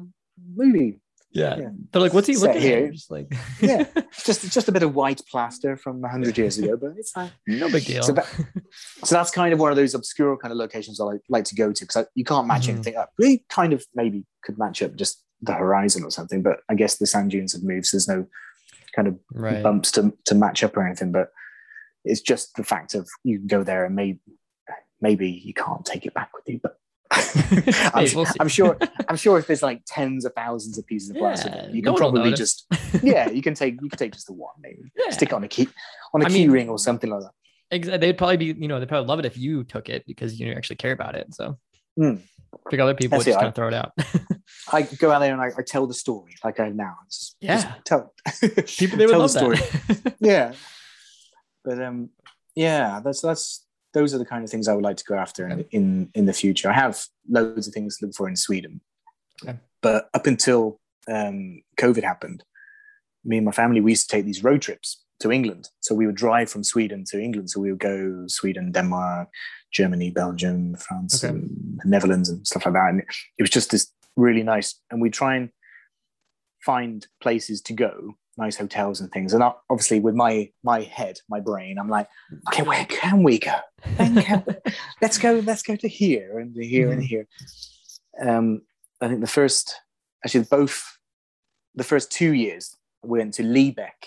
movie 0.54 1.00
Yeah. 1.32 1.56
Yeah. 1.58 1.68
They're 1.92 2.02
like, 2.02 2.12
what's 2.14 2.26
he 2.26 2.34
Set 2.34 2.46
looking 2.48 2.62
here. 2.62 2.76
at? 2.78 2.82
You're 2.82 2.92
just 2.92 3.10
like, 3.10 3.32
Yeah. 3.60 3.84
just 4.24 4.50
just 4.52 4.68
a 4.68 4.72
bit 4.72 4.82
of 4.82 4.94
white 4.96 5.20
plaster 5.30 5.76
from 5.76 6.00
100 6.00 6.36
years 6.36 6.58
ago 6.58 6.76
but 6.76 6.92
it's 6.98 7.14
like 7.16 7.30
no 7.46 7.68
big 7.70 7.84
deal. 7.84 8.02
So 8.02 8.12
that- 8.14 8.26
so 9.04 9.14
that's 9.14 9.30
kind 9.30 9.52
of 9.52 9.60
one 9.60 9.70
of 9.70 9.76
those 9.76 9.94
obscure 9.94 10.36
kind 10.38 10.50
of 10.52 10.58
locations 10.58 10.98
I 11.00 11.04
like, 11.04 11.20
like 11.28 11.44
to 11.44 11.54
go 11.54 11.72
to 11.72 11.84
because 11.84 12.06
you 12.16 12.24
can't 12.24 12.46
match 12.48 12.66
Mhm. 12.66 12.70
anything 12.74 12.96
up. 12.96 13.10
We 13.18 13.44
kind 13.48 13.72
of 13.72 13.84
maybe 13.94 14.24
could 14.44 14.58
match 14.58 14.82
up 14.82 14.96
just 14.96 15.22
the 15.42 15.52
horizon 15.54 16.02
or 16.04 16.10
something, 16.10 16.42
but 16.42 16.56
I 16.68 16.74
guess 16.74 16.96
the 16.98 17.06
sand 17.06 17.30
dunes 17.30 17.52
have 17.54 17.62
moved, 17.62 17.86
so 17.86 17.96
there's 17.96 18.08
no 18.08 18.26
kind 18.94 19.08
of 19.08 19.18
right. 19.32 19.62
bumps 19.62 19.92
to, 19.92 20.12
to 20.26 20.34
match 20.34 20.62
up 20.62 20.76
or 20.76 20.86
anything. 20.86 21.12
But 21.12 21.28
it's 22.04 22.20
just 22.20 22.54
the 22.56 22.64
fact 22.64 22.94
of 22.94 23.08
you 23.24 23.38
can 23.38 23.46
go 23.46 23.62
there 23.62 23.84
and 23.84 23.94
maybe 23.94 24.20
maybe 25.00 25.30
you 25.30 25.54
can't 25.54 25.84
take 25.84 26.06
it 26.06 26.14
back 26.14 26.30
with 26.34 26.48
you, 26.48 26.60
but. 26.62 26.76
I'm, 27.12 28.06
Hey, 28.06 28.14
we'll. 28.14 28.26
I'm 28.38 28.46
sure. 28.48 28.78
I'm 29.08 29.16
sure 29.16 29.38
if 29.38 29.48
there's 29.48 29.62
like 29.64 29.82
tens 29.84 30.24
of 30.24 30.32
thousands 30.34 30.78
of 30.78 30.86
pieces 30.86 31.10
of 31.10 31.16
plastic, 31.16 31.52
Yeah, 31.52 31.68
you 31.68 31.82
can 31.82 31.92
will 31.92 31.98
probably 31.98 32.32
just 32.34 32.66
yeah, 33.02 33.28
you 33.28 33.42
can 33.42 33.54
take 33.54 33.82
you 33.82 33.88
can 33.88 33.98
take 33.98 34.12
just 34.12 34.28
the 34.28 34.32
one 34.32 34.54
maybe 34.60 34.92
Yeah. 34.96 35.10
stick 35.10 35.30
it 35.30 35.34
on 35.34 35.42
a 35.42 35.48
key 35.48 35.66
on 36.14 36.22
a 36.22 36.26
I 36.26 36.28
key 36.28 36.34
mean- 36.34 36.50
ring 36.52 36.68
or 36.68 36.78
something 36.78 37.10
like 37.10 37.22
that. 37.22 37.32
Exa- 37.76 38.00
they'd 38.00 38.16
probably 38.18 38.36
be, 38.36 38.46
you 38.46 38.68
know, 38.68 38.78
they'd 38.78 38.88
probably 38.88 39.08
love 39.08 39.18
it 39.18 39.24
if 39.24 39.36
you 39.36 39.64
took 39.64 39.88
it 39.88 40.04
because 40.06 40.38
you 40.38 40.52
actually 40.52 40.76
care 40.76 40.92
about 40.92 41.14
it. 41.16 41.34
So. 41.34 41.58
Hmm. 41.96 42.16
I 42.66 42.70
think 42.70 42.80
other 42.82 42.94
people 42.94 43.20
just 43.20 43.36
kind 43.38 43.48
of 43.48 43.54
throw 43.54 43.68
it 43.68 43.74
out. 43.74 43.92
I 44.72 44.82
go 44.82 45.10
out 45.10 45.18
there 45.20 45.32
and 45.32 45.40
I, 45.42 45.50
I 45.58 45.62
tell 45.62 45.86
the 45.86 45.94
story 45.94 46.34
like 46.44 46.60
I 46.60 46.68
now. 46.70 46.96
Just, 47.10 47.36
Yeah. 47.40 47.54
just 47.62 47.68
tell 47.84 48.14
people 48.78 48.98
they 48.98 49.06
would 49.06 49.12
tell 49.12 49.20
love 49.20 49.32
the 49.32 49.38
story. 49.38 49.56
that. 49.56 50.14
yeah, 50.20 50.52
but 51.64 51.82
um, 51.82 52.10
yeah, 52.54 53.00
that's 53.04 53.20
that's 53.20 53.66
those 53.92 54.14
are 54.14 54.18
the 54.18 54.24
kind 54.24 54.44
of 54.44 54.50
things 54.50 54.68
I 54.68 54.74
would 54.74 54.84
like 54.84 54.96
to 54.98 55.04
go 55.04 55.16
after 55.16 55.48
in 55.48 55.64
in, 55.70 56.10
in 56.14 56.26
the 56.26 56.32
future. 56.32 56.70
I 56.70 56.74
have 56.74 57.04
loads 57.28 57.66
of 57.68 57.74
things 57.74 57.98
to 57.98 58.06
look 58.06 58.14
for 58.14 58.28
in 58.28 58.36
Sweden, 58.36 58.80
Okay. 59.42 59.58
but 59.82 60.08
up 60.14 60.26
until 60.26 60.78
um, 61.08 61.62
COVID 61.78 62.02
happened, 62.04 62.44
me 63.24 63.36
and 63.38 63.46
my 63.46 63.52
family 63.52 63.80
we 63.80 63.92
used 63.92 64.08
to 64.08 64.16
take 64.16 64.24
these 64.26 64.44
road 64.44 64.62
trips 64.62 65.02
to 65.20 65.30
England. 65.32 65.68
So 65.80 65.94
we 65.94 66.06
would 66.06 66.14
drive 66.16 66.48
from 66.50 66.64
Sweden 66.64 67.04
to 67.10 67.20
England. 67.20 67.50
So 67.50 67.60
we 67.60 67.70
would 67.70 67.80
go 67.80 68.24
Sweden, 68.26 68.72
Denmark, 68.72 69.28
Germany, 69.70 70.10
Belgium, 70.10 70.76
France, 70.76 71.22
Okay. 71.22 71.34
and 71.34 71.80
Netherlands, 71.84 72.30
and 72.30 72.46
stuff 72.46 72.64
like 72.64 72.74
that. 72.74 72.88
And 72.90 73.00
it 73.00 73.42
was 73.42 73.50
just 73.50 73.70
this 73.70 73.92
really 74.20 74.42
nice. 74.42 74.74
And 74.90 75.00
we 75.00 75.10
try 75.10 75.36
and 75.36 75.50
find 76.64 77.06
places 77.22 77.60
to 77.62 77.72
go, 77.72 78.14
nice 78.36 78.56
hotels 78.56 79.00
and 79.00 79.10
things. 79.10 79.32
And 79.32 79.42
I- 79.42 79.54
obviously, 79.68 80.00
with 80.00 80.14
my 80.14 80.50
my 80.62 80.82
head, 80.82 81.18
my 81.28 81.40
brain, 81.40 81.78
I'm 81.78 81.88
like, 81.88 82.08
okay, 82.48 82.62
where 82.62 82.84
can 82.86 83.22
we 83.22 83.38
go? 83.38 83.56
Can 83.96 84.14
we- 84.14 84.72
let's 85.02 85.18
go. 85.18 85.32
Let's 85.44 85.62
go 85.62 85.76
to 85.76 85.88
here 85.88 86.38
and 86.38 86.54
to 86.54 86.64
here 86.66 86.90
and 86.92 87.02
Mhm. 87.02 87.06
here. 87.06 87.26
Um, 88.20 88.62
I 89.00 89.08
think 89.08 89.20
the 89.20 89.26
first, 89.26 89.74
actually, 90.24 90.44
both 90.50 90.74
the 91.74 91.84
first 91.84 92.10
two 92.10 92.32
years 92.34 92.76
we 93.02 93.18
went 93.18 93.34
to 93.34 93.42
Lübeck, 93.42 94.00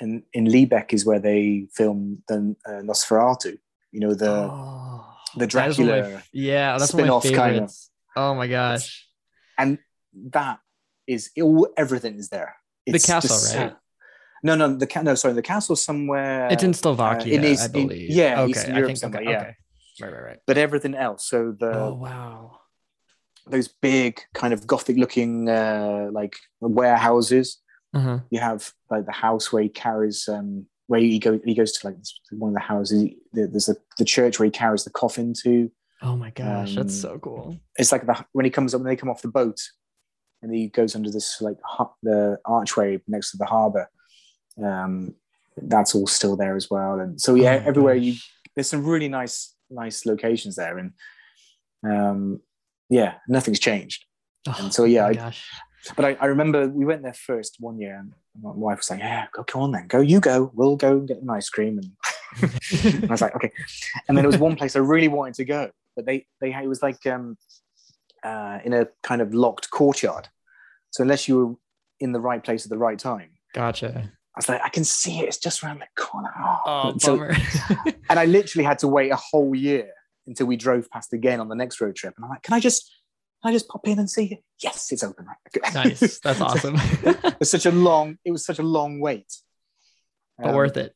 and 0.00 0.22
in 0.32 0.44
Lübeck 0.46 0.92
is 0.94 1.04
where 1.04 1.18
they 1.20 1.68
filmed 1.74 2.22
the 2.28 2.56
uh, 2.66 2.80
Nosferatu. 2.82 3.58
You 3.92 4.00
know 4.00 4.14
the 4.14 4.30
Oh, 4.50 5.04
the 5.36 5.46
that 5.46 5.54
one 5.54 5.70
of 5.70 5.78
my- 5.78 5.84
Dracula, 5.84 6.22
yeah, 6.32 6.78
that's 6.78 6.94
one 6.94 7.02
of 7.04 7.08
my 7.08 7.20
spin-off 7.20 7.36
kind 7.46 7.56
of. 7.64 7.74
Oh 8.16 8.34
my 8.34 8.46
gosh. 8.46 9.06
And 9.58 9.78
that 10.30 10.60
is 11.06 11.30
all. 11.42 11.68
Everything 11.76 12.16
is 12.16 12.28
there. 12.28 12.56
The 12.86 12.98
castle, 12.98 13.36
so- 13.36 13.58
right? 13.58 13.76
No, 14.42 14.54
no, 14.54 14.76
the 14.76 14.88
no. 15.02 15.14
Sorry, 15.14 15.34
the 15.34 15.42
castle 15.42 15.76
somewhere. 15.76 16.48
it's 16.50 16.62
in 16.62 16.72
Slovakia, 16.72 17.34
in 17.34 17.44
East- 17.44 17.62
I 17.62 17.66
in- 17.66 17.88
believe. 17.88 18.10
yeah, 18.10 18.40
okay. 18.42 18.50
Eastern 18.50 18.72
I 18.72 18.76
Europe 18.76 18.86
think 18.88 18.98
somewhere, 18.98 19.22
okay, 19.22 19.30
yeah. 19.30 19.40
okay. 19.40 19.56
Right, 20.00 20.12
right, 20.12 20.24
right. 20.24 20.38
but 20.46 20.56
everything 20.58 20.94
else. 20.94 21.26
So 21.26 21.56
the 21.58 21.74
oh 21.74 21.94
wow. 21.94 22.60
those 23.48 23.66
big 23.66 24.20
kind 24.34 24.52
of 24.54 24.66
gothic 24.66 24.96
looking 24.96 25.48
uh, 25.48 26.08
like 26.12 26.36
warehouses. 26.60 27.58
Uh-huh. 27.94 28.20
You 28.30 28.38
have 28.38 28.70
like 28.90 29.06
the 29.06 29.12
house 29.12 29.52
where 29.52 29.62
he 29.62 29.68
carries 29.70 30.28
um 30.28 30.66
where 30.86 31.00
he 31.00 31.18
go 31.18 31.40
he 31.44 31.54
goes 31.54 31.72
to 31.72 31.86
like 31.88 31.96
one 32.30 32.50
of 32.50 32.54
the 32.54 32.60
houses. 32.60 33.10
There's 33.32 33.68
a, 33.68 33.76
the 33.98 34.04
church 34.04 34.38
where 34.38 34.44
he 34.44 34.52
carries 34.52 34.84
the 34.84 34.90
coffin 34.90 35.34
to. 35.42 35.70
Oh 36.02 36.16
my 36.16 36.30
gosh, 36.30 36.74
that's 36.74 36.94
Um, 37.04 37.10
so 37.12 37.18
cool. 37.18 37.58
It's 37.76 37.92
like 37.92 38.06
the 38.06 38.24
when 38.32 38.44
he 38.44 38.50
comes 38.50 38.74
up 38.74 38.80
when 38.80 38.88
they 38.88 38.96
come 38.96 39.10
off 39.10 39.22
the 39.22 39.28
boat, 39.28 39.58
and 40.42 40.54
he 40.54 40.68
goes 40.68 40.94
under 40.94 41.10
this 41.10 41.40
like 41.40 41.56
hu- 41.76 41.90
the 42.02 42.38
archway 42.44 43.00
next 43.08 43.32
to 43.32 43.36
the 43.36 43.46
harbor. 43.46 43.88
Um, 44.62 45.14
that's 45.56 45.94
all 45.94 46.06
still 46.06 46.36
there 46.36 46.54
as 46.56 46.70
well. 46.70 47.00
And 47.00 47.20
so 47.20 47.34
yeah, 47.34 47.60
Oh 47.64 47.68
everywhere 47.68 47.94
you 47.94 48.14
there's 48.54 48.68
some 48.70 48.84
really 48.84 49.08
nice 49.08 49.54
nice 49.70 50.06
locations 50.06 50.54
there 50.56 50.78
and 50.78 50.92
Um, 51.84 52.40
yeah, 52.90 53.14
nothing's 53.28 53.60
changed. 53.60 54.04
Oh, 54.48 54.56
And 54.58 54.72
so, 54.74 54.84
yeah, 54.84 55.06
I- 55.06 55.14
gosh. 55.14 55.48
But 55.96 56.04
I, 56.04 56.16
I 56.20 56.26
remember 56.26 56.68
we 56.68 56.84
went 56.84 57.02
there 57.02 57.14
first 57.14 57.56
one 57.60 57.78
year, 57.78 57.96
and 57.98 58.12
my 58.42 58.50
wife 58.50 58.78
was 58.78 58.90
like, 58.90 58.98
"Yeah, 58.98 59.26
go, 59.32 59.44
come 59.44 59.62
on 59.62 59.70
then, 59.72 59.86
go, 59.86 60.00
you 60.00 60.20
go. 60.20 60.50
We'll 60.54 60.76
go 60.76 60.92
and 60.98 61.08
get 61.08 61.22
an 61.22 61.30
ice 61.30 61.48
cream." 61.48 61.78
And, 61.78 62.52
and 62.82 63.04
I 63.10 63.12
was 63.12 63.20
like, 63.22 63.34
"Okay." 63.36 63.52
And 64.06 64.16
then 64.16 64.22
there 64.24 64.30
was 64.30 64.38
one 64.40 64.56
place 64.56 64.74
I 64.76 64.80
really 64.80 65.08
wanted 65.08 65.34
to 65.34 65.44
go, 65.44 65.70
but 65.98 66.06
they 66.06 66.26
they 66.40 66.52
it 66.54 66.68
was 66.68 66.80
like 66.82 67.04
um, 67.06 67.36
uh, 68.22 68.58
in 68.64 68.72
a 68.72 68.86
kind 69.02 69.20
of 69.20 69.34
locked 69.34 69.70
courtyard. 69.70 70.28
So 70.90 71.02
unless 71.02 71.26
you 71.28 71.34
were 71.38 71.54
in 71.98 72.12
the 72.12 72.20
right 72.20 72.42
place 72.42 72.64
at 72.64 72.70
the 72.70 72.78
right 72.78 72.98
time, 72.98 73.30
gotcha. 73.52 73.90
I 74.34 74.38
was 74.38 74.48
like, 74.48 74.60
"I 74.64 74.68
can 74.68 74.84
see 74.84 75.18
it. 75.20 75.24
It's 75.28 75.38
just 75.38 75.62
around 75.64 75.80
the 75.80 75.88
corner." 76.02 76.30
Oh, 76.38 76.94
So- 76.98 77.16
bummer. 77.16 77.34
and 78.10 78.18
I 78.18 78.24
literally 78.26 78.64
had 78.64 78.78
to 78.80 78.88
wait 78.88 79.10
a 79.10 79.16
whole 79.16 79.54
year 79.54 79.90
until 80.28 80.46
we 80.46 80.56
drove 80.56 80.88
past 80.90 81.12
again 81.12 81.40
on 81.40 81.48
the 81.48 81.56
next 81.56 81.80
road 81.80 81.96
trip. 81.96 82.14
And 82.16 82.24
I'm 82.24 82.30
like, 82.30 82.42
"Can 82.44 82.54
I 82.54 82.60
just?" 82.60 82.90
Can 83.42 83.50
I 83.50 83.52
just 83.52 83.68
pop 83.68 83.86
in 83.86 84.00
and 84.00 84.10
see 84.10 84.26
it? 84.32 84.40
Yes, 84.60 84.90
it's 84.90 85.04
open. 85.04 85.24
Right. 85.26 85.74
nice. 85.74 86.18
That's 86.24 86.40
awesome. 86.40 86.74
it 87.04 87.38
was 87.38 87.48
such 87.50 87.66
a 87.66 87.70
long 87.70 88.18
it 88.24 88.32
was 88.32 88.44
such 88.44 88.58
a 88.58 88.64
long 88.64 88.98
wait 88.98 89.32
but 90.36 90.48
Um, 90.48 90.56
worth 90.56 90.76
it. 90.76 90.92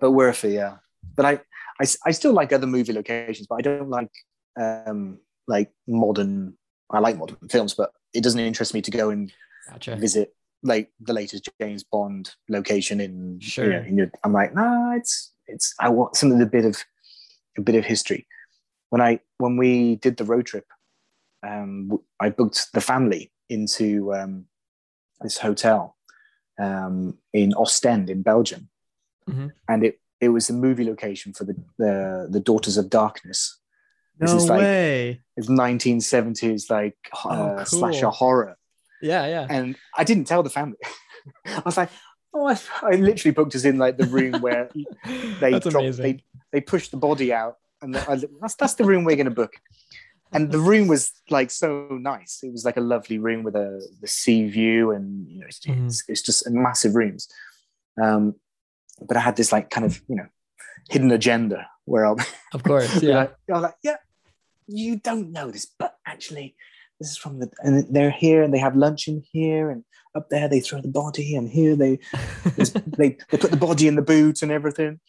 but 0.00 0.10
worth 0.12 0.44
it 0.46 0.52
yeah 0.52 0.76
but 1.16 1.24
I, 1.26 1.32
I 1.80 1.86
i 2.06 2.10
still 2.12 2.32
like 2.32 2.52
other 2.52 2.66
movie 2.66 2.92
locations 2.92 3.46
but 3.46 3.56
i 3.56 3.60
don't 3.62 3.88
like 3.90 4.10
um 4.56 5.18
like 5.46 5.70
modern 5.86 6.56
i 6.90 6.98
like 6.98 7.16
modern 7.18 7.48
films 7.50 7.74
but 7.74 7.92
it 8.12 8.22
doesn't 8.22 8.40
interest 8.40 8.74
me 8.74 8.82
to 8.82 8.90
go 8.90 9.10
and 9.10 9.32
gotcha. 9.70 9.96
visit 9.96 10.34
like 10.62 10.90
the 11.00 11.12
latest 11.12 11.48
james 11.60 11.82
bond 11.84 12.34
location 12.48 13.00
in 13.00 13.40
Sure. 13.40 13.64
you 13.64 13.70
know, 13.72 13.82
in 13.82 13.98
your, 13.98 14.10
i'm 14.24 14.32
like 14.32 14.54
nah 14.54 14.92
it's 14.94 15.32
it's 15.46 15.74
i 15.80 15.88
want 15.88 16.16
something 16.16 16.40
a 16.40 16.46
bit 16.46 16.64
of 16.64 16.84
a 17.58 17.60
bit 17.60 17.74
of 17.74 17.84
history 17.84 18.26
when 18.90 19.00
i 19.00 19.18
when 19.38 19.56
we 19.56 19.96
did 19.96 20.16
the 20.16 20.24
road 20.24 20.46
trip 20.46 20.66
um 21.46 21.98
I 22.20 22.30
booked 22.30 22.72
the 22.72 22.80
family 22.80 23.32
into 23.48 24.14
um 24.14 24.46
this 25.22 25.38
hotel 25.38 25.96
um 26.60 27.18
in 27.32 27.52
ostend 27.54 28.08
in 28.10 28.22
belgium 28.22 28.68
Mhm. 29.28 29.52
and 29.68 29.84
it 29.84 29.98
it 30.22 30.28
was 30.30 30.46
the 30.46 30.54
movie 30.66 30.84
location 30.92 31.32
for 31.36 31.44
the 31.44 31.54
the, 31.78 31.94
the 32.30 32.40
daughters 32.40 32.76
of 32.78 32.88
darkness 32.88 33.40
This 34.18 34.30
No 34.30 34.36
is 34.36 34.48
like- 34.48 34.60
way. 34.60 35.20
it's 35.36 35.48
1970s 35.48 36.70
like 36.70 36.96
Oh, 37.24 37.30
uh, 37.30 37.56
cool. 37.56 37.64
slasher 37.78 38.08
horror 38.20 38.56
Yeah, 39.10 39.26
yeah. 39.34 39.46
and 39.56 39.76
I 40.00 40.04
didn't 40.04 40.26
tell 40.30 40.42
the 40.42 40.50
family. 40.58 40.78
I 41.46 41.62
was 41.64 41.76
like, 41.76 41.90
oh, 42.34 42.46
I, 42.52 42.56
I 42.82 42.90
literally 43.08 43.34
booked 43.38 43.54
us 43.58 43.64
in 43.64 43.76
like 43.84 43.96
the 43.96 44.06
room 44.16 44.34
where 44.40 44.68
they 45.40 45.50
dropped, 45.58 45.76
amazing. 45.76 46.02
they 46.04 46.14
they 46.52 46.60
pushed 46.72 46.90
the 46.90 46.96
body 47.08 47.32
out, 47.42 47.56
and 47.82 47.96
I, 47.96 48.14
that's 48.40 48.54
that's 48.60 48.74
the 48.80 48.84
room 48.90 49.02
we're 49.04 49.16
going 49.22 49.32
to 49.34 49.40
book. 49.42 49.54
And 50.34 50.50
the 50.50 50.58
room 50.70 50.86
was 50.88 51.12
like 51.36 51.50
so 51.50 51.68
nice. 52.12 52.40
It 52.42 52.52
was 52.56 52.64
like 52.64 52.78
a 52.78 52.86
lovely 52.94 53.18
room 53.26 53.42
with 53.46 53.54
a 53.56 53.68
the 54.02 54.08
sea 54.08 54.48
view, 54.48 54.90
and 54.96 55.28
you 55.30 55.40
know, 55.40 55.46
it's, 55.46 55.60
Mhm. 55.60 55.86
it's, 55.86 55.98
it's 56.08 56.22
just 56.28 56.48
massive 56.50 56.94
rooms. 56.94 57.28
Um, 58.02 58.34
but 59.06 59.16
I 59.16 59.20
had 59.20 59.36
this 59.36 59.52
like 59.52 59.70
kind 59.70 59.86
of 59.86 60.00
you 60.08 60.16
know 60.16 60.26
hidden 60.90 61.10
agenda 61.10 61.68
where 61.84 62.06
I'll 62.06 62.18
Of 62.54 62.62
course. 62.62 63.02
Yeah. 63.02 63.16
like, 63.16 63.34
I 63.48 63.52
was 63.52 63.62
like, 63.62 63.74
yeah, 63.82 63.96
you 64.66 64.96
don't 64.96 65.32
know 65.32 65.50
this, 65.50 65.66
but 65.78 65.96
actually, 66.06 66.54
this 67.00 67.10
is 67.10 67.16
from 67.16 67.40
the, 67.40 67.50
and 67.60 67.86
they're 67.94 68.10
here 68.10 68.42
and 68.42 68.52
they 68.54 68.58
have 68.58 68.76
lunch 68.76 69.08
in 69.08 69.22
here, 69.32 69.70
and 69.70 69.84
up 70.14 70.28
there 70.30 70.48
they 70.48 70.60
throw 70.60 70.80
the 70.80 70.88
body, 70.88 71.34
and 71.34 71.48
here 71.48 71.76
they 71.76 71.98
they 72.98 73.18
they 73.28 73.38
put 73.38 73.50
the 73.50 73.56
body 73.56 73.88
in 73.88 73.96
the 73.96 74.02
boot 74.02 74.42
and 74.42 74.52
everything. 74.52 75.00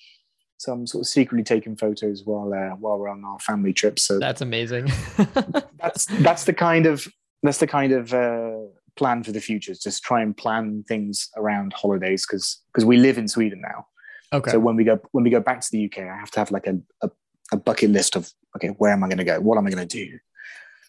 So 0.57 0.71
I'm 0.71 0.87
sort 0.87 1.01
of 1.01 1.07
secretly 1.07 1.43
taking 1.43 1.75
photos 1.75 2.23
while 2.23 2.53
uh, 2.53 2.75
while 2.75 2.97
we're 2.97 3.09
on 3.09 3.23
our 3.25 3.39
family 3.39 3.73
trip. 3.73 3.99
So 3.99 4.17
That's 4.19 4.41
amazing. 4.41 4.91
that's 5.77 6.05
that's 6.05 6.45
the 6.45 6.53
kind 6.53 6.85
of 6.85 7.07
that's 7.43 7.57
the 7.57 7.67
kind 7.67 7.91
of 7.91 8.13
uh, 8.13 8.67
plan 8.95 9.23
for 9.23 9.31
the 9.31 9.41
future. 9.41 9.73
Just 9.73 10.03
try 10.03 10.21
and 10.21 10.35
plan 10.35 10.83
things 10.87 11.29
around 11.37 11.73
holidays 11.73 12.25
because 12.25 12.61
because 12.71 12.85
we 12.85 12.97
live 12.97 13.17
in 13.17 13.27
Sweden 13.27 13.61
now. 13.61 13.87
okay. 14.31 14.51
So 14.51 14.59
when 14.59 14.75
we 14.75 14.83
go 14.83 14.99
when 15.11 15.23
we 15.23 15.29
go 15.29 15.39
back 15.39 15.61
to 15.61 15.67
the 15.71 15.85
UK, 15.85 15.99
I 15.99 16.17
have 16.17 16.31
to 16.31 16.39
have 16.39 16.51
like 16.51 16.67
a, 16.67 16.79
a, 17.01 17.09
a 17.51 17.57
bucket 17.57 17.89
list 17.89 18.15
of 18.15 18.31
okay, 18.55 18.69
where 18.69 18.91
am 18.91 19.03
I 19.03 19.07
going 19.07 19.17
to 19.17 19.23
go? 19.23 19.39
What 19.39 19.57
am 19.57 19.67
I 19.67 19.71
going 19.71 19.87
to 19.87 20.05
do? 20.05 20.19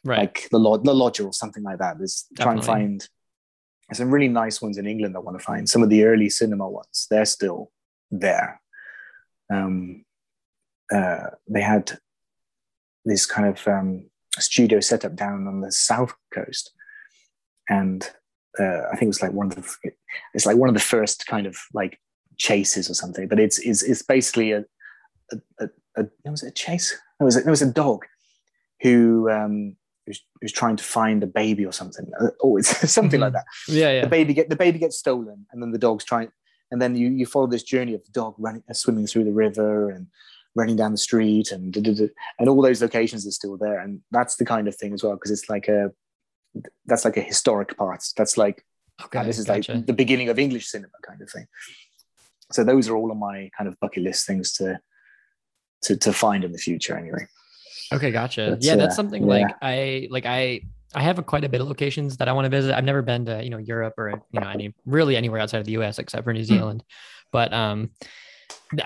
right. 0.05 0.19
Like 0.21 0.49
the 0.51 0.59
lod 0.59 0.85
the 0.85 0.95
lodger 0.95 1.27
or 1.27 1.33
something 1.33 1.63
like 1.63 1.79
that. 1.79 1.99
There's 1.99 2.27
try 2.39 2.53
and 2.53 2.65
find 2.65 3.09
some 3.93 4.11
really 4.11 4.29
nice 4.29 4.63
ones 4.63 4.79
in 4.79 4.87
England. 4.87 5.17
I 5.17 5.21
want 5.21 5.39
to 5.39 5.45
find 5.45 5.69
some 5.69 5.83
of 5.83 5.89
the 5.89 6.05
early 6.05 6.31
cinema 6.31 6.69
ones. 6.69 7.07
They're 7.11 7.25
still 7.25 7.71
there. 8.11 8.61
Um, 9.53 10.05
uh, 10.93 11.31
they 11.49 11.63
had 11.63 11.99
this 13.05 13.27
kind 13.27 13.49
of 13.49 13.69
um, 13.69 14.11
studio 14.39 14.81
set 14.81 15.05
up 15.05 15.17
down 15.17 15.47
on 15.47 15.61
the 15.61 15.73
south 15.73 16.15
coast, 16.33 16.73
and 17.69 18.09
uh, 18.59 18.83
I 18.93 18.97
think 18.97 19.03
it 19.05 19.07
was 19.09 19.23
like 19.23 19.33
one 19.33 19.49
of 19.49 19.57
the 19.57 19.91
it's 20.35 20.47
like 20.47 20.57
one 20.57 20.69
of 20.69 20.75
the 20.75 20.81
first 20.81 21.27
kind 21.27 21.47
of 21.47 21.57
like 21.73 21.99
chases 22.37 22.89
or 22.91 22.95
something. 22.95 23.29
But 23.29 23.41
it's 23.41 23.59
it's, 23.59 23.83
it's 23.83 24.03
basically 24.03 24.53
a 24.53 24.65
a, 25.33 25.37
a, 25.61 25.69
a 25.97 26.31
was 26.31 26.43
it 26.43 26.49
a 26.49 26.53
chase? 26.53 26.97
No, 27.21 27.25
it 27.25 27.27
was 27.27 27.37
a, 27.37 27.41
it 27.41 27.47
was 27.51 27.63
a 27.63 27.73
dog 27.73 28.05
who 28.81 29.31
um, 29.31 29.77
who's, 30.07 30.21
who's 30.41 30.53
trying 30.53 30.77
to 30.77 30.85
find 30.85 31.23
a 31.23 31.27
baby 31.27 31.65
or 31.65 31.73
something. 31.73 32.11
Uh, 32.21 32.29
Oh, 32.43 32.57
it's 32.57 32.91
something 32.93 33.21
like 33.21 33.33
Mhm. 33.33 33.37
that 33.37 33.45
yeah, 33.69 33.91
yeah. 33.93 34.01
the 34.03 34.09
baby 34.09 34.35
get 34.35 34.49
the 34.51 34.57
baby 34.57 34.79
gets 34.79 34.99
stolen 34.99 35.47
and 35.53 35.63
then 35.63 35.73
the 35.73 35.79
dog's 35.79 36.05
trying 36.05 36.29
and 36.71 36.81
then 36.83 36.95
you 36.97 37.09
you 37.11 37.27
follow 37.27 37.47
this 37.47 37.63
journey 37.63 37.95
of 37.95 38.05
the 38.05 38.13
dog 38.13 38.35
running 38.39 38.63
uh, 38.69 38.75
swimming 38.75 39.07
through 39.07 39.25
the 39.25 39.33
river 39.33 39.91
and 39.91 40.07
running 40.57 40.77
down 40.77 40.93
the 40.93 40.99
street 40.99 41.51
and 41.51 41.73
da, 41.73 41.81
da, 41.81 41.93
da, 41.95 42.07
and 42.39 42.49
all 42.49 42.63
those 42.63 42.81
locations 42.83 43.27
are 43.27 43.31
still 43.33 43.57
there 43.57 43.81
and 43.81 44.01
that's 44.13 44.37
the 44.37 44.45
kind 44.45 44.69
of 44.69 44.77
thing 44.77 44.93
as 44.93 45.03
well 45.03 45.15
because 45.15 45.31
it's 45.33 45.49
like 45.49 45.67
a 45.69 45.91
that's 46.87 47.05
like 47.05 47.17
a 47.17 47.23
historic 47.23 47.77
part 47.77 48.03
that's 48.17 48.37
like 48.37 48.65
okay. 49.05 49.25
this 49.25 49.39
is 49.39 49.47
gotcha. 49.47 49.75
like 49.75 49.87
the 49.87 49.93
beginning 49.93 50.29
of 50.29 50.39
english 50.39 50.67
cinema 50.69 50.93
kind 51.03 51.21
of 51.21 51.31
thing 51.31 51.47
so 52.53 52.63
those 52.63 52.89
are 52.89 52.97
all 52.97 53.11
on 53.11 53.19
my 53.19 53.51
kind 53.57 53.69
of 53.69 53.79
bucket 53.81 54.03
list 54.03 54.27
things 54.27 54.53
to 54.53 54.79
to, 55.83 55.97
to 55.97 56.13
find 56.13 56.45
in 56.45 56.53
the 56.53 56.59
future 56.59 56.97
anyway 56.97 57.27
Okay, 57.93 58.11
gotcha. 58.11 58.51
That's, 58.51 58.67
yeah, 58.67 58.77
that's 58.77 58.95
uh, 58.95 58.97
something 58.97 59.23
yeah. 59.23 59.29
like 59.29 59.55
I 59.63 60.09
like 60.11 60.27
I 60.27 60.63
I 60.95 61.03
have 61.03 61.19
a, 61.19 61.23
quite 61.23 61.45
a 61.45 61.49
bit 61.49 61.61
of 61.61 61.69
locations 61.69 62.17
that 62.19 62.29
I 62.29 62.33
want 62.33 62.45
to 62.47 62.49
visit. 62.49 62.75
I've 62.75 62.85
never 62.85 63.03
been 63.03 63.27
to 63.27 63.43
you 63.43 63.51
know 63.51 63.59
Europe 63.59 63.95
or 63.99 64.23
you 64.31 64.41
know 64.41 64.49
any 64.49 64.75
really 64.87 65.17
anywhere 65.17 65.41
outside 65.41 65.59
of 65.59 65.67
the 65.67 65.73
U.S. 65.73 65.99
except 65.99 66.25
for 66.25 66.33
New 66.33 66.41
Hmm. 66.41 66.47
Zealand, 66.47 66.85
but 67.33 67.53
um 67.53 67.91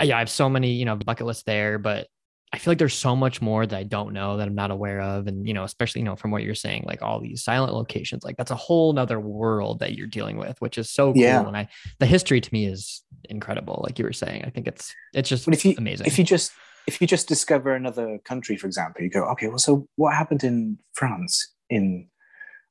yeah, 0.02 0.16
I 0.16 0.18
have 0.18 0.30
so 0.30 0.48
many 0.48 0.72
you 0.72 0.84
know 0.84 0.96
bucket 0.96 1.26
lists 1.26 1.44
there, 1.44 1.78
but 1.78 2.08
I 2.52 2.58
feel 2.58 2.70
like 2.70 2.78
there's 2.78 2.94
so 2.94 3.14
much 3.14 3.42
more 3.42 3.66
that 3.66 3.76
I 3.76 3.82
don't 3.82 4.12
know 4.14 4.38
that 4.38 4.48
I'm 4.48 4.54
not 4.54 4.70
aware 4.70 5.00
of, 5.00 5.26
and 5.26 5.46
you 5.46 5.52
know 5.52 5.64
especially 5.64 6.00
you 6.00 6.04
know 6.06 6.16
from 6.16 6.30
what 6.30 6.42
you're 6.42 6.54
saying, 6.54 6.84
like 6.86 7.02
all 7.02 7.20
these 7.20 7.44
silent 7.44 7.74
locations, 7.74 8.24
like 8.24 8.36
that's 8.36 8.50
a 8.50 8.54
whole 8.56 8.92
nother 8.92 9.20
world 9.20 9.80
that 9.80 9.94
you're 9.94 10.06
dealing 10.06 10.38
with, 10.38 10.58
which 10.60 10.78
is 10.78 10.90
so 10.90 11.12
cool. 11.12 11.20
Yeah. 11.20 11.46
And 11.46 11.56
I 11.56 11.68
the 11.98 12.06
history 12.06 12.40
to 12.40 12.52
me 12.52 12.66
is 12.66 13.02
incredible, 13.28 13.82
like 13.86 13.98
you 13.98 14.04
were 14.04 14.12
saying. 14.14 14.44
I 14.46 14.50
think 14.50 14.66
it's 14.66 14.94
it's 15.12 15.28
just 15.28 15.44
But 15.44 15.54
if 15.54 15.64
you 15.64 15.74
amazing. 15.76 16.06
if 16.06 16.18
you 16.18 16.24
just 16.24 16.52
if 16.86 17.00
you 17.02 17.06
just 17.06 17.28
discover 17.28 17.74
another 17.74 18.18
country, 18.24 18.56
for 18.56 18.66
example, 18.66 19.02
you 19.02 19.10
go, 19.10 19.24
okay, 19.32 19.48
well, 19.48 19.58
so 19.58 19.86
what 19.96 20.14
happened 20.14 20.42
in 20.42 20.78
France 20.94 21.52
in 21.68 22.08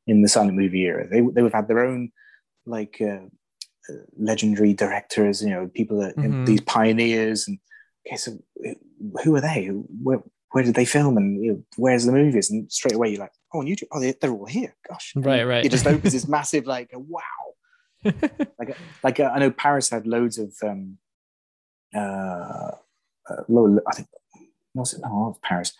in 0.07 0.23
the 0.23 0.27
silent 0.27 0.57
movie 0.57 0.81
era? 0.85 1.07
They 1.07 1.17
they 1.21 1.41
would 1.43 1.53
have 1.53 1.53
had 1.53 1.67
their 1.67 1.85
own 1.85 2.11
like 2.65 2.97
uh, 2.99 3.25
uh, 3.89 3.93
legendary 4.17 4.73
directors, 4.73 5.43
you 5.43 5.51
know, 5.51 5.69
people 5.73 5.99
that 5.99 6.15
Mhm. 6.17 6.47
these 6.47 6.61
pioneers, 6.61 7.47
and 7.47 7.59
okay, 8.07 8.17
so 8.17 8.37
uh, 8.67 8.73
who 9.23 9.35
are 9.35 9.41
they? 9.41 9.67
Where 9.67 10.23
where 10.51 10.63
did 10.63 10.75
they 10.75 10.85
film? 10.85 11.17
And 11.17 11.43
you 11.43 11.51
know, 11.51 11.63
where's 11.75 12.05
the 12.05 12.11
movies? 12.11 12.49
And 12.49 12.71
straight 12.71 12.95
away 12.95 13.09
you're 13.09 13.19
like, 13.19 13.33
oh, 13.53 13.59
on 13.59 13.65
YouTube, 13.65 13.87
oh, 13.91 13.99
they, 13.99 14.13
they're 14.13 14.31
all 14.31 14.45
here. 14.45 14.75
Gosh, 14.89 15.13
Right, 15.15 15.43
right. 15.43 15.65
It 15.65 15.71
just 15.71 15.85
opens 15.85 16.13
this 16.13 16.27
massive 16.37 16.65
like, 16.65 16.89
wow, 16.93 17.21
like 18.59 18.77
like 19.03 19.19
uh, 19.19 19.31
I 19.33 19.39
know 19.39 19.51
Paris 19.51 19.89
had 19.89 20.07
loads 20.07 20.37
of 20.37 20.53
um 20.63 20.97
uh, 21.95 22.71
uh 23.29 23.43
lo- 23.47 23.79
I 23.87 23.95
think 23.95 24.07
was 24.73 24.93
it 24.93 25.01
no 25.01 25.29
not 25.29 25.41
Paris 25.41 25.73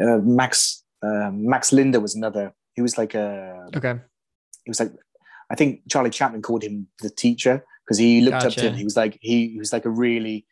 uh, 0.00 0.18
Max 0.18 0.84
uh, 1.02 1.30
Max 1.32 1.72
Linder 1.72 2.00
was 2.00 2.14
another 2.14 2.52
he 2.74 2.82
was 2.82 2.96
like 2.96 3.14
a 3.14 3.68
okay. 3.76 3.98
he 4.64 4.70
was 4.70 4.80
like 4.80 4.92
I 5.50 5.54
think 5.54 5.82
Charlie 5.90 6.10
Chaplin 6.10 6.42
called 6.42 6.62
him 6.62 6.86
the 7.00 7.10
teacher 7.10 7.64
because 7.84 7.98
he 7.98 8.20
looked 8.20 8.44
up 8.44 8.52
to 8.52 8.60
him 8.68 8.74
he 8.74 8.84
was 8.84 8.96
like 8.96 9.18
he, 9.20 9.48
he 9.48 9.58
was 9.58 9.72
like 9.72 9.84
a 9.84 9.90
really 9.90 10.46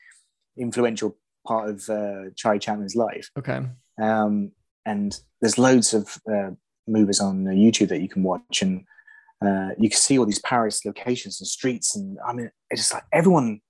influential 0.61 1.17
part 1.47 1.71
of 1.71 1.89
uh, 1.89 2.31
Charlie 2.37 2.59
Chaplin's 2.59 2.95
life 2.97 3.31
Okay. 3.39 3.61
um, 4.01 4.53
and 4.87 5.19
there's 5.41 5.59
loads 5.59 5.95
of 5.95 6.19
uh, 6.33 6.51
movies 6.87 7.21
on 7.21 7.47
uh, 7.47 7.51
YouTube 7.51 7.89
that 7.89 8.01
you 8.03 8.09
can 8.09 8.23
watch, 8.23 8.63
and 8.63 8.85
uh, 9.45 9.71
you 9.79 9.89
can 9.89 9.99
see 9.99 10.19
all 10.19 10.27
these 10.27 10.39
Paris 10.41 10.85
locations 10.85 11.41
and 11.41 11.49
streets, 11.49 11.97
and 11.97 12.19
I 12.27 12.33
mean, 12.35 12.51
it's 12.71 12.81
just 12.83 12.93
like 12.93 13.05
everyone. 13.13 13.61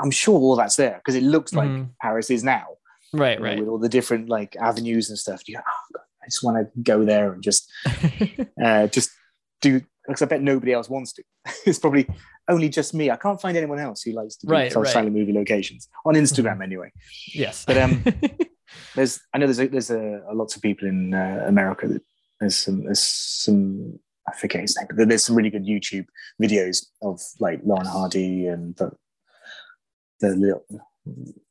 I'm 0.00 0.10
sure 0.10 0.34
all 0.38 0.56
that's 0.56 0.76
there 0.76 0.96
because 0.96 1.14
it 1.14 1.22
looks 1.22 1.52
like 1.54 1.68
Mhm. 1.70 1.90
Paris 2.00 2.28
is 2.30 2.42
now, 2.42 2.66
Right, 3.12 3.38
you 3.38 3.44
know, 3.44 3.50
right. 3.50 3.58
with 3.60 3.68
all 3.68 3.78
the 3.78 3.88
different 3.88 4.28
like 4.28 4.56
avenues 4.56 5.08
and 5.10 5.18
stuff. 5.18 5.46
You 5.48 5.56
go, 5.56 5.60
oh, 5.66 5.84
God, 5.94 6.02
I 6.22 6.26
just 6.26 6.42
want 6.42 6.56
to 6.58 6.82
go 6.82 7.04
there 7.04 7.32
and 7.32 7.42
just, 7.42 7.70
uh, 8.62 8.86
just 8.88 9.10
do. 9.60 9.80
Because 10.12 10.22
I 10.22 10.26
bet 10.26 10.42
nobody 10.42 10.72
else 10.72 10.88
wants 10.88 11.12
to. 11.14 11.22
it's 11.66 11.78
probably 11.78 12.06
only 12.48 12.68
just 12.68 12.94
me. 12.94 13.10
I 13.10 13.16
can't 13.16 13.40
find 13.40 13.56
anyone 13.56 13.78
else 13.78 14.02
who 14.02 14.12
likes 14.12 14.36
to 14.36 14.46
do 14.46 14.52
Right, 14.52 14.72
silent 14.72 15.14
movie 15.14 15.32
locations 15.32 15.88
on 16.04 16.14
Instagram 16.14 16.62
anyway. 16.68 16.90
yes. 17.34 17.64
But, 17.66 17.78
um, 17.78 18.04
there's 18.94 19.20
I 19.34 19.38
know 19.38 19.46
there's 19.46 19.60
a, 19.60 19.68
there's 19.68 19.90
a, 19.90 20.22
a 20.30 20.34
lots 20.34 20.56
of 20.56 20.62
people 20.62 20.88
in 20.88 21.14
uh, 21.14 21.44
America 21.46 21.88
that 21.88 22.02
there's 22.40 22.56
some 22.56 22.84
there's 22.84 23.02
some 23.02 23.98
I 24.28 24.36
forget 24.36 24.60
his 24.62 24.76
name, 24.76 24.86
but 24.96 25.08
there's 25.08 25.24
some 25.24 25.36
really 25.36 25.50
good 25.50 25.66
YouTube 25.66 26.06
videos 26.40 26.86
of 27.02 27.20
like 27.40 27.60
Laurel 27.64 27.80
and 27.80 27.88
Hardy 27.88 28.46
and 28.46 28.74
the 28.76 28.90
the 30.20 30.28
little 30.36 30.64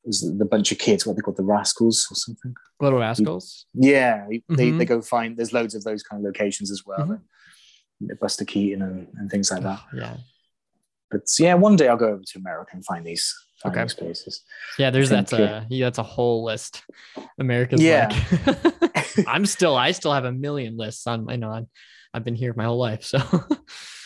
was 0.06 0.22
the 0.38 0.46
bunch 0.46 0.72
of 0.72 0.78
kids 0.80 1.06
what 1.06 1.16
they 1.16 1.22
call 1.22 1.34
the 1.34 1.44
rascals 1.44 2.08
or 2.10 2.16
something. 2.16 2.54
Little 2.80 3.00
rascals. 3.00 3.66
Yeah, 3.74 4.26
they, 4.30 4.42
Mhm. 4.50 4.78
they 4.80 4.86
go 4.86 5.02
find 5.02 5.36
there's 5.38 5.52
loads 5.54 5.76
of 5.76 5.84
those 5.84 6.02
kind 6.04 6.22
of 6.22 6.26
locations 6.26 6.72
as 6.72 6.84
well. 6.86 7.06
Mhm. 7.06 7.22
Buster 8.20 8.46
Keaton 8.46 8.82
and, 8.82 9.08
and 9.18 9.30
things 9.30 9.52
like 9.52 9.64
that. 9.64 9.80
Yeah. 9.96 10.18
But 11.10 11.22
yeah, 11.40 11.56
one 11.56 11.76
day 11.76 11.88
I'll 11.88 11.98
go 11.98 12.08
over 12.08 12.24
to 12.26 12.40
America 12.40 12.72
and 12.74 12.86
find 12.86 13.06
these 13.06 13.36
find 13.62 13.76
Okay. 13.76 13.84
these 13.84 13.94
places. 13.94 14.44
Yeah, 14.80 14.90
there's 14.92 15.10
that's 15.10 15.34
a 15.34 15.44
uh, 15.58 15.64
yeah, 15.70 15.86
that's 15.88 15.98
a 16.00 16.04
whole 16.04 16.44
list. 16.44 16.84
America's 17.40 17.82
Yeah. 17.82 18.08
like 18.46 19.08
I'm 19.28 19.46
still 19.46 19.76
I 19.76 19.92
still 19.92 20.14
have 20.14 20.26
a 20.26 20.32
million 20.32 20.78
lists 20.78 21.06
on 21.08 21.26
my 21.26 21.36
know 21.36 21.68
I've 22.14 22.24
been 22.24 22.36
here 22.36 22.54
my 22.56 22.64
whole 22.66 22.80
life. 22.80 23.04
So 23.04 23.20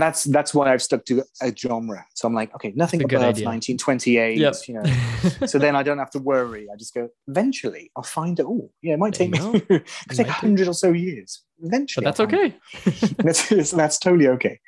that's 0.00 0.24
that's 0.24 0.54
why 0.54 0.72
I've 0.72 0.82
stuck 0.82 1.04
to 1.06 1.22
a 1.42 1.54
genre. 1.54 2.04
So 2.14 2.28
I'm 2.28 2.34
like, 2.34 2.54
okay, 2.54 2.72
nothing 2.76 3.00
It's 3.00 3.06
a 3.06 3.08
good 3.08 3.16
above 3.16 3.36
idea. 3.36 3.46
1928. 3.46 4.38
Yep. 4.38 4.54
You 4.68 4.74
know, 4.74 5.46
so 5.46 5.58
then 5.58 5.74
I 5.76 5.82
don't 5.82 5.98
have 5.98 6.10
to 6.12 6.18
worry. 6.18 6.68
I 6.72 6.76
just 6.76 6.94
go. 6.94 7.08
Eventually, 7.28 7.90
I'll 7.96 8.02
find 8.02 8.38
it 8.38 8.46
all. 8.46 8.72
Yeah, 8.82 8.94
it 8.94 8.98
might 8.98 9.14
There 9.14 9.28
take 9.28 9.40
me. 9.40 9.62
it 9.70 9.86
could 10.08 10.16
take 10.16 10.26
hundred 10.28 10.68
or 10.68 10.74
so 10.74 10.92
years. 10.92 11.42
but 11.58 11.66
Eventually, 11.66 12.04
that's 12.04 12.20
I'll 12.20 12.26
okay. 12.26 12.56
That's 13.18 13.70
that's 13.70 13.98
totally 13.98 14.28
okay. 14.28 14.60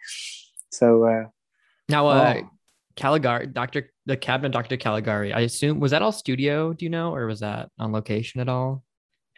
So 0.71 1.05
uh, 1.05 1.25
Now 1.89 2.07
uh 2.09 2.35
oh, 2.39 2.51
Caligari, 2.97 3.47
Dr. 3.47 3.93
the 4.07 4.17
cabinet 4.17 4.53
Dr. 4.53 4.77
Caligari, 4.77 5.33
I 5.33 5.41
assume 5.41 5.81
was 5.81 5.93
that 5.93 6.03
all 6.03 6.13
studio, 6.13 6.73
do 6.73 6.85
you 6.85 6.91
know, 6.91 7.15
or 7.15 7.27
was 7.27 7.41
that 7.41 7.71
on 7.79 7.93
location 7.93 8.41
at 8.41 8.49
all? 8.49 8.85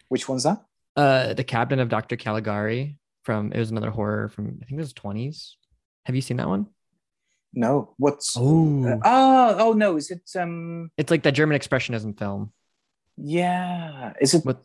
which 0.08 0.28
one's 0.28 0.44
that? 0.44 0.62
Uh 0.96 1.34
the 1.34 1.44
cabinet 1.44 1.82
of 1.82 1.88
Dr. 1.88 2.16
Caligari 2.16 2.98
from 3.24 3.52
it 3.52 3.58
was 3.58 3.70
another 3.70 3.90
horror 3.90 4.28
from 4.28 4.58
I 4.62 4.66
think 4.66 4.78
it 4.78 4.82
was 4.82 4.92
20s. 4.92 5.52
Have 6.04 6.14
you 6.14 6.20
seen 6.22 6.36
that 6.36 6.48
one? 6.48 6.66
No, 7.52 7.94
what's? 7.98 8.34
Oh, 8.36 8.84
uh, 8.84 8.98
oh, 9.04 9.56
oh 9.58 9.72
no, 9.72 9.96
is 9.96 10.10
it? 10.10 10.28
Um, 10.38 10.90
it's 10.98 11.10
like 11.10 11.22
that 11.22 11.32
German 11.34 11.58
expressionism 11.58 12.18
film. 12.18 12.52
yeah, 13.16 14.12
is 14.20 14.34
it? 14.34 14.44
What- 14.44 14.62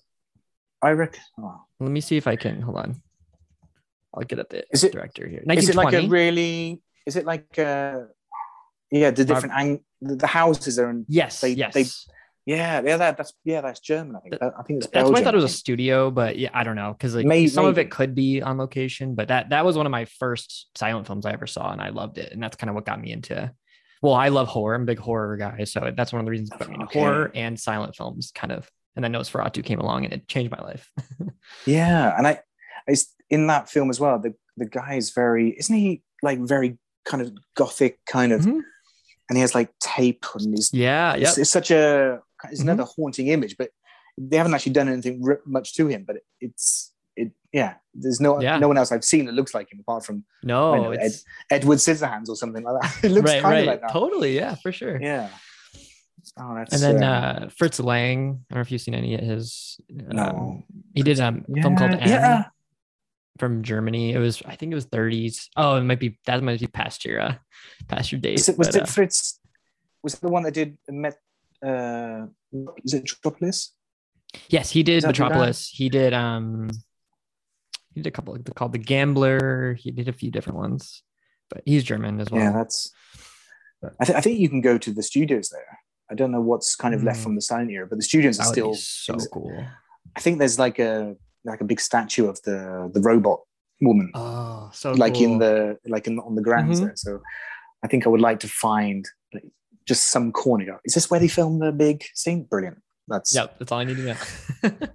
I 0.82 0.92
reckon. 0.92 1.22
Oh. 1.38 1.62
Let 1.82 1.92
me 1.92 2.00
see 2.02 2.16
if 2.18 2.26
I 2.26 2.36
can 2.38 2.62
hold 2.62 2.78
on. 2.78 3.02
I'll 4.14 4.24
get 4.24 4.40
at 4.40 4.50
the 4.50 4.64
Is 4.72 4.84
it- 4.86 4.94
director 4.94 5.28
here. 5.28 5.44
Is 5.50 5.70
it 5.70 5.76
like 5.76 5.94
a 5.94 6.08
really? 6.08 6.82
Is 7.06 7.16
it 7.16 7.26
like 7.26 7.58
a? 7.58 8.08
Yeah, 8.92 9.12
the 9.12 9.24
different 9.26 9.54
ang- 9.56 9.84
the, 10.02 10.16
the 10.16 10.28
houses 10.28 10.80
are 10.80 10.90
in. 10.90 11.06
yes, 11.08 11.42
they- 11.42 11.52
yes. 11.54 11.74
they- 11.74 11.86
Yeah, 12.50 12.82
yeah, 12.84 12.98
that, 12.98 13.18
that's 13.18 13.34
yeah, 13.44 13.62
that's 13.62 13.80
German. 13.80 14.16
I 14.16 14.20
think. 14.22 14.40
That- 14.40 14.54
I 14.58 14.64
think 14.64 14.78
it's 14.84 14.92
That's 14.92 15.10
why 15.10 15.20
I 15.20 15.24
thought 15.24 15.34
it 15.36 15.38
was 15.38 15.44
a 15.46 15.50
studio, 15.66 16.10
but 16.10 16.40
yeah, 16.40 16.50
I 16.54 16.64
don't 16.64 16.76
know 16.76 16.94
because 16.94 17.14
like 17.16 17.26
May- 17.28 17.46
some 17.48 17.66
of 17.66 17.78
it 17.78 17.92
could 17.92 18.16
be 18.16 18.42
on 18.42 18.58
location, 18.58 19.14
but 19.14 19.28
that 19.28 19.50
that 19.50 19.64
was 19.66 19.78
one 19.78 19.86
of 19.86 19.92
my 19.92 20.06
first 20.06 20.68
silent 20.76 21.06
films 21.06 21.26
I 21.28 21.32
ever 21.34 21.46
saw, 21.48 21.72
and 21.72 21.80
I 21.82 21.90
loved 21.90 22.18
it, 22.18 22.32
and 22.34 22.42
that's 22.42 22.56
kind 22.58 22.70
of 22.70 22.76
what 22.76 22.86
got 22.86 23.00
me 23.00 23.12
into. 23.12 23.52
Well, 24.02 24.14
I 24.16 24.30
love 24.30 24.48
horror. 24.48 24.74
I'm 24.76 24.84
a 24.84 24.86
big 24.86 24.98
horror 24.98 25.38
guy, 25.38 25.64
so 25.66 25.92
that's 25.96 26.12
one 26.12 26.22
of 26.22 26.26
the 26.26 26.32
reasons 26.32 26.50
that 26.50 26.60
got 26.60 26.70
me 26.70 26.74
into 26.76 26.86
Okay. 26.86 27.00
horror 27.00 27.32
and 27.36 27.60
silent 27.60 27.96
films, 27.96 28.32
kind 28.34 28.52
of. 28.52 28.68
And 28.96 29.04
then 29.04 29.14
Nosferatu 29.14 29.64
came 29.64 29.80
along, 29.80 30.06
and 30.06 30.14
it 30.14 30.28
changed 30.28 30.52
my 30.52 30.62
life. 30.64 30.90
Yeah, 31.66 32.16
and 32.18 32.26
I, 32.28 32.40
I 32.88 32.92
s- 32.94 33.14
in 33.30 33.48
that 33.48 33.70
film 33.70 33.90
as 33.90 34.00
well. 34.00 34.18
The 34.20 34.34
the 34.58 34.66
guy 34.66 34.96
is 34.96 35.12
very, 35.12 35.52
isn't 35.52 35.76
he 35.76 36.02
like 36.24 36.40
very 36.40 36.78
kind 37.06 37.22
of 37.22 37.32
gothic 37.56 38.00
kind 38.06 38.32
of, 38.32 38.42
Mhm. 38.42 38.62
and 39.30 39.38
he 39.38 39.42
has 39.42 39.54
like 39.54 39.70
tape 39.80 40.26
on 40.36 40.52
his. 40.52 40.74
yeah, 40.74 41.14
It's, 41.16 41.38
it's 41.38 41.50
such 41.50 41.70
a 41.72 42.22
it's 42.52 42.62
another 42.62 42.84
haunting 42.84 43.28
image, 43.28 43.58
but 43.58 43.70
they 44.18 44.38
haven't 44.38 44.54
actually 44.54 44.74
done 44.74 44.90
anything 44.90 45.24
much 45.46 45.76
to 45.76 45.88
him. 45.88 46.04
But 46.06 46.18
it, 46.18 46.24
it's 46.42 46.94
it 47.16 47.32
yeah. 47.52 47.76
There's 47.94 48.20
no 48.22 48.40
Yeah. 48.42 48.58
no 48.60 48.68
one 48.68 48.78
else 48.78 48.92
I've 48.92 49.04
seen 49.04 49.26
that 49.26 49.34
looks 49.34 49.54
like 49.54 49.72
him 49.72 49.80
apart 49.80 50.06
from 50.06 50.24
No, 50.44 50.76
know, 50.76 50.92
it's 50.92 51.24
Edward 51.50 51.78
Scissorhands 51.80 52.30
or 52.30 52.36
something 52.36 52.64
like 52.64 52.82
that. 52.82 53.04
It 53.04 53.12
looks 53.12 53.30
right, 53.32 53.42
kind 53.42 53.54
right, 53.54 53.60
of 53.62 53.68
like 53.68 53.82
that. 53.82 53.92
totally, 53.92 54.36
yeah, 54.36 54.56
for 54.56 54.72
sure. 54.72 55.02
Yeah. 55.02 55.30
Oh, 56.38 56.54
that's 56.56 56.74
And 56.74 57.02
then 57.02 57.04
uh, 57.04 57.46
uh, 57.46 57.50
Fritz 57.50 57.80
Lang, 57.80 58.44
I 58.50 58.54
don't 58.54 58.58
know 58.58 58.62
if 58.62 58.72
you've 58.72 58.82
seen 58.82 58.94
any 58.94 59.16
of 59.16 59.22
his. 59.22 59.80
um, 60.10 60.16
no. 60.16 60.64
he 60.94 61.02
did 61.02 61.20
um, 61.20 61.46
a 61.58 61.62
film 61.62 61.76
called 61.76 61.92
Yeah, 61.92 61.98
Anne. 61.98 62.10
yeah. 62.10 62.44
from 63.40 63.64
Germany. 63.64 64.14
It 64.14 64.20
was, 64.20 64.42
I 64.46 64.56
think 64.56 64.72
it 64.72 64.76
was 64.76 64.86
30s. 64.86 65.48
Oh, 65.56 65.78
it 65.78 65.82
might 65.84 66.00
be 66.00 66.18
that 66.26 66.44
might 66.44 66.60
be 66.60 66.68
past 66.68 67.04
your 67.06 67.20
uh, 67.22 67.36
past 67.88 68.12
your 68.12 68.22
days. 68.22 68.42
Was 68.42 68.50
it, 68.50 68.58
was 68.58 68.68
but, 68.68 68.76
it 68.76 68.82
uh, 68.84 68.86
Fritz? 68.86 69.40
Was 70.04 70.14
it 70.16 70.22
the 70.22 70.30
one 70.30 70.44
that 70.44 70.54
did 70.54 70.78
Met? 70.90 71.18
Uh, 71.66 72.28
is 72.84 72.94
it 72.94 73.04
Metropolis? 73.04 73.74
yes, 74.50 74.70
he 74.72 74.84
did 74.84 74.98
Is 74.98 75.04
that 75.04 75.08
the 75.16 75.20
guy? 75.20 75.26
Metropolis. 75.28 75.68
He 75.70 75.90
did 75.90 76.14
um 76.14 76.70
he 77.94 78.02
did 78.02 78.08
a 78.08 78.12
couple 78.12 78.38
called 78.56 78.72
The 78.74 78.78
Gambler. 78.78 79.74
He 79.74 79.92
did 79.92 80.08
a 80.08 80.14
few 80.14 80.32
different 80.32 80.58
ones, 80.60 81.04
but 81.50 81.62
he's 81.66 81.84
German 81.84 82.20
as 82.22 82.30
well. 82.30 82.42
Yeah, 82.42 82.52
that's. 82.52 82.92
I, 84.00 84.06
th- 84.06 84.18
I 84.18 84.22
think 84.22 84.40
you 84.40 84.50
can 84.50 84.62
go 84.62 84.78
to 84.78 84.92
the 84.92 85.02
studios 85.02 85.50
there. 85.50 85.80
I 86.12 86.16
don't 86.16 86.32
know 86.32 86.42
what's 86.42 86.76
kind 86.76 86.94
of 86.94 87.02
left 87.04 87.20
Mm. 87.20 87.24
from 87.24 87.36
the 87.36 87.42
silent 87.42 87.72
era, 87.72 87.88
but 87.88 87.98
the 87.98 88.04
studios 88.04 88.40
are 88.40 88.46
still. 88.46 88.74
so 88.76 89.16
cool. 89.32 89.66
I 90.16 90.20
think 90.20 90.38
there's 90.40 90.60
like 90.60 90.80
a 90.80 91.16
like 91.46 91.62
a 91.62 91.64
big 91.64 91.80
statue 91.80 92.28
of 92.28 92.42
the 92.44 92.90
the 92.94 93.02
robot 93.02 93.40
woman, 93.82 94.12
Oh, 94.14 94.70
so 94.74 94.92
like 94.92 95.20
in 95.22 95.40
the 95.40 95.78
like 95.88 96.06
in 96.08 96.20
on 96.20 96.36
the 96.36 96.42
grounds 96.42 96.80
Mhm. 96.80 96.84
there. 96.86 96.96
So 96.96 97.22
I 97.84 97.88
think 97.88 98.06
I 98.06 98.10
would 98.10 98.22
like 98.22 98.40
to 98.42 98.48
find 98.50 99.06
like, 99.34 99.46
just 99.90 100.12
some 100.12 100.32
corner. 100.32 100.66
Go, 100.66 100.78
Is 100.86 100.94
this 100.94 101.10
where 101.10 101.20
they 101.20 101.28
filmed 101.28 101.62
the 101.62 101.72
big 101.72 102.06
scene? 102.14 102.44
Brilliant. 102.44 102.78
That's 103.08 103.36
yeah. 103.36 103.48
that's 103.58 103.72
all 103.72 103.80
I 103.80 103.84
need 103.84 103.98
to 103.98 104.04
know. 104.04 104.72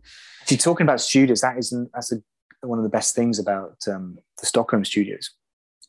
If 0.44 0.50
you're 0.50 0.58
talking 0.58 0.84
about 0.84 1.00
studios, 1.00 1.40
that 1.40 1.56
isn't 1.56 1.90
that's 1.94 2.12
a, 2.12 2.16
one 2.60 2.78
of 2.78 2.82
the 2.82 2.90
best 2.90 3.14
things 3.14 3.38
about 3.38 3.78
um, 3.88 4.18
the 4.38 4.44
Stockholm 4.44 4.84
studios. 4.84 5.30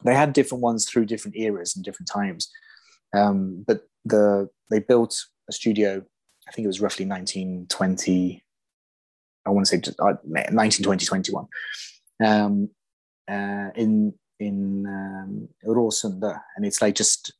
They 0.05 0.15
had 0.15 0.31
different 0.31 0.61
ones 0.61 0.85
through 0.85 1.07
different 1.07 1.35
eras 1.35 1.75
and 1.75 1.83
different 1.83 2.09
times, 2.09 2.49
um, 3.13 3.65
but 3.67 3.81
the 4.05 4.49
they 4.71 4.79
built 4.79 5.13
a 5.49 5.51
studio. 5.51 6.01
I 6.47 6.51
think 6.51 6.63
it 6.63 6.67
was 6.67 6.79
roughly 6.79 7.05
1920. 7.05 8.43
I 9.45 9.49
want 9.49 9.65
to 9.65 9.69
say 9.69 9.81
just, 9.81 9.99
uh, 9.99 10.15
1920, 10.23 11.05
21. 11.05 11.47
Um, 12.23 12.69
uh, 13.29 13.71
in 13.75 14.13
in 14.39 14.85
um, 14.87 15.49
Råsunda, 15.65 16.39
and 16.55 16.65
it's 16.65 16.81
like 16.81 16.95
just 16.95 17.33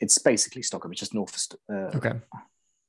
it's, 0.00 0.18
basically 0.18 0.62
Stockholm. 0.62 0.92
It's 0.92 1.00
just 1.00 1.14
north 1.14 1.34
of 1.68 1.74
uh, 1.74 1.96
okay. 1.96 2.12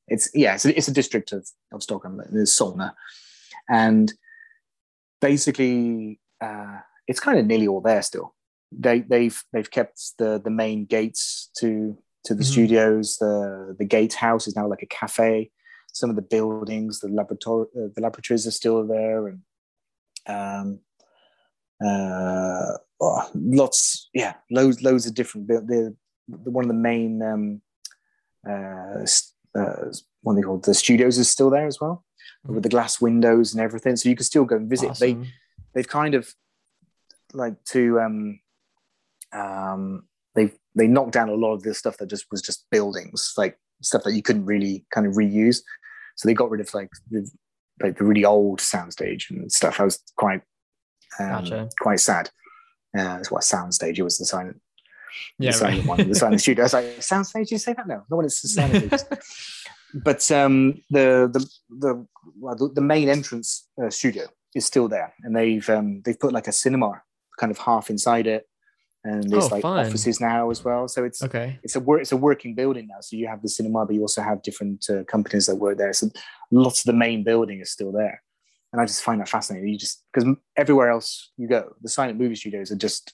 it's 0.08 0.30
yeah, 0.34 0.56
it's 0.56 0.66
a, 0.66 0.78
it's 0.78 0.88
a 0.88 0.94
district 0.94 1.32
of, 1.32 1.48
of 1.72 1.84
Stockholm. 1.84 2.22
There's 2.32 2.52
Solna, 2.52 2.94
and 3.70 4.12
basically 5.20 6.20
uh, 6.42 6.80
it's 7.08 7.20
kind 7.20 7.40
of 7.40 7.46
nearly 7.46 7.68
all 7.68 7.82
there 7.82 8.02
still. 8.02 8.34
They 8.72 9.00
they've 9.02 9.42
they've 9.54 9.70
kept 9.70 10.18
the 10.18 10.42
the 10.44 10.50
main 10.50 10.86
gates 10.86 11.50
to 11.60 11.98
to 12.26 12.36
the 12.36 12.44
Mhm. 12.44 12.52
studios. 12.52 13.18
The 13.18 13.76
the 13.78 13.86
gatehouse 13.86 14.48
is 14.48 14.56
now 14.56 14.68
like 14.68 14.84
a 14.84 14.88
cafe. 14.88 15.52
Some 15.94 16.10
of 16.10 16.16
the 16.16 16.22
buildings, 16.22 17.02
the 17.02 17.10
laboratory, 17.10 17.68
uh, 17.76 17.90
the 17.94 18.02
laboratories 18.02 18.48
are 18.48 18.52
still 18.52 18.88
there, 18.88 19.28
and 19.28 19.42
um, 20.28 20.80
uh, 21.86 22.78
oh, 23.02 23.30
lots, 23.34 24.10
yeah, 24.14 24.36
loads, 24.50 24.82
loads 24.84 25.06
of 25.06 25.14
different. 25.14 25.48
The, 25.48 25.96
the 26.44 26.52
one 26.52 26.64
of 26.64 26.68
the 26.70 26.74
main 26.74 27.22
um, 27.22 27.62
uh, 28.48 29.06
uh, 29.58 29.92
what 30.22 30.36
they 30.36 30.42
called? 30.42 30.64
The 30.66 30.74
studios 30.74 31.18
is 31.18 31.30
still 31.30 31.50
there 31.50 31.68
as 31.68 31.80
well, 31.80 32.06
with 32.46 32.64
the 32.64 32.70
glass 32.70 33.02
windows 33.02 33.54
and 33.54 33.62
everything. 33.62 33.96
So 33.96 34.10
you 34.10 34.16
can 34.16 34.26
still 34.26 34.46
go 34.46 34.56
and 34.56 34.70
visit. 34.70 34.98
They 34.98 35.12
Awesome. 35.12 35.28
they've 35.74 35.88
kind 35.88 36.16
of 36.16 36.34
like 37.34 37.64
to 37.66 38.00
um 38.00 38.40
um 39.34 40.04
they've 40.36 40.54
they 40.76 40.88
knocked 40.88 41.14
down 41.14 41.30
a 41.30 41.34
lot 41.34 41.54
of 41.54 41.64
this 41.64 41.78
stuff 41.78 41.98
that 41.98 42.10
just 42.10 42.26
was 42.32 42.42
just 42.42 42.66
buildings, 42.72 43.34
like 43.38 43.58
stuff 43.82 44.04
that 44.04 44.14
you 44.14 44.22
couldn't 44.22 44.46
really 44.46 44.86
kind 44.94 45.08
of 45.08 45.14
reuse. 45.14 45.62
So 46.16 46.28
they 46.28 46.34
got 46.34 46.50
rid 46.50 46.62
of 46.62 46.74
like 46.74 46.90
the 47.10 47.30
like 47.82 47.98
the 47.98 48.04
really 48.06 48.26
old 48.26 48.60
soundstage 48.60 49.30
and 49.30 49.52
stuff. 49.52 49.80
I 49.80 49.84
was 49.84 50.00
quite 50.16 50.42
um, 51.20 51.30
Gotcha. 51.30 51.70
quite 51.80 52.00
sad. 52.00 52.30
Uh, 52.98 53.16
that's 53.18 53.32
what 53.32 53.44
soundstage. 53.44 53.98
It 53.98 54.04
was 54.04 54.18
the 54.18 54.26
silent, 54.26 54.62
yeah, 55.40 55.52
the 55.52 55.58
silent 55.58 55.80
right. 55.80 55.88
one, 55.88 56.10
the 56.10 56.16
silent 56.16 56.42
studio. 56.42 56.64
I 56.64 56.66
was 56.66 56.74
like, 56.74 56.86
soundstage. 57.00 57.52
You 57.52 57.58
say 57.58 57.74
that? 57.74 57.88
No, 57.88 58.04
no 58.10 58.18
one 58.18 58.26
is 58.26 58.42
the 58.42 58.48
silent. 58.48 59.04
but 59.94 60.30
um, 60.32 60.82
the 60.90 61.30
the 61.32 61.50
the 61.70 62.08
well, 62.40 62.56
the, 62.56 62.70
the 62.76 62.82
main 62.82 63.10
entrance 63.10 63.68
uh, 63.84 63.90
studio 63.90 64.26
is 64.56 64.66
still 64.66 64.88
there, 64.88 65.14
and 65.24 65.36
they've 65.36 65.70
um, 65.70 66.02
they've 66.04 66.20
put 66.20 66.34
like 66.34 66.48
a 66.48 66.52
cinema 66.52 67.02
kind 67.40 67.52
of 67.52 67.58
half 67.58 67.90
inside 67.90 68.28
it, 68.28 68.48
and 69.04 69.24
there's 69.30 69.46
Oh, 69.46 69.56
like 69.56 69.62
fun. 69.62 69.86
offices 69.86 70.20
now 70.22 70.50
as 70.50 70.64
well. 70.64 70.88
So 70.88 71.04
it's 71.04 71.24
okay. 71.24 71.60
it's 71.64 71.76
a 71.76 71.80
work 71.80 72.02
it's 72.02 72.12
a 72.12 72.18
working 72.18 72.56
building 72.56 72.88
now. 72.88 73.02
So 73.02 73.16
you 73.16 73.28
have 73.28 73.42
the 73.42 73.50
cinema, 73.50 73.86
but 73.86 73.96
you 73.96 74.02
also 74.02 74.22
have 74.22 74.42
different 74.44 74.86
uh, 74.90 75.04
companies 75.06 75.46
that 75.48 75.56
work 75.56 75.78
there. 75.78 75.94
So 75.94 76.10
lots 76.52 76.82
of 76.82 76.86
the 76.86 76.94
main 76.98 77.24
building 77.24 77.60
is 77.62 77.72
still 77.72 77.92
there, 77.92 78.22
and 78.72 78.82
I 78.82 78.86
just 78.86 79.04
find 79.04 79.20
that 79.22 79.30
fascinating. 79.30 79.70
You 79.70 79.78
just 79.78 80.04
because 80.14 80.36
everywhere 80.56 80.90
else 80.90 81.32
you 81.38 81.48
go, 81.48 81.76
the 81.82 81.90
silent 81.90 82.20
movie 82.20 82.36
studios 82.36 82.72
are 82.72 82.76
just 82.78 83.14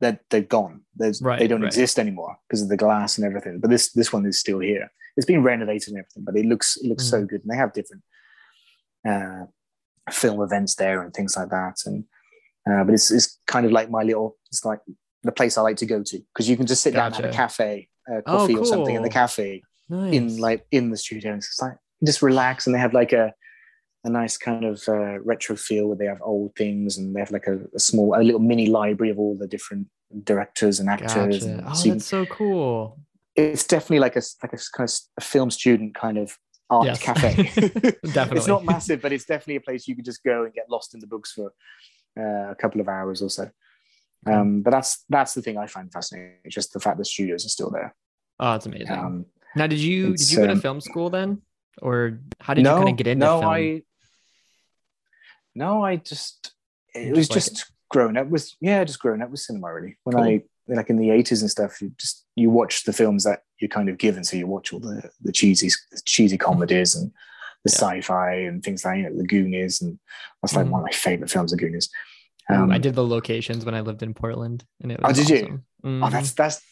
that 0.00 0.20
they're 0.30 0.40
gone. 0.42 0.82
There's 0.96 1.20
Right, 1.22 1.38
they 1.38 1.46
don't 1.48 1.60
right. 1.62 1.66
exist 1.68 1.98
anymore 1.98 2.36
because 2.48 2.62
of 2.62 2.68
the 2.68 2.76
glass 2.76 3.18
and 3.18 3.26
everything. 3.26 3.58
But 3.60 3.70
this 3.70 3.92
this 3.92 4.12
one 4.12 4.24
is 4.26 4.38
still 4.38 4.60
here. 4.60 4.90
it's 5.16 5.26
been 5.26 5.42
renovated 5.42 5.88
and 5.88 5.98
everything, 5.98 6.24
but 6.24 6.36
it 6.36 6.46
looks 6.46 6.76
it 6.76 6.86
looks 6.88 7.04
Mm. 7.06 7.10
so 7.10 7.24
good. 7.24 7.40
And 7.42 7.50
they 7.50 7.56
have 7.56 7.72
different 7.72 8.02
uh, 9.08 9.46
film 10.12 10.40
events 10.42 10.74
there 10.76 11.02
and 11.02 11.12
things 11.12 11.36
like 11.36 11.50
that. 11.50 11.76
And 11.86 12.04
uh, 12.70 12.84
but 12.84 12.94
it's 12.94 13.10
it's 13.10 13.38
kind 13.46 13.66
of 13.66 13.72
like 13.72 13.90
my 13.90 14.02
little 14.02 14.36
it's 14.50 14.64
like 14.64 14.80
the 15.24 15.32
place 15.32 15.58
I 15.58 15.62
like 15.62 15.76
to 15.78 15.86
go 15.86 16.02
to 16.02 16.18
because 16.32 16.48
you 16.48 16.56
can 16.56 16.66
just 16.66 16.82
sit 16.82 16.94
down 16.94 17.06
and 17.06 17.14
have 17.16 17.24
a 17.24 17.28
Gotcha. 17.28 17.36
cafe, 17.36 17.88
uh, 18.10 18.20
Oh, 18.26 18.38
coffee 18.38 18.56
or 18.56 18.64
something 18.64 18.94
in 18.94 19.02
the 19.02 19.10
cafe 19.10 19.62
Nice. 19.88 20.14
in 20.14 20.36
like 20.38 20.64
in 20.70 20.90
the 20.90 20.96
studio. 20.96 21.32
And 21.32 21.38
it's 21.38 21.58
like 21.60 21.76
just 22.06 22.22
relax 22.22 22.66
and 22.66 22.74
they 22.74 22.78
have 22.78 22.94
like 22.94 23.12
a 23.12 23.34
a 24.08 24.12
nice 24.12 24.36
kind 24.36 24.64
of 24.64 24.82
uh, 24.88 25.20
retro 25.20 25.56
feel 25.56 25.86
where 25.86 25.96
they 25.96 26.06
have 26.06 26.20
old 26.22 26.54
things 26.56 26.98
and 26.98 27.14
they 27.14 27.20
have 27.20 27.30
like 27.30 27.46
a, 27.46 27.60
a 27.74 27.78
small 27.78 28.14
a 28.14 28.22
little 28.22 28.40
mini 28.40 28.66
library 28.66 29.10
of 29.10 29.18
all 29.18 29.36
the 29.36 29.46
different 29.46 29.86
directors 30.24 30.80
and 30.80 30.88
actors. 30.88 31.38
Gotcha. 31.38 31.52
And 31.52 31.62
Oh, 31.66 31.72
so 31.74 31.88
that's 31.90 32.06
so 32.06 32.26
cool. 32.26 32.98
it's 33.36 33.64
definitely 33.66 34.00
like 34.00 34.16
a 34.16 34.22
like 34.42 34.52
a 34.52 34.58
kind 34.72 34.88
of 34.88 34.94
a 35.16 35.20
film 35.20 35.50
student 35.50 35.94
kind 35.94 36.18
of 36.18 36.36
art 36.70 36.86
Yes. 36.86 37.02
cafe. 37.02 37.34
Definitely. 37.34 37.92
it's 38.38 38.46
not 38.48 38.64
massive, 38.64 39.00
but 39.00 39.12
it's 39.12 39.24
definitely 39.24 39.56
a 39.56 39.60
place 39.60 39.86
you 39.86 39.94
could 39.96 40.04
just 40.04 40.22
go 40.24 40.44
and 40.44 40.52
get 40.52 40.70
lost 40.70 40.94
in 40.94 41.00
the 41.00 41.06
books 41.06 41.32
for 41.32 41.52
uh, 42.18 42.50
a 42.50 42.56
couple 42.58 42.80
of 42.80 42.88
hours 42.88 43.22
or 43.22 43.30
so. 43.30 43.50
Um, 44.26 44.62
but 44.62 44.70
that's 44.70 45.04
that's 45.08 45.34
the 45.34 45.42
thing 45.42 45.56
I 45.56 45.66
find 45.66 45.90
fascinating, 45.92 46.38
just 46.48 46.72
the 46.72 46.80
fact 46.80 46.98
the 46.98 47.04
studios 47.04 47.46
are 47.46 47.50
still 47.50 47.70
there. 47.70 47.94
Oh, 48.40 48.54
it's 48.54 48.66
amazing. 48.66 48.90
Um, 48.90 49.26
now, 49.56 49.66
did 49.66 49.78
you 49.78 50.16
did 50.16 50.30
you 50.30 50.38
go 50.38 50.46
to 50.46 50.52
um, 50.52 50.60
film 50.60 50.80
school 50.80 51.08
then, 51.08 51.40
or 51.80 52.20
how 52.40 52.54
did 52.54 52.64
no, 52.64 52.72
you 52.72 52.76
kind 52.78 52.88
of 52.90 52.96
get 52.96 53.06
into 53.06 53.24
no, 53.24 53.40
film? 53.40 53.52
I 53.52 53.82
no, 55.58 55.84
I 55.84 55.96
just 55.96 56.52
it 56.94 57.14
was 57.14 57.28
just 57.28 57.30
like 57.48 57.56
just 57.56 57.72
growing 57.90 58.16
up 58.16 58.28
with 58.28 58.50
yeah, 58.60 58.84
just 58.84 59.00
growing 59.00 59.22
up 59.22 59.30
with 59.30 59.40
cinema 59.40 59.72
really. 59.72 59.96
When 60.04 60.16
Cool. 60.16 60.24
I 60.24 60.42
like 60.68 60.90
in 60.90 60.96
the 60.98 61.10
eighties 61.10 61.42
and 61.42 61.50
stuff, 61.50 61.80
you 61.82 61.92
just 61.98 62.24
you 62.36 62.50
watch 62.50 62.84
the 62.84 62.92
films 62.92 63.24
that 63.24 63.40
you're 63.58 63.68
kind 63.68 63.88
of 63.88 63.98
given. 63.98 64.24
So 64.24 64.36
you 64.36 64.46
watch 64.46 64.72
all 64.72 64.80
the 64.80 65.10
the 65.22 65.32
cheesy 65.32 65.70
cheesy 66.04 66.38
comedies 66.38 66.94
and 66.94 67.10
the 67.64 67.70
Mm-hmm. 67.70 67.84
Yeah. 67.84 68.00
sci-fi 68.00 68.32
and 68.48 68.62
things 68.62 68.84
like 68.84 68.98
you 68.98 69.10
know, 69.10 69.16
the 69.18 69.26
Goonies, 69.26 69.82
and 69.82 69.98
that's 70.40 70.54
like 70.54 70.66
Mhm. 70.66 70.70
one 70.70 70.80
of 70.82 70.84
my 70.86 70.92
favorite 70.92 71.30
films, 71.30 71.50
the 71.50 71.56
Goonies. 71.56 71.88
Um, 72.50 72.70
I 72.70 72.78
did 72.78 72.94
the 72.94 73.04
locations 73.04 73.64
when 73.66 73.74
I 73.74 73.80
lived 73.80 74.02
in 74.02 74.14
Portland, 74.14 74.64
and 74.80 74.92
it 74.92 75.00
Oh, 75.02 75.08
was 75.08 75.18
did 75.18 75.28
you? 75.28 75.42
awesome. 75.84 76.02
Oh, 76.04 76.10
that's 76.10 76.32
that's 76.34 76.62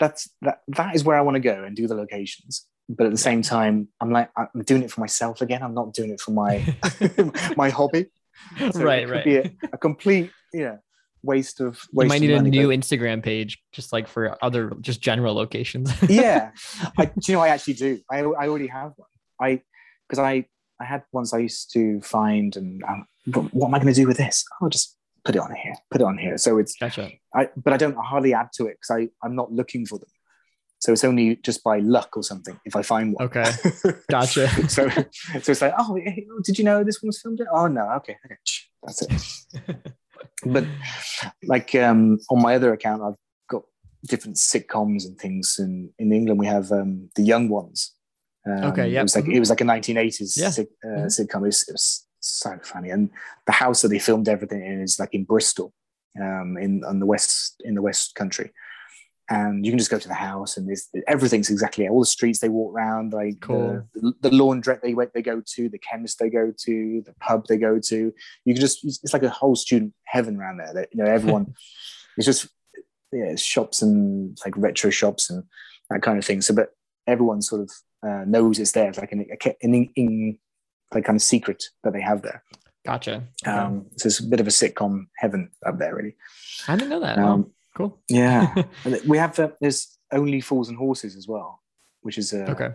that's 0.00 0.28
that 0.40 0.60
that 0.68 0.94
is 0.96 1.04
where 1.04 1.16
I 1.16 1.20
want 1.20 1.34
to 1.36 1.40
go 1.40 1.62
and 1.64 1.76
do 1.76 1.86
the 1.86 1.94
locations. 1.94 2.66
But 2.88 3.06
at 3.06 3.12
the 3.12 3.18
same 3.18 3.42
time, 3.42 3.88
I'm 4.00 4.10
like 4.10 4.30
I'm 4.36 4.62
doing 4.64 4.82
it 4.82 4.90
for 4.90 5.00
myself 5.00 5.42
again. 5.42 5.62
I'm 5.62 5.74
not 5.74 5.92
doing 5.94 6.10
it 6.10 6.20
for 6.20 6.30
my 6.32 6.64
my 7.56 7.68
hobby. 7.70 8.06
So 8.72 8.82
right, 8.82 9.08
right. 9.08 9.24
Be 9.24 9.36
a, 9.36 9.50
a 9.72 9.78
complete 9.78 10.30
yeah 10.52 10.76
waste 11.22 11.60
of 11.60 11.80
You 11.92 11.98
waste 11.98 12.08
might 12.08 12.16
of 12.16 12.22
need 12.22 12.32
a 12.32 12.42
new 12.42 12.68
but- 12.68 12.78
Instagram 12.78 13.22
page 13.22 13.62
just 13.72 13.92
like 13.92 14.08
for 14.08 14.36
other 14.44 14.72
just 14.80 15.00
general 15.00 15.34
locations. 15.34 15.92
yeah, 16.08 16.50
I, 16.98 17.06
do 17.06 17.12
you 17.26 17.34
know 17.34 17.40
I 17.40 17.48
actually 17.48 17.74
do. 17.74 18.00
I 18.10 18.18
I 18.20 18.48
already 18.48 18.66
have 18.68 18.92
one. 18.96 19.08
I 19.40 19.62
because 20.08 20.18
I 20.18 20.46
I 20.80 20.84
had 20.84 21.02
ones 21.12 21.32
I 21.32 21.38
used 21.38 21.72
to 21.74 22.00
find 22.00 22.56
and 22.56 22.82
um, 22.84 23.06
what 23.52 23.68
am 23.68 23.74
I 23.74 23.78
going 23.78 23.94
to 23.94 24.00
do 24.00 24.06
with 24.06 24.16
this? 24.16 24.44
I'll 24.60 24.68
just 24.68 24.96
put 25.24 25.36
it 25.36 25.38
on 25.40 25.54
here. 25.54 25.74
Put 25.90 26.00
it 26.00 26.04
on 26.04 26.18
here. 26.18 26.36
So 26.38 26.58
it's 26.58 26.76
gotcha. 26.76 27.10
I 27.34 27.48
but 27.56 27.72
I 27.72 27.76
don't 27.76 27.96
hardly 27.96 28.34
add 28.34 28.48
to 28.54 28.66
it 28.66 28.78
because 28.80 28.90
I 28.90 29.08
I'm 29.24 29.34
not 29.36 29.52
looking 29.52 29.86
for 29.86 29.98
them. 29.98 30.08
So 30.82 30.90
it's 30.92 31.04
only 31.04 31.36
just 31.48 31.62
by 31.62 31.78
luck 31.78 32.16
or 32.16 32.24
something 32.24 32.58
if 32.64 32.74
I 32.74 32.82
find 32.82 33.14
one. 33.14 33.26
Okay, 33.26 33.48
gotcha. 34.10 34.48
so 34.68 34.88
so 34.88 35.50
it's 35.52 35.62
like 35.62 35.74
oh 35.78 35.96
eh, 35.96 36.22
did 36.46 36.58
you 36.58 36.64
know 36.64 36.82
this 36.82 37.00
one 37.02 37.08
was 37.10 37.20
filmed? 37.22 37.40
Oh 37.58 37.68
no 37.68 37.84
okay 37.98 38.16
okay 38.26 38.36
that's 38.82 39.02
it. 39.02 39.12
But 40.44 40.64
like 41.44 41.72
um, 41.76 42.18
on 42.30 42.42
my 42.42 42.56
other 42.56 42.72
account, 42.72 43.00
I've 43.02 43.14
got 43.48 43.62
different 44.12 44.36
sitcoms 44.36 45.04
and 45.06 45.16
things. 45.18 45.56
And 45.58 45.90
in 46.00 46.12
England, 46.12 46.40
we 46.40 46.46
have 46.46 46.72
um, 46.72 47.10
the 47.16 47.22
Young 47.22 47.48
Ones. 47.48 47.94
Um, 48.46 48.64
Okay, 48.70 48.88
yeah. 48.88 49.00
It 49.00 49.04
was 49.04 49.14
like 49.16 49.28
it 49.28 49.38
was 49.40 49.50
like 49.50 49.60
a 49.60 49.64
1980s 49.64 50.36
Yeah. 50.36 50.50
sit, 50.50 50.68
uh, 50.84 50.88
Mhm. 51.06 51.06
sitcom. 51.16 51.42
It 51.42 51.52
was, 51.54 51.62
it 51.68 51.72
was 51.72 52.06
so 52.20 52.58
funny, 52.64 52.90
and 52.90 53.10
the 53.46 53.52
house 53.52 53.82
that 53.82 53.88
they 53.88 54.00
filmed 54.00 54.28
everything 54.28 54.62
in 54.66 54.80
is 54.82 54.98
like 54.98 55.14
in 55.14 55.24
Bristol, 55.24 55.72
um, 56.20 56.56
in 56.64 56.82
on 56.84 56.98
the 56.98 57.06
west 57.06 57.54
in 57.68 57.74
the 57.74 57.82
West 57.82 58.14
Country. 58.16 58.50
And 59.30 59.64
you 59.64 59.72
can 59.72 59.78
just 59.78 59.90
go 59.90 59.98
to 59.98 60.08
the 60.08 60.14
house, 60.14 60.56
and 60.56 60.68
there's, 60.68 60.88
everything's 61.06 61.48
exactly 61.48 61.88
all 61.88 62.00
the 62.00 62.06
streets 62.06 62.40
they 62.40 62.48
walk 62.48 62.74
around, 62.74 63.12
like 63.12 63.40
Cool. 63.40 63.82
the, 63.94 64.12
the 64.20 64.30
laundrette 64.30 64.82
they 64.82 64.94
went 64.94 65.14
they 65.14 65.22
go 65.22 65.40
to, 65.54 65.68
the 65.68 65.78
chemist 65.78 66.18
they 66.18 66.28
go 66.28 66.52
to, 66.64 67.02
the 67.06 67.14
pub 67.20 67.46
they 67.46 67.56
go 67.56 67.78
to. 67.78 68.12
You 68.44 68.54
can 68.54 68.60
just 68.60 68.84
it's 68.84 69.12
like 69.12 69.22
a 69.22 69.30
whole 69.30 69.54
student 69.54 69.94
heaven 70.04 70.36
around 70.36 70.58
there. 70.58 70.74
That 70.74 70.88
you 70.92 71.02
know 71.02 71.10
everyone. 71.10 71.54
it's 72.16 72.26
just 72.26 72.48
yeah, 73.12 73.24
it's 73.26 73.42
shops 73.42 73.82
and 73.82 74.36
like 74.44 74.56
retro 74.56 74.90
shops 74.90 75.30
and 75.30 75.44
that 75.90 76.02
kind 76.02 76.18
of 76.18 76.24
thing. 76.24 76.40
So, 76.40 76.54
but 76.54 76.70
everyone 77.06 77.42
sort 77.42 77.62
of 77.62 77.70
uh, 78.06 78.24
knows 78.26 78.58
it's 78.58 78.72
there. 78.72 78.88
It's 78.88 78.98
like 78.98 79.12
an, 79.12 79.26
an 79.44 79.54
in, 79.74 79.90
in 79.96 80.38
like 80.92 81.04
kind 81.04 81.16
of 81.16 81.22
secret 81.22 81.64
that 81.84 81.92
they 81.92 82.00
have 82.00 82.22
there. 82.22 82.42
Gotcha. 82.84 83.22
Okay. 83.46 83.56
Um, 83.56 83.86
so 83.96 84.08
it's 84.08 84.20
a 84.20 84.26
bit 84.26 84.40
of 84.40 84.46
a 84.46 84.50
sitcom 84.50 85.06
heaven 85.16 85.50
up 85.64 85.78
there, 85.78 85.94
really. 85.94 86.16
I 86.66 86.76
didn't 86.76 86.90
know 86.90 87.00
that. 87.00 87.18
Um, 87.18 87.52
cool. 87.76 88.00
yeah, 88.08 88.54
And 88.84 89.00
we 89.06 89.18
have 89.18 89.38
uh, 89.38 89.50
there's 89.60 89.98
only 90.12 90.40
fools 90.40 90.68
and 90.68 90.78
horses 90.78 91.16
as 91.16 91.26
well, 91.28 91.60
which 92.02 92.18
is 92.18 92.32
a, 92.32 92.50
Okay. 92.50 92.70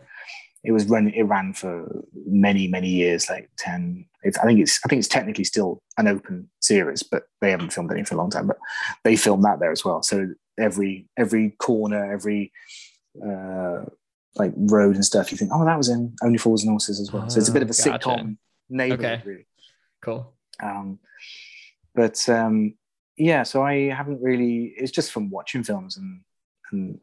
It 0.64 0.72
was 0.72 0.86
run. 0.86 1.10
It 1.10 1.24
ran 1.24 1.54
for 1.54 2.04
many 2.26 2.68
many 2.68 2.90
years, 2.90 3.30
like 3.30 3.50
ten. 3.58 4.06
It's, 4.24 4.38
I 4.40 4.46
think 4.46 4.60
it's 4.60 4.80
I 4.84 4.90
think 4.90 5.00
it's 5.00 5.08
technically 5.08 5.44
still 5.46 5.82
an 5.98 6.08
open 6.08 6.50
series, 6.62 7.04
but 7.04 7.24
they 7.42 7.52
haven't 7.52 7.72
filmed 7.72 7.92
any 7.92 8.04
for 8.04 8.16
a 8.16 8.18
long 8.18 8.32
time. 8.32 8.48
But 8.48 8.58
they 9.04 9.16
filmed 9.16 9.44
that 9.46 9.60
there 9.60 9.72
as 9.72 9.86
well. 9.86 10.02
So 10.02 10.28
every 10.60 11.08
every 11.16 11.52
corner, 11.52 12.12
every 12.12 12.52
uh, 13.26 13.86
like 14.36 14.52
road 14.58 14.96
and 14.96 15.06
stuff, 15.06 15.32
you 15.32 15.38
think, 15.38 15.52
oh, 15.54 15.64
that 15.64 15.78
was 15.78 15.90
in 15.90 16.16
Only 16.24 16.38
Fools 16.40 16.64
and 16.64 16.72
Horses 16.72 17.00
as 17.00 17.12
well. 17.14 17.30
So 17.30 17.40
it's 17.40 17.50
a 17.50 17.54
bit 17.54 17.64
of 17.64 17.70
a 17.70 17.74
Ah, 17.74 17.98
gotcha. 17.98 18.10
sitcom 18.10 18.38
neighborhood, 18.70 19.06
Okay. 19.06 19.22
really. 19.26 19.48
Cool. 20.02 20.34
Um, 20.62 21.00
but 21.96 22.28
um, 22.30 22.74
yeah, 23.18 23.44
so 23.44 23.64
I 23.64 23.90
haven't 23.90 24.22
really. 24.22 24.74
It's 24.78 24.92
just 24.92 25.12
from 25.12 25.30
watching 25.30 25.64
films 25.64 25.98
and 25.98 26.22
and 26.72 27.00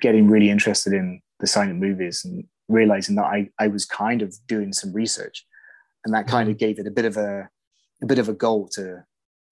getting 0.00 0.28
really 0.28 0.50
interested 0.50 0.92
in 0.92 1.22
the 1.40 1.46
silent 1.46 1.78
movies 1.80 2.24
and 2.24 2.44
realizing 2.68 3.16
that 3.16 3.24
I 3.26 3.50
I 3.58 3.68
was 3.68 3.84
kind 3.84 4.22
of 4.22 4.34
doing 4.46 4.72
some 4.72 4.92
research, 4.92 5.46
and 6.04 6.14
that 6.14 6.26
kind 6.26 6.48
of 6.50 6.58
gave 6.58 6.78
it 6.78 6.86
a 6.86 6.90
bit 6.90 7.04
of 7.04 7.16
a 7.16 7.48
a 8.02 8.06
bit 8.06 8.18
of 8.18 8.28
a 8.28 8.34
goal 8.34 8.68
to 8.74 9.04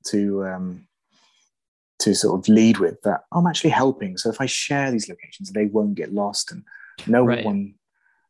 to 0.09 0.44
um, 0.47 0.86
to 2.01 2.14
sort 2.14 2.38
of 2.38 2.49
lead 2.49 2.78
with 2.78 3.01
that 3.03 3.22
I'm 3.32 3.47
actually 3.47 3.70
helping. 3.70 4.16
So 4.18 4.30
if 4.30 4.40
I 4.40 4.47
share 4.47 4.90
these 4.90 5.09
locations, 5.09 5.51
they 5.51 5.66
won't 5.66 5.94
get 5.94 6.12
lost, 6.12 6.53
and 6.53 6.62
no 7.07 7.24
Right. 7.24 7.44
one 7.44 7.74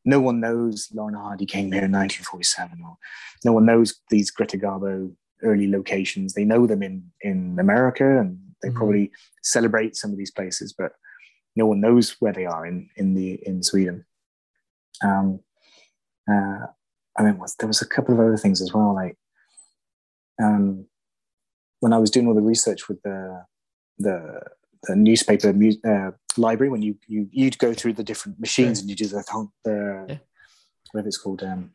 no 0.05 0.21
one 0.21 0.39
knows 0.39 0.89
Laurel 0.95 1.09
and 1.09 1.17
Hardy 1.17 1.47
came 1.47 1.73
here 1.73 1.83
in 1.85 1.91
1947, 1.91 2.79
or 2.85 2.97
no 3.45 3.53
one 3.53 3.67
knows 3.67 4.01
these 4.09 4.31
Greta 4.31 4.57
Garbo 4.57 5.13
early 5.43 5.69
locations. 5.71 6.33
They 6.35 6.45
know 6.45 6.67
them 6.67 6.83
in 6.83 7.13
in 7.21 7.59
America, 7.59 8.19
and 8.21 8.39
they 8.63 8.69
Mhm. 8.71 8.75
probably 8.75 9.13
celebrate 9.43 9.97
some 9.97 10.11
of 10.13 10.19
these 10.19 10.31
places, 10.31 10.73
but 10.73 10.93
no 11.55 11.67
one 11.67 11.81
knows 11.81 12.17
where 12.21 12.33
they 12.33 12.47
are 12.47 12.67
in 12.67 12.89
in 12.97 13.15
the 13.15 13.35
in 13.47 13.63
Sweden. 13.63 14.05
Um, 15.03 15.41
uh, 16.29 16.67
then 17.27 17.39
was, 17.39 17.55
there 17.57 17.69
was 17.69 17.83
a 17.83 17.87
couple 17.89 18.15
of 18.15 18.21
other 18.21 18.37
things 18.37 18.61
as 18.61 18.73
well, 18.75 18.95
like 18.95 19.17
um, 20.43 20.87
when 21.81 21.93
I 21.93 21.99
was 21.99 22.11
doing 22.11 22.27
all 22.27 22.35
the 22.35 22.41
research 22.43 22.89
with 22.89 23.01
the 23.03 23.45
the, 23.99 24.41
the 24.83 24.97
newspaper 24.97 25.49
uh, 25.85 26.11
library, 26.37 26.71
when 26.71 26.83
you 26.83 26.97
you 27.07 27.29
you'd 27.31 27.59
go 27.59 27.73
through 27.73 27.95
the 27.95 28.05
different 28.05 28.39
machines 28.39 28.79
Sure. 28.79 28.83
and 28.83 28.91
you 28.91 28.97
do 28.97 29.07
the 29.07 29.23
the 29.65 30.07
Yeah. 30.09 30.19
whatever 30.93 31.09
it's 31.09 31.19
called 31.19 31.43
um, 31.43 31.73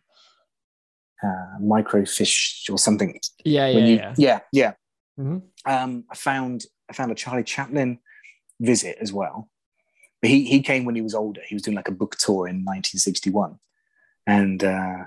uh, 1.23 1.59
microfiche 1.61 2.69
or 2.69 2.77
something. 2.77 3.19
Yeah, 3.43 3.67
yeah, 3.67 3.85
you, 3.85 3.95
yeah. 3.95 4.13
yeah, 4.17 4.39
yeah. 4.51 4.73
Mhm. 5.19 5.41
Um, 5.65 6.03
I 6.09 6.15
found 6.15 6.65
I 6.89 6.93
found 6.93 7.11
a 7.11 7.15
Charlie 7.15 7.43
Chaplin 7.43 7.99
visit 8.59 8.97
as 9.01 9.11
well. 9.11 9.49
But 10.21 10.29
he 10.29 10.45
he 10.45 10.61
came 10.61 10.85
when 10.85 10.95
he 10.95 11.01
was 11.01 11.15
older. 11.15 11.41
He 11.47 11.55
was 11.55 11.63
doing 11.63 11.75
like 11.75 11.87
a 11.87 11.93
book 11.93 12.15
tour 12.17 12.47
in 12.47 12.63
1961, 12.63 13.57
and 14.27 14.63
uh, 14.63 15.05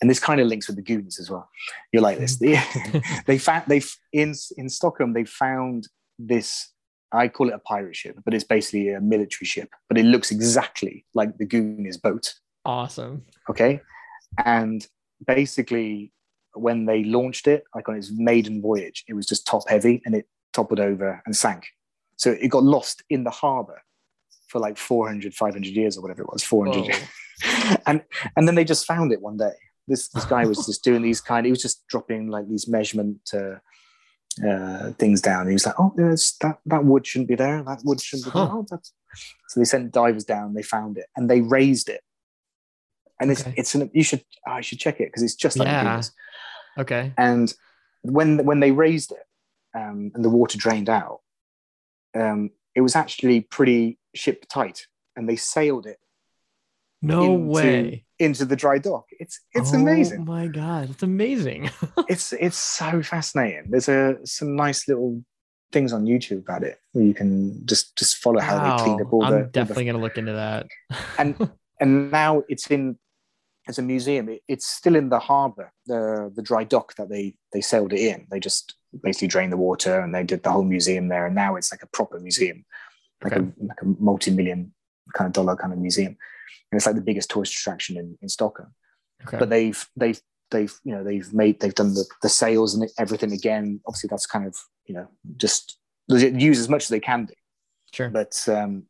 and 0.00 0.10
this 0.10 0.20
kind 0.20 0.40
of 0.40 0.46
links 0.46 0.68
with 0.68 0.76
the 0.76 0.82
Goonies 0.82 1.18
as 1.18 1.30
well. 1.30 1.48
You're 1.92 2.02
like 2.02 2.18
this. 2.18 2.36
they 3.26 3.38
found 3.38 3.64
they 3.66 3.82
in 4.12 4.34
in 4.56 4.68
Stockholm 4.68 5.12
they 5.12 5.24
found 5.24 5.88
this. 6.18 6.68
I 7.14 7.28
call 7.28 7.50
it 7.50 7.54
a 7.54 7.58
pirate 7.58 7.94
ship, 7.94 8.16
but 8.24 8.32
it's 8.32 8.44
basically 8.44 8.88
a 8.88 9.00
military 9.00 9.46
ship. 9.46 9.68
But 9.88 9.98
it 9.98 10.04
looks 10.04 10.30
exactly 10.30 11.04
like 11.14 11.36
the 11.36 11.44
Goonies 11.44 11.98
boat. 11.98 12.34
Awesome. 12.64 13.24
Okay, 13.50 13.80
and 14.44 14.86
basically 15.26 16.12
when 16.54 16.86
they 16.86 17.04
launched 17.04 17.46
it, 17.46 17.64
like 17.74 17.88
on 17.88 17.96
its 17.96 18.10
maiden 18.12 18.60
voyage, 18.60 19.04
it 19.08 19.14
was 19.14 19.26
just 19.26 19.46
top 19.46 19.68
heavy 19.68 20.02
and 20.04 20.14
it 20.14 20.26
toppled 20.52 20.80
over 20.80 21.22
and 21.24 21.36
sank. 21.36 21.66
So 22.16 22.30
it 22.30 22.48
got 22.48 22.62
lost 22.62 23.02
in 23.10 23.24
the 23.24 23.30
harbor 23.30 23.82
for 24.48 24.58
like 24.58 24.76
400, 24.76 25.34
500 25.34 25.66
years 25.66 25.96
or 25.96 26.02
whatever 26.02 26.22
it 26.22 26.32
was, 26.32 26.44
400 26.44 26.92
Whoa. 26.92 26.98
and 27.86 28.02
and 28.36 28.46
then 28.46 28.54
they 28.54 28.64
just 28.64 28.86
found 28.86 29.12
it 29.12 29.20
one 29.20 29.36
day. 29.36 29.54
This 29.88 30.08
this 30.08 30.24
guy 30.24 30.44
was 30.46 30.66
just 30.66 30.84
doing 30.84 31.02
these 31.02 31.20
kind. 31.20 31.44
He 31.44 31.50
was 31.50 31.62
just 31.62 31.86
dropping 31.88 32.28
like 32.28 32.48
these 32.48 32.68
measurement 32.68 33.18
uh, 33.34 33.56
uh, 34.46 34.92
things 34.92 35.20
down. 35.20 35.42
And 35.42 35.50
he 35.50 35.54
was 35.54 35.66
like, 35.66 35.74
"Oh, 35.78 35.92
there's 35.96 36.36
that 36.40 36.58
that 36.66 36.84
wood 36.84 37.06
shouldn't 37.06 37.28
be 37.28 37.34
there. 37.34 37.62
That 37.64 37.80
wood 37.84 38.00
shouldn't 38.00 38.26
be 38.26 38.38
there." 38.38 38.46
Huh. 38.46 38.62
Oh. 38.70 38.78
So 39.48 39.60
they 39.60 39.64
sent 39.64 39.92
divers 39.92 40.24
down. 40.24 40.54
They 40.54 40.62
found 40.62 40.98
it 40.98 41.06
and 41.16 41.28
they 41.28 41.40
raised 41.40 41.88
it. 41.88 42.02
And 43.22 43.30
it's 43.30 43.40
Okay. 43.42 43.54
it's 43.56 43.74
an 43.74 43.90
you 43.94 44.02
should 44.02 44.24
I 44.46 44.60
should 44.60 44.78
check 44.80 45.00
it 45.00 45.06
because 45.08 45.22
it's 45.22 45.34
just 45.36 45.56
like 45.58 45.68
Yeah. 45.68 45.84
Venus. 45.84 46.12
Okay. 46.78 47.12
And 47.16 47.52
when 48.02 48.44
when 48.44 48.60
they 48.60 48.72
raised 48.72 49.12
it 49.12 49.24
um, 49.74 50.10
and 50.14 50.24
the 50.24 50.28
water 50.28 50.58
drained 50.58 50.90
out, 50.90 51.20
um, 52.14 52.50
it 52.74 52.80
was 52.82 52.96
actually 52.96 53.40
pretty 53.42 53.98
ship 54.14 54.44
tight, 54.48 54.86
and 55.16 55.28
they 55.28 55.36
sailed 55.36 55.86
it 55.86 55.98
No 57.00 57.34
into- 57.34 57.46
way. 57.46 58.04
into 58.18 58.44
the 58.44 58.56
dry 58.56 58.78
dock. 58.78 59.06
It's 59.18 59.40
it's 59.54 59.72
amazing. 59.72 60.20
Oh 60.20 60.22
amazing. 60.22 60.24
my 60.24 60.46
god, 60.48 60.90
it's 60.90 61.02
amazing. 61.02 61.70
It's 62.08 62.32
it's 62.32 62.58
so 62.58 63.02
fascinating. 63.02 63.70
There's 63.70 63.88
a 63.88 64.18
some 64.24 64.56
nice 64.56 64.88
little 64.88 65.24
things 65.72 65.92
on 65.92 66.04
YouTube 66.04 66.38
about 66.40 66.62
it 66.64 66.78
where 66.92 67.04
you 67.04 67.14
can 67.14 67.64
just 67.66 67.96
just 67.96 68.16
follow 68.16 68.40
how 68.40 68.56
they 68.76 68.82
cleaned 68.82 69.00
Wow. 69.00 69.06
up 69.06 69.12
all 69.12 69.24
I'm 69.24 69.32
the, 69.32 69.38
the 69.44 69.44
definitely 69.58 69.84
gonna 69.86 69.98
look 70.06 70.18
into 70.18 70.32
that. 70.32 70.66
and 71.18 71.34
and 71.80 72.10
now 72.10 72.42
it's 72.48 72.66
in 72.70 72.98
as 73.68 73.78
a 73.78 73.82
museum. 73.82 74.28
It, 74.28 74.42
it's 74.48 74.66
still 74.66 74.96
in 74.96 75.08
the 75.08 75.18
harbour, 75.18 75.72
the 75.86 76.32
the 76.34 76.42
dry 76.42 76.64
dock 76.64 76.94
that 76.96 77.08
they 77.08 77.36
they 77.52 77.60
sailed 77.60 77.92
it 77.92 78.00
in. 78.00 78.26
They 78.30 78.40
just 78.40 78.74
basically 79.02 79.28
drained 79.28 79.52
the 79.52 79.56
water 79.56 80.00
and 80.00 80.14
they 80.14 80.24
did 80.24 80.42
the 80.42 80.50
whole 80.50 80.64
museum 80.64 81.08
there. 81.08 81.26
And 81.26 81.34
now 81.34 81.56
it's 81.56 81.72
like 81.72 81.82
a 81.82 81.86
proper 81.88 82.18
museum, 82.20 82.64
like 83.22 83.32
Okay. 83.34 83.46
a 83.46 83.64
like 83.66 83.82
a 83.82 83.86
multi-million 84.02 84.72
kind 85.14 85.26
of 85.26 85.32
dollar 85.32 85.56
kind 85.56 85.72
of 85.72 85.78
museum. 85.78 86.16
And 86.70 86.78
it's 86.78 86.86
like 86.86 86.94
the 86.96 87.00
biggest 87.02 87.30
tourist 87.30 87.54
attraction 87.54 87.96
in, 87.96 88.18
in 88.22 88.28
Stockholm. 88.28 88.74
okay. 89.26 89.38
But 89.38 89.50
they've 89.50 89.86
they've 89.96 90.20
they've 90.50 90.74
you 90.84 90.94
know 90.94 91.04
they've 91.04 91.32
made 91.32 91.60
they've 91.60 91.74
done 91.74 91.94
the, 91.94 92.04
the 92.22 92.28
sales 92.28 92.74
and 92.74 92.88
everything 92.98 93.32
again. 93.32 93.80
Obviously, 93.86 94.08
that's 94.08 94.26
kind 94.26 94.46
of 94.46 94.56
you 94.86 94.94
know 94.94 95.08
just 95.36 95.78
use 96.08 96.58
as 96.58 96.68
much 96.68 96.82
as 96.84 96.88
they 96.88 97.00
can 97.00 97.26
do. 97.26 97.34
sure. 97.92 98.10
But 98.10 98.42
um, 98.48 98.84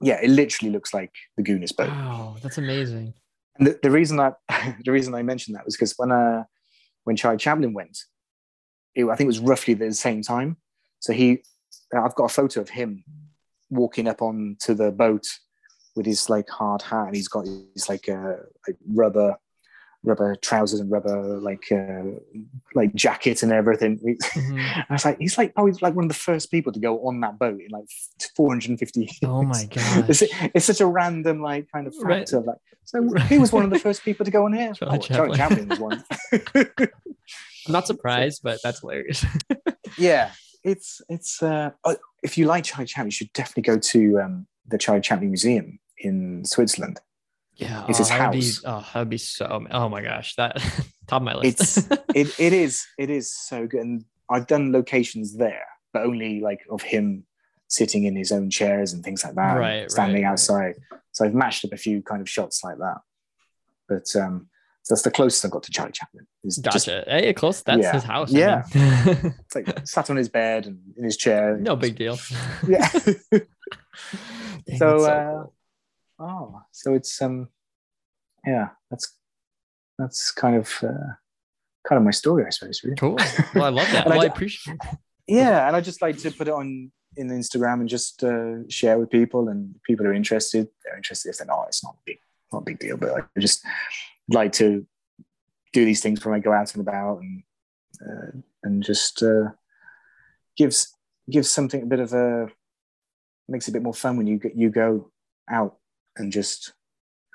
yeah, 0.00 0.18
it 0.22 0.30
literally 0.30 0.70
looks 0.72 0.92
like 0.94 1.12
the 1.36 1.42
Goonies 1.42 1.72
boat. 1.72 1.88
Wow, 1.88 2.36
that's 2.42 2.58
amazing. 2.58 3.14
And 3.58 3.66
the, 3.66 3.78
the 3.82 3.90
reason 3.90 4.16
that 4.18 4.34
the 4.84 4.92
reason 4.92 5.14
I 5.14 5.22
mentioned 5.22 5.56
that 5.56 5.64
was 5.64 5.76
because 5.76 5.94
when 5.96 6.12
uh 6.12 6.44
when 7.04 7.16
Charlie 7.16 7.38
Chaplin 7.38 7.72
went, 7.72 7.96
it, 8.94 9.04
I 9.04 9.14
think 9.14 9.26
it 9.26 9.28
was 9.28 9.38
roughly 9.38 9.74
the 9.74 9.92
same 9.92 10.22
time. 10.22 10.56
So 10.98 11.12
he, 11.12 11.42
I've 11.96 12.16
got 12.16 12.24
a 12.24 12.34
photo 12.34 12.60
of 12.60 12.68
him 12.68 13.04
walking 13.70 14.08
up 14.08 14.22
onto 14.22 14.74
the 14.74 14.90
boat 14.90 15.24
with 15.94 16.06
his 16.06 16.28
like 16.28 16.48
hard 16.48 16.82
hat, 16.82 17.06
and 17.06 17.16
he's 17.16 17.28
got 17.28 17.46
his 17.46 17.88
like 17.88 18.08
uh, 18.08 18.34
like 18.66 18.76
rubber 18.92 19.36
rubber 20.06 20.36
trousers 20.36 20.80
and 20.80 20.90
rubber 20.90 21.38
like 21.40 21.70
uh, 21.72 22.02
like 22.74 22.94
jacket 22.94 23.42
and 23.42 23.52
everything. 23.52 23.98
Mhm. 24.36 24.84
I 24.88 24.92
was 24.92 25.04
like, 25.04 25.18
he's 25.18 25.36
like 25.38 25.54
probably 25.54 25.72
like 25.80 25.94
one 25.94 26.04
of 26.04 26.08
the 26.08 26.14
first 26.14 26.50
people 26.50 26.72
to 26.72 26.78
go 26.80 27.06
on 27.06 27.20
that 27.20 27.38
boat 27.38 27.60
in 27.60 27.70
like 27.70 27.86
450 28.36 29.00
years. 29.00 29.18
Oh 29.24 29.42
my 29.42 29.64
god. 29.66 30.06
It's, 30.10 30.22
it's 30.54 30.66
such 30.66 30.80
a 30.80 30.86
random 30.86 31.40
like 31.42 31.68
kind 31.72 31.86
of 31.86 31.94
Right. 32.00 32.20
factor. 32.20 32.40
Like, 32.40 32.58
so 32.84 33.02
he 33.28 33.38
was 33.38 33.52
one 33.52 33.64
of 33.64 33.70
the 33.70 33.78
first 33.78 34.04
people 34.04 34.24
to 34.24 34.30
go 34.30 34.44
on 34.44 34.52
here. 34.52 34.72
Charlie 34.74 34.98
oh, 34.98 35.00
Charlie 35.00 35.36
Chaplin. 35.36 35.68
Chaplin 35.68 35.68
was 35.68 35.80
one. 35.80 36.04
I'm 37.66 37.72
not 37.72 37.86
surprised, 37.86 38.42
but 38.42 38.60
that's 38.62 38.80
hilarious. 38.80 39.24
yeah, 39.98 40.30
it's 40.62 41.00
it's. 41.08 41.42
Uh, 41.42 41.70
oh, 41.84 41.96
if 42.22 42.38
you 42.38 42.46
like 42.46 42.64
Charlie 42.64 42.86
Chaplin, 42.86 43.08
you 43.08 43.12
should 43.12 43.32
definitely 43.32 43.62
go 43.64 43.78
to 43.78 44.20
um, 44.20 44.46
the 44.68 44.78
Charlie 44.78 45.00
Chaplin 45.00 45.30
Museum 45.30 45.78
in 45.98 46.44
Switzerland. 46.44 47.00
Yeah. 47.56 47.84
It's 47.88 47.98
oh, 48.00 48.04
his 48.04 48.10
would 48.10 48.30
be- 48.32 48.38
house. 48.46 48.62
oh, 48.64 48.86
that 48.92 48.98
would 49.00 49.10
be 49.10 49.18
so 49.18 49.66
oh 49.70 49.88
my 49.88 50.02
gosh. 50.02 50.34
That 50.36 50.56
top 51.06 51.22
of 51.22 51.22
my 51.22 51.34
list. 51.34 51.78
It's 51.78 51.78
it, 52.14 52.40
it 52.40 52.52
is 52.52 52.86
it 52.98 53.10
is 53.10 53.34
so 53.36 53.66
good, 53.66 53.80
and 53.80 54.04
I've 54.30 54.46
done 54.46 54.72
locations 54.72 55.36
there, 55.36 55.66
but 55.92 56.02
only 56.04 56.40
like 56.40 56.60
of 56.70 56.82
him 56.82 57.24
sitting 57.68 58.04
in 58.04 58.14
his 58.14 58.30
own 58.32 58.48
chairs 58.50 58.92
and 58.92 59.02
things 59.02 59.24
like 59.24 59.34
that, 59.34 59.54
Right, 59.58 59.90
standing 59.90 60.22
right, 60.22 60.28
right. 60.28 60.32
outside. 60.32 60.74
So 61.12 61.24
I've 61.24 61.34
matched 61.34 61.64
up 61.64 61.72
a 61.72 61.76
few 61.76 62.02
kind 62.02 62.20
of 62.20 62.28
shots 62.28 62.62
like 62.62 62.78
that, 62.78 62.98
but 63.88 64.14
um, 64.14 64.48
so 64.82 64.94
that's 64.94 65.02
the 65.02 65.10
closest 65.10 65.44
I've 65.44 65.50
got 65.50 65.64
to 65.64 65.72
Charlie 65.72 65.90
Chaplin. 65.92 66.26
Is 66.44 66.58
just 66.58 66.86
gotcha. 66.86 67.04
hey, 67.08 67.32
close. 67.32 67.62
That's 67.62 67.82
Yeah. 67.82 67.92
his 67.92 68.04
house. 68.04 68.32
I 68.32 68.38
Yeah. 68.38 68.62
It's 68.74 69.54
like 69.56 69.86
sat 69.88 70.10
on 70.10 70.16
his 70.16 70.28
bed 70.28 70.66
and 70.66 70.78
in 70.96 71.02
his 71.04 71.16
chair. 71.16 71.56
no 71.56 71.74
big 71.74 71.96
deal. 71.96 72.18
Yeah. 72.68 72.88
Dang, 72.92 74.78
so, 74.78 75.00
that's 75.00 75.04
uh, 75.08 75.32
cool. 75.42 75.52
Oh, 76.18 76.62
so 76.72 76.94
it's 76.94 77.20
um, 77.20 77.48
yeah, 78.46 78.68
that's 78.90 79.14
that's 79.98 80.30
kind 80.30 80.56
of 80.56 80.72
uh, 80.82 81.14
kind 81.86 81.98
of 81.98 82.02
my 82.02 82.10
story, 82.10 82.44
I 82.46 82.50
suppose. 82.50 82.82
Really. 82.84 82.96
cool. 82.96 83.18
Well, 83.54 83.64
I 83.64 83.68
love 83.68 83.90
that. 83.92 84.06
I 84.06 84.10
well, 84.10 84.20
I 84.20 84.22
d- 84.22 84.32
appreciate. 84.32 84.78
Yeah, 85.26 85.66
and 85.66 85.74
I 85.74 85.80
just 85.80 86.02
like 86.02 86.18
to 86.18 86.30
put 86.30 86.48
it 86.48 86.54
on 86.54 86.90
in 87.16 87.28
Instagram 87.28 87.80
and 87.80 87.88
just 87.88 88.22
uh, 88.22 88.68
share 88.68 88.98
with 88.98 89.10
people, 89.10 89.48
and 89.48 89.74
people 89.82 90.06
are 90.06 90.14
interested. 90.14 90.68
They're 90.84 90.96
interested. 90.96 91.30
If 91.30 91.38
they're 91.38 91.46
not, 91.46 91.66
it's 91.68 91.82
not 91.82 91.94
a 91.94 92.02
big, 92.04 92.18
not 92.52 92.62
a 92.62 92.64
big 92.64 92.78
deal. 92.78 92.96
But 92.96 93.20
I 93.36 93.40
just 93.40 93.64
like 94.28 94.52
to 94.52 94.86
do 95.72 95.84
these 95.84 96.02
things 96.02 96.24
when 96.24 96.34
I 96.34 96.38
go 96.38 96.52
out 96.52 96.74
and 96.74 96.86
about, 96.86 97.20
and 97.20 97.42
uh, 98.00 98.40
and 98.62 98.82
just 98.82 99.22
uh, 99.22 99.50
gives 100.56 100.94
gives 101.30 101.50
something 101.50 101.82
a 101.82 101.86
bit 101.86 102.00
of 102.00 102.12
a 102.12 102.48
makes 103.48 103.68
it 103.68 103.70
a 103.70 103.74
bit 103.74 103.82
more 103.82 103.94
fun 103.94 104.16
when 104.16 104.26
you 104.26 104.38
get 104.38 104.56
you 104.56 104.70
go 104.70 105.10
out 105.48 105.76
and 106.16 106.32
just 106.32 106.72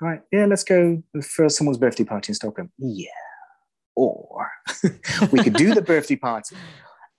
all 0.00 0.08
right, 0.08 0.20
yeah, 0.32 0.46
let's 0.46 0.64
go 0.64 1.02
for 1.22 1.48
someone's 1.48 1.78
birthday 1.78 2.04
party 2.04 2.30
in 2.30 2.34
Stockholm. 2.34 2.72
Yeah, 2.78 3.08
or 3.94 4.50
we 5.32 5.42
could 5.42 5.54
do 5.54 5.74
the 5.74 5.82
birthday 5.82 6.16
party 6.16 6.56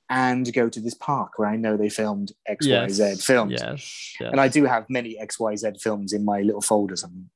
and 0.10 0.52
go 0.54 0.70
to 0.70 0.80
this 0.80 0.94
park 0.94 1.34
where 1.38 1.50
I 1.50 1.56
know 1.56 1.78
they 1.78 1.90
filmed 1.90 2.34
X, 2.46 2.68
Y, 2.68 2.88
Z 2.90 3.04
Yes, 3.04 3.26
films. 3.26 3.54
Yes. 3.54 4.16
yes. 4.20 4.32
And 4.32 4.40
I 4.40 4.48
do 4.48 4.66
have 4.66 4.86
many 4.90 5.18
X, 5.18 5.40
Y, 5.40 5.56
Z 5.56 5.72
films 5.82 6.14
in 6.14 6.26
my 6.26 6.42
little 6.42 6.62
folders. 6.62 7.04
And 7.04 7.28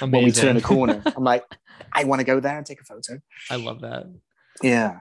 when 0.12 0.24
we 0.24 0.32
turn 0.32 0.56
a 0.56 0.60
corner, 0.60 1.02
I'm 1.16 1.24
like, 1.24 1.44
I 1.92 2.04
want 2.04 2.20
to 2.20 2.24
go 2.24 2.40
there 2.40 2.56
and 2.56 2.64
take 2.64 2.80
a 2.80 2.84
photo. 2.84 3.20
I 3.50 3.56
love 3.56 3.82
that. 3.82 4.06
Yeah. 4.62 5.00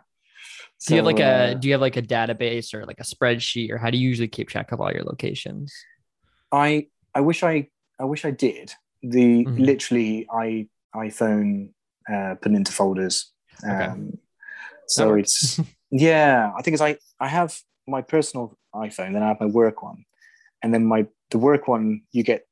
Do 0.85 0.93
you 0.93 0.97
have 0.97 1.05
like 1.05 1.19
a 1.19 1.25
uh, 1.25 1.53
do 1.55 1.67
you 1.67 1.73
have 1.73 1.81
like 1.81 1.97
a 1.97 2.01
database 2.01 2.73
or 2.73 2.85
like 2.85 2.99
a 2.99 3.03
spreadsheet 3.03 3.71
or 3.71 3.77
how 3.77 3.89
do 3.89 3.97
you 3.97 4.07
usually 4.07 4.27
keep 4.27 4.47
track 4.47 4.71
of 4.71 4.79
all 4.79 4.91
your 4.91 5.03
locations? 5.03 5.73
I 6.51 6.87
I 7.15 7.21
wish 7.21 7.41
I 7.41 7.69
I 7.99 8.05
wish 8.05 8.25
I 8.25 8.31
did. 8.31 8.73
The 9.01 9.45
Mhm. 9.45 9.59
literally 9.59 10.27
I 10.31 10.67
iPhone 10.95 11.73
uh, 12.11 12.35
put 12.41 12.51
into 12.53 12.71
folders. 12.71 13.33
Okay. 13.63 13.85
Um, 13.85 14.17
so 14.87 15.13
it's 15.15 15.59
yeah. 15.91 16.51
I 16.57 16.61
think 16.61 16.73
it's 16.73 16.81
I 16.81 16.97
I 17.19 17.27
have 17.27 17.59
my 17.87 18.01
personal 18.01 18.57
iPhone, 18.73 19.13
then 19.13 19.23
I 19.23 19.27
have 19.27 19.39
my 19.39 19.47
work 19.47 19.83
one, 19.83 20.05
and 20.63 20.73
then 20.73 20.85
my 20.85 21.07
the 21.31 21.37
work 21.39 21.67
one 21.67 22.01
you 22.11 22.23
get 22.23 22.47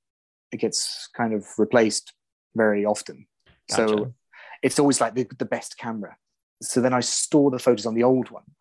it 0.52 0.58
gets 0.58 1.10
kind 1.16 1.34
of 1.34 1.48
replaced 1.58 2.14
very 2.56 2.86
often. 2.86 3.28
So 3.70 4.14
it's 4.62 4.80
always 4.80 5.02
like 5.02 5.16
the, 5.16 5.28
the 5.38 5.46
best 5.46 5.78
camera. 5.78 6.16
So 6.62 6.82
then 6.82 6.94
I 6.94 7.02
store 7.02 7.52
the 7.52 7.60
photos 7.60 7.86
on 7.86 7.96
the 7.96 8.04
old 8.04 8.30
one. 8.30 8.44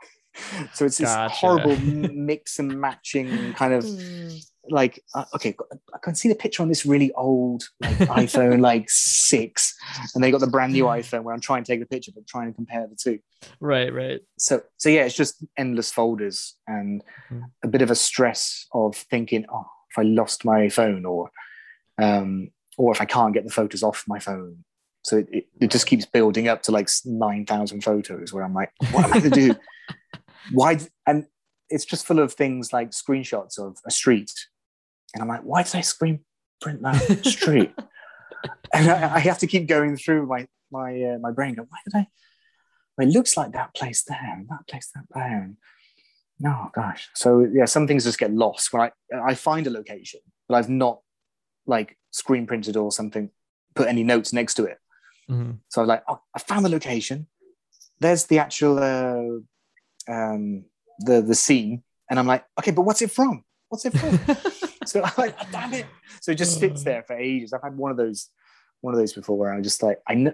So 0.73 0.85
it's 0.85 0.99
this 0.99 1.09
Gotcha. 1.09 1.47
horrible 1.47 1.77
mix 1.77 2.59
and 2.59 2.81
matching 2.81 3.53
kind 3.53 3.73
of 3.73 3.89
like 4.69 4.99
uh, 5.15 5.27
okay 5.35 5.55
i 5.61 5.77
can 6.05 6.15
see 6.15 6.29
the 6.29 6.35
picture 6.35 6.63
on 6.63 6.69
this 6.69 6.85
really 6.87 7.11
old 7.15 7.65
like 7.81 7.97
iphone 8.23 8.61
like 8.71 8.85
six 8.89 9.75
and 10.15 10.23
they 10.23 10.31
got 10.31 10.41
the 10.41 10.47
brand 10.47 10.73
new 10.73 10.85
iphone 10.85 11.23
where 11.25 11.35
i'm 11.35 11.41
trying 11.41 11.65
to 11.65 11.73
take 11.73 11.81
the 11.81 11.87
picture 11.87 12.13
but 12.15 12.27
trying 12.27 12.47
to 12.47 12.53
compare 12.55 12.87
the 12.87 12.97
two 12.97 13.19
Right, 13.61 13.93
right. 13.93 14.21
so 14.39 14.63
so 14.77 14.89
yeah 14.89 15.05
it's 15.05 15.17
just 15.17 15.45
endless 15.59 15.91
folders 15.91 16.57
and 16.67 17.03
Mhm. 17.31 17.43
a 17.63 17.69
bit 17.69 17.83
of 17.83 17.91
a 17.91 17.95
stress 17.95 18.67
of 18.73 18.95
thinking 18.97 19.45
oh 19.53 19.67
if 19.91 19.99
i 19.99 20.03
lost 20.03 20.45
my 20.45 20.69
phone 20.69 21.05
or 21.05 21.31
um 22.01 22.51
or 22.79 22.93
if 22.93 23.01
i 23.01 23.05
can't 23.05 23.35
get 23.35 23.45
the 23.45 23.51
photos 23.53 23.83
off 23.83 24.05
my 24.07 24.19
phone 24.19 24.65
so 25.03 25.19
it, 25.19 25.29
it, 25.33 25.47
it 25.61 25.71
just 25.71 25.87
keeps 25.87 26.07
building 26.07 26.49
up 26.49 26.63
to 26.63 26.73
like 26.73 26.89
9000 27.05 27.83
photos 27.83 28.33
where 28.33 28.45
i'm 28.45 28.55
like 28.55 28.71
what 28.93 29.05
am 29.05 29.13
i 29.13 29.21
going 29.21 29.31
to 29.33 29.41
do 29.49 29.55
why 30.53 30.79
and 31.07 31.27
it's 31.71 31.85
just 31.85 32.07
full 32.07 32.19
of 32.19 32.33
things 32.35 32.73
like 32.73 32.91
screenshots 32.91 33.59
of 33.59 33.77
a 33.87 33.91
street 33.91 34.31
and 35.15 35.23
i'm 35.23 35.29
like 35.29 35.41
why 35.43 35.63
did 35.63 35.75
i 35.77 35.81
screen 35.81 36.21
print 36.61 36.83
that 36.83 37.25
street 37.37 37.73
and 38.75 38.91
I, 38.91 39.15
I 39.17 39.19
have 39.21 39.39
to 39.39 39.47
keep 39.47 39.67
going 39.67 39.97
through 39.97 40.27
my 40.27 40.47
my 40.71 40.91
uh, 41.03 41.19
my 41.19 41.31
brain 41.31 41.55
go 41.55 41.63
why 41.69 41.79
did 41.85 41.97
i 41.97 42.07
well, 42.97 43.09
it 43.09 43.13
looks 43.13 43.37
like 43.37 43.53
that 43.53 43.75
place 43.75 44.05
there 44.05 44.19
and 44.37 44.49
that 44.49 44.69
place 44.69 44.91
that 44.95 45.05
there 45.15 45.43
and 45.43 45.57
oh 46.47 46.71
gosh 46.75 47.09
so 47.15 47.47
yeah 47.53 47.65
some 47.65 47.87
things 47.87 48.05
just 48.05 48.19
get 48.19 48.33
lost 48.33 48.73
when 48.73 48.83
i 48.83 48.91
i 49.31 49.35
find 49.35 49.67
a 49.67 49.71
location 49.71 50.21
but 50.49 50.57
i've 50.57 50.69
not 50.69 51.01
like 51.67 51.97
screen 52.11 52.47
printed 52.47 52.77
or 52.77 52.93
something 52.93 53.31
put 53.75 53.89
any 53.89 54.03
notes 54.05 54.33
next 54.33 54.55
to 54.55 54.65
it 54.65 54.79
Mhm. 55.31 55.61
so 55.71 55.81
I'm 55.81 55.89
like, 55.89 56.03
oh, 56.07 56.21
I 56.37 56.39
found 56.39 56.67
the 56.67 56.69
location. 56.69 57.27
There's 57.99 58.27
the 58.27 58.41
actual 58.41 58.79
uh, 58.79 59.41
um, 60.13 60.67
the 60.99 61.23
the 61.23 61.35
scene, 61.35 61.83
and 62.11 62.19
I'm 62.19 62.27
like, 62.27 62.45
okay, 62.59 62.73
but 62.73 62.83
what's 62.83 63.01
it 63.01 63.11
from? 63.11 63.43
What's 63.71 63.87
it 63.87 63.97
from? 63.97 64.19
so 64.89 65.03
I'm 65.03 65.13
like, 65.19 65.35
oh, 65.41 65.47
damn 65.53 65.73
it! 65.75 65.87
So 66.21 66.33
it 66.33 66.37
just 66.39 66.59
sits 66.59 66.83
there 66.85 67.03
for 67.07 67.17
ages. 67.17 67.53
I've 67.53 67.63
had 67.63 67.77
one 67.77 67.91
of 67.91 67.97
those 67.97 68.29
one 68.81 68.93
of 68.95 69.01
those 69.01 69.13
before 69.15 69.39
where 69.39 69.53
I'm 69.53 69.63
just 69.63 69.83
like, 69.83 69.99
I 70.09 70.15
know 70.15 70.33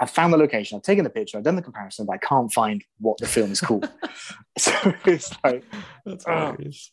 I've 0.00 0.10
found 0.10 0.32
the 0.32 0.38
location, 0.38 0.76
I've 0.76 0.82
taken 0.82 1.04
the 1.04 1.10
picture, 1.10 1.36
I've 1.36 1.44
done 1.44 1.56
the 1.56 1.62
comparison, 1.62 2.06
but 2.06 2.14
I 2.14 2.18
can't 2.18 2.50
find 2.52 2.82
what 2.98 3.18
the 3.18 3.26
film 3.26 3.52
is 3.52 3.60
called. 3.60 3.88
so 4.58 4.72
it's 5.04 5.30
like, 5.44 5.62
That's 6.06 6.24
Oh. 6.26 6.52
hilarious. 6.52 6.92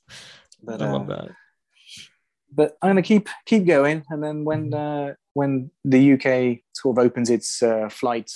but, 0.61 0.81
I 0.81 0.91
love 0.91 1.09
uh, 1.09 1.15
that. 1.15 1.31
but 2.53 2.77
I'm 2.81 2.89
gonna 2.89 3.01
keep 3.01 3.29
keep 3.45 3.65
going, 3.65 4.03
and 4.09 4.21
then 4.23 4.43
when 4.43 4.71
Mm-hmm. 4.71 5.09
uh, 5.11 5.13
when 5.33 5.71
the 5.85 6.13
UK 6.13 6.59
sort 6.73 6.97
of 6.97 7.05
opens 7.05 7.29
its 7.29 7.61
uh, 7.61 7.87
flight 7.89 8.31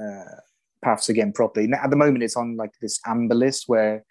uh, 0.00 0.36
paths 0.84 1.08
again 1.08 1.32
properly. 1.32 1.66
Now, 1.66 1.80
at 1.82 1.90
the 1.90 1.96
moment, 1.96 2.22
it's 2.22 2.36
on 2.36 2.56
like 2.56 2.72
this 2.82 3.00
amber 3.06 3.34
list 3.34 3.64
where 3.66 4.04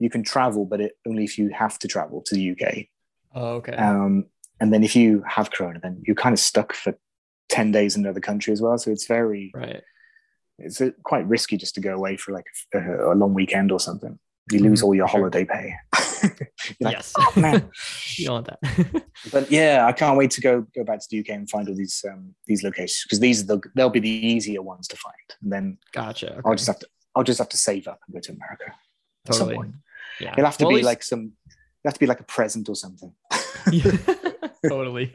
you 0.00 0.08
can 0.10 0.24
travel, 0.24 0.64
but 0.64 0.80
it 0.80 0.92
only 1.06 1.22
if 1.24 1.36
you 1.38 1.50
have 1.50 1.78
to 1.80 1.86
travel 1.86 2.22
to 2.26 2.34
the 2.34 2.50
UK. 2.52 2.86
Oh, 3.34 3.54
okay. 3.56 3.72
Um, 3.72 4.26
and 4.60 4.72
then 4.72 4.82
if 4.84 4.94
you 4.96 5.22
have 5.26 5.50
corona, 5.50 5.80
then 5.82 6.02
you're 6.06 6.16
kind 6.16 6.32
of 6.32 6.38
stuck 6.38 6.72
for 6.72 6.98
ten 7.48 7.72
days 7.72 7.96
in 7.96 8.04
another 8.04 8.20
country 8.20 8.52
as 8.52 8.60
well. 8.60 8.76
So 8.78 8.90
it's 8.90 9.06
very 9.06 9.50
right. 9.54 9.82
it's 10.58 10.80
uh, 10.80 10.90
quite 11.04 11.26
risky 11.26 11.56
just 11.56 11.74
to 11.76 11.80
go 11.80 11.94
away 11.94 12.16
for 12.16 12.32
like 12.32 12.46
a, 12.74 13.12
a 13.12 13.14
long 13.14 13.34
weekend 13.34 13.72
or 13.72 13.80
something. 13.80 14.18
You 14.52 14.58
lose 14.60 14.80
Mhm, 14.80 14.84
all 14.86 14.94
your 14.94 15.06
holiday 15.06 15.44
pay. 15.44 15.74
Like, 16.80 16.96
yes. 16.96 17.14
"Oh, 17.16 17.32
man. 17.36 17.70
you 18.16 18.26
don't 18.26 18.34
want 18.44 18.48
that. 18.48 19.02
but 19.32 19.50
yeah, 19.50 19.86
I 19.86 19.92
can't 19.92 20.18
wait 20.18 20.30
to 20.32 20.42
go 20.42 20.66
go 20.74 20.84
back 20.84 21.00
to 21.00 21.06
the 21.10 21.20
UK 21.20 21.30
and 21.30 21.48
find 21.48 21.66
all 21.66 21.74
these 21.74 22.04
um, 22.10 22.34
these 22.46 22.62
locations 22.62 23.04
because 23.04 23.20
these 23.20 23.42
are 23.42 23.46
the 23.46 23.60
they'll 23.74 23.88
be 23.88 24.00
the 24.00 24.10
easier 24.10 24.60
ones 24.60 24.86
to 24.88 24.96
find. 24.96 25.14
And 25.42 25.50
then 25.50 25.78
gotcha. 25.92 26.42
I'll 26.44 26.54
just 26.54 26.66
have 26.66 26.78
to 26.80 26.86
I'll 27.16 27.24
just 27.24 27.38
have 27.38 27.48
to 27.50 27.56
save 27.56 27.88
up 27.88 28.00
and 28.06 28.12
go 28.14 28.20
to 28.20 28.32
America. 28.32 28.74
at 29.26 29.34
some 29.34 29.48
totally. 29.48 29.56
point. 29.56 29.74
Yeah. 30.20 30.32
It'll 30.34 30.44
have 30.44 30.58
to 30.58 30.64
Well, 30.64 30.70
be 30.72 30.76
least- 30.76 30.86
like 30.86 31.02
some. 31.02 31.32
It'll 31.82 31.88
have 31.90 31.94
to 31.94 32.00
be 32.00 32.06
like 32.06 32.20
a 32.20 32.24
present 32.24 32.68
or 32.68 32.74
something. 32.76 33.12
Yeah, 33.72 33.92
totally. 34.68 35.12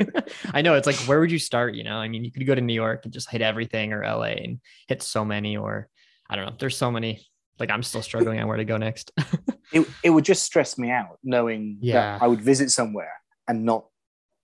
I 0.54 0.62
know 0.62 0.76
it's 0.76 0.86
like 0.86 0.96
where 1.08 1.20
would 1.20 1.32
you 1.32 1.40
start? 1.40 1.74
You 1.74 1.84
know, 1.84 1.96
I 1.98 2.08
mean, 2.08 2.24
you 2.24 2.32
could 2.32 2.46
go 2.46 2.54
to 2.54 2.62
New 2.62 2.76
York 2.76 3.02
and 3.04 3.12
just 3.12 3.28
hit 3.30 3.42
everything, 3.42 3.92
or 3.92 4.04
LA 4.04 4.38
and 4.46 4.60
hit 4.88 5.02
so 5.02 5.26
many, 5.26 5.58
or 5.58 5.90
I 6.30 6.36
don't 6.36 6.46
know. 6.46 6.56
There's 6.60 6.78
so 6.78 6.92
many. 6.92 7.26
Like 7.60 7.72
I'm 7.72 7.82
still 7.82 8.04
struggling 8.04 8.40
on 8.40 8.48
where 8.48 8.58
to 8.58 8.64
go 8.64 8.78
next. 8.78 9.12
it 9.74 9.88
it 10.04 10.12
would 10.12 10.26
just 10.26 10.44
stress 10.44 10.78
me 10.78 10.92
out 10.92 11.18
knowing 11.24 11.80
Yeah. 11.82 11.94
that 12.18 12.22
I 12.22 12.28
would 12.28 12.40
visit 12.42 12.70
somewhere 12.70 13.14
and 13.48 13.66
not 13.66 13.88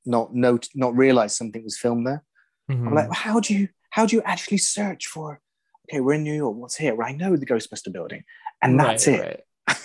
not 0.04 0.34
note 0.34 0.68
not 0.74 0.96
realize 0.98 1.36
something 1.36 1.64
was 1.64 1.78
filmed 1.78 2.08
there. 2.08 2.24
I'm 2.68 2.78
Mhm. 2.88 2.96
like, 2.96 3.12
how 3.14 3.40
do 3.40 3.54
you 3.54 3.70
how 3.92 4.08
do 4.08 4.16
you 4.16 4.24
actually 4.24 4.58
search 4.58 5.06
for? 5.08 5.42
Okay, 5.90 6.00
we're 6.02 6.14
in 6.16 6.24
New 6.24 6.34
York. 6.34 6.56
What's 6.58 6.76
here? 6.76 6.96
Well, 6.96 7.08
I 7.08 7.12
know 7.12 7.36
the 7.36 7.46
Ghostbuster 7.46 7.94
building, 7.94 8.24
and 8.64 8.80
that's 8.80 9.08
Right, 9.08 9.20
it. 9.20 9.46
right. 9.68 9.78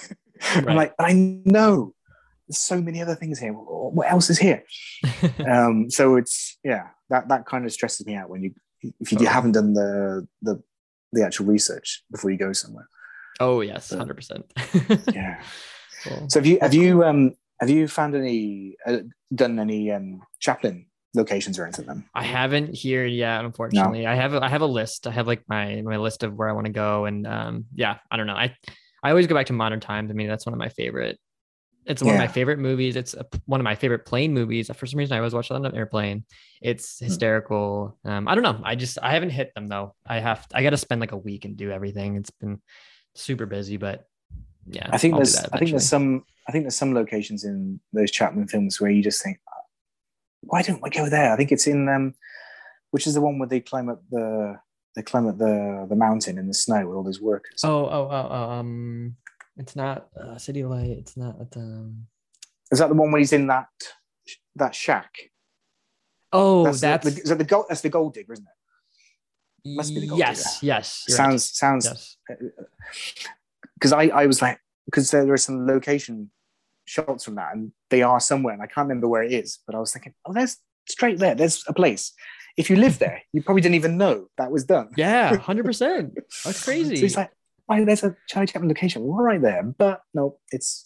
I'm 0.54 0.64
Right. 0.64 0.76
like, 0.76 0.94
but 0.96 1.06
I 1.10 1.12
know 1.44 1.92
there's 2.48 2.58
so 2.58 2.80
many 2.80 3.02
other 3.02 3.14
things 3.14 3.38
here. 3.38 3.52
What 3.52 4.10
else 4.10 4.30
is 4.30 4.38
here? 4.38 4.64
um, 5.48 5.90
so 5.90 6.16
it's 6.16 6.58
yeah, 6.64 6.88
that 7.10 7.28
that 7.28 7.46
kind 7.46 7.64
of 7.64 7.72
stresses 7.72 8.06
me 8.06 8.14
out 8.14 8.30
when 8.30 8.42
you 8.42 8.52
if 8.82 9.12
you 9.12 9.18
Totally. 9.18 9.26
haven't 9.26 9.52
done 9.52 9.74
the 9.74 10.26
the 10.42 10.62
the 11.12 11.24
actual 11.24 11.46
research 11.46 12.02
before 12.10 12.30
you 12.30 12.36
go 12.36 12.52
somewhere. 12.52 12.88
oh 13.40 13.60
yes, 13.60 13.92
hundred 13.92 14.14
percent. 14.14 14.52
Yeah. 15.12 15.42
So 16.28 16.38
have 16.38 16.46
you 16.46 16.58
have 16.60 16.72
you 16.72 17.02
um 17.02 17.34
have 17.58 17.68
you 17.68 17.88
found 17.88 18.14
any 18.14 18.76
uh, 18.86 18.98
done 19.34 19.58
any 19.58 19.90
um 19.90 20.20
Chaplin 20.38 20.86
locations 21.14 21.58
or 21.58 21.64
anything 21.64 21.86
then? 21.86 22.04
I 22.14 22.22
haven't 22.22 22.76
here 22.76 23.04
yet, 23.04 23.44
unfortunately. 23.44 24.06
I 24.06 24.14
have 24.14 24.34
a, 24.34 24.44
I 24.44 24.48
have 24.48 24.60
a 24.60 24.66
list. 24.66 25.08
I 25.08 25.10
have 25.10 25.26
like 25.26 25.42
my 25.48 25.82
my 25.82 25.96
list 25.96 26.22
of 26.22 26.34
where 26.34 26.48
I 26.48 26.52
want 26.52 26.66
to 26.66 26.72
go, 26.72 27.06
and 27.06 27.26
um, 27.26 27.64
yeah, 27.74 27.96
I 28.08 28.16
don't 28.16 28.28
know. 28.28 28.36
I 28.36 28.54
I 29.02 29.10
always 29.10 29.26
go 29.26 29.34
back 29.34 29.46
to 29.46 29.52
Modern 29.52 29.80
Times. 29.80 30.10
I 30.10 30.14
mean, 30.14 30.28
that's 30.28 30.46
one 30.46 30.52
of 30.52 30.60
my 30.60 30.68
favorite. 30.68 31.18
It's 31.86 32.02
one 32.02 32.14
of 32.14 32.18
my 32.18 32.26
favorite 32.28 32.58
movies. 32.58 32.96
It's 32.96 33.14
a, 33.14 33.24
one 33.46 33.60
of 33.60 33.64
my 33.64 33.74
favorite 33.76 34.04
plane 34.04 34.34
movies. 34.34 34.70
For 34.74 34.86
some 34.86 34.98
reason, 34.98 35.14
I 35.14 35.18
always 35.18 35.34
watch 35.34 35.50
it 35.50 35.54
on 35.54 35.64
an 35.64 35.74
airplane. 35.76 36.24
It's 36.60 36.98
Hmm. 36.98 37.04
hysterical. 37.06 37.96
Um, 38.04 38.26
I 38.28 38.34
don't 38.34 38.42
know. 38.42 38.60
I 38.64 38.74
just 38.74 38.98
I 39.02 39.12
haven't 39.12 39.30
hit 39.30 39.54
them 39.54 39.68
though. 39.68 39.94
I 40.06 40.18
have 40.18 40.46
I 40.52 40.62
got 40.62 40.70
to 40.70 40.76
spend 40.76 41.00
like 41.00 41.12
a 41.12 41.16
week 41.16 41.44
and 41.44 41.56
do 41.56 41.70
everything. 41.70 42.16
It's 42.16 42.30
been 42.30 42.60
super 43.14 43.46
busy, 43.46 43.76
but 43.76 44.04
yeah. 44.66 44.88
I 44.90 44.98
think 44.98 45.14
I'll 45.14 45.20
there's 45.20 45.36
I 45.36 45.58
think 45.58 45.70
there's 45.70 45.88
some 45.88 46.24
I 46.48 46.52
think 46.52 46.64
there's 46.64 46.76
some 46.76 46.94
locations 46.94 47.44
in 47.44 47.80
those 47.92 48.10
Chaplin 48.10 48.46
films 48.48 48.80
where 48.80 48.90
you 48.90 49.02
just 49.02 49.22
think, 49.22 49.38
why 50.42 50.62
don't 50.62 50.82
we 50.82 50.90
go 50.90 51.08
there? 51.08 51.32
I 51.32 51.36
think 51.36 51.52
it's 51.52 51.66
in 51.66 51.88
um, 51.88 52.14
which 52.90 53.06
is 53.06 53.14
the 53.14 53.20
one 53.20 53.38
where 53.38 53.48
they 53.48 53.60
climb 53.60 53.88
up 53.88 54.02
the 54.10 54.58
they 54.96 55.02
climb 55.02 55.26
up 55.28 55.38
the 55.38 55.86
the 55.88 55.96
mountain 55.96 56.38
in 56.38 56.48
the 56.48 56.54
snow 56.54 56.86
with 56.86 56.96
all 56.96 57.02
those 57.04 57.20
workers. 57.20 57.62
Oh 57.64 57.84
oh 57.86 58.08
oh 58.10 58.28
oh, 58.30 58.50
um, 58.50 59.16
it's 59.56 59.76
not 59.76 60.08
uh, 60.20 60.38
City 60.38 60.64
Light. 60.64 60.90
It's 60.90 61.16
not 61.16 61.36
um. 61.56 62.06
Is 62.70 62.78
that 62.78 62.88
the 62.88 62.94
one 62.94 63.12
where 63.12 63.20
he's 63.20 63.32
in 63.32 63.46
that 63.46 63.68
that 64.56 64.74
shack? 64.74 65.12
Oh, 66.32 66.64
that's, 66.64 66.80
that's, 66.80 67.04
the, 67.04 67.10
the, 67.10 67.20
is 67.22 67.28
that 67.28 67.38
the 67.38 67.44
gold? 67.44 67.66
That's 67.68 67.80
the 67.80 67.88
gold 67.88 68.14
digger, 68.14 68.32
isn't 68.32 68.44
it? 68.44 68.50
must 69.74 69.94
be 69.94 70.00
the 70.00 70.06
gold 70.06 70.18
yes, 70.18 70.62
yes. 70.62 71.04
you're 71.08 71.18
right. 71.18 71.24
sounds 71.24 71.58
sounds 71.58 71.86
yes. 71.86 72.16
because 73.74 73.92
I 73.92 74.04
I 74.04 74.26
was 74.26 74.40
like 74.40 74.60
because 74.84 75.10
there 75.10 75.32
are 75.32 75.36
some 75.36 75.66
location 75.66 76.30
shots 76.84 77.24
from 77.24 77.34
that 77.34 77.54
and 77.54 77.72
they 77.90 78.02
are 78.02 78.20
somewhere 78.20 78.54
and 78.54 78.62
I 78.62 78.66
can't 78.66 78.88
remember 78.88 79.08
where 79.08 79.22
it 79.22 79.32
is, 79.32 79.58
but 79.66 79.74
I 79.74 79.80
was 79.80 79.92
thinking, 79.92 80.14
oh, 80.24 80.32
there's 80.32 80.58
straight 80.88 81.18
there. 81.18 81.34
There's 81.34 81.64
a 81.66 81.72
place. 81.72 82.12
If 82.56 82.70
you 82.70 82.76
live 82.76 82.98
there, 82.98 83.22
you 83.32 83.42
probably 83.42 83.60
didn't 83.60 83.74
even 83.74 83.98
know 83.98 84.28
that 84.38 84.50
was 84.50 84.64
done. 84.64 84.90
Yeah, 84.96 85.36
hundred 85.50 85.64
percent. 85.64 86.16
That's 86.44 86.64
crazy. 86.64 86.96
So 86.96 87.04
it's 87.04 87.16
like, 87.16 87.30
why 87.66 87.84
there's 87.84 88.04
a 88.04 88.16
Charlie 88.28 88.46
Chaplin 88.46 88.68
location 88.68 89.02
right 89.04 89.40
there, 89.40 89.62
but 89.62 90.02
no, 90.14 90.38
it's 90.52 90.84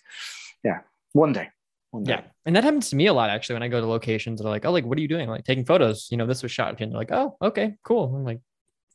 yeah, 0.64 0.80
one 1.12 1.32
day, 1.32 1.48
one 1.90 2.04
day. 2.04 2.12
yeah, 2.12 2.22
and 2.46 2.56
that 2.56 2.64
happens 2.64 2.90
to 2.90 2.96
me 2.96 3.06
a 3.06 3.12
lot 3.12 3.30
actually. 3.30 3.54
When 3.54 3.62
I 3.62 3.68
go 3.68 3.80
to 3.80 3.86
locations, 3.86 4.40
they're 4.40 4.50
like, 4.50 4.64
"Oh, 4.64 4.72
like 4.72 4.84
what 4.84 4.98
are 4.98 5.00
you 5.00 5.08
doing?" 5.08 5.22
I'm 5.22 5.28
like 5.28 5.44
taking 5.44 5.64
photos. 5.64 6.08
You 6.10 6.16
know, 6.16 6.26
this 6.26 6.42
was 6.42 6.52
shot. 6.52 6.80
And 6.80 6.92
they're 6.92 6.98
like, 6.98 7.12
"Oh, 7.12 7.36
okay, 7.42 7.76
cool." 7.84 8.14
I'm 8.14 8.24
like, 8.24 8.40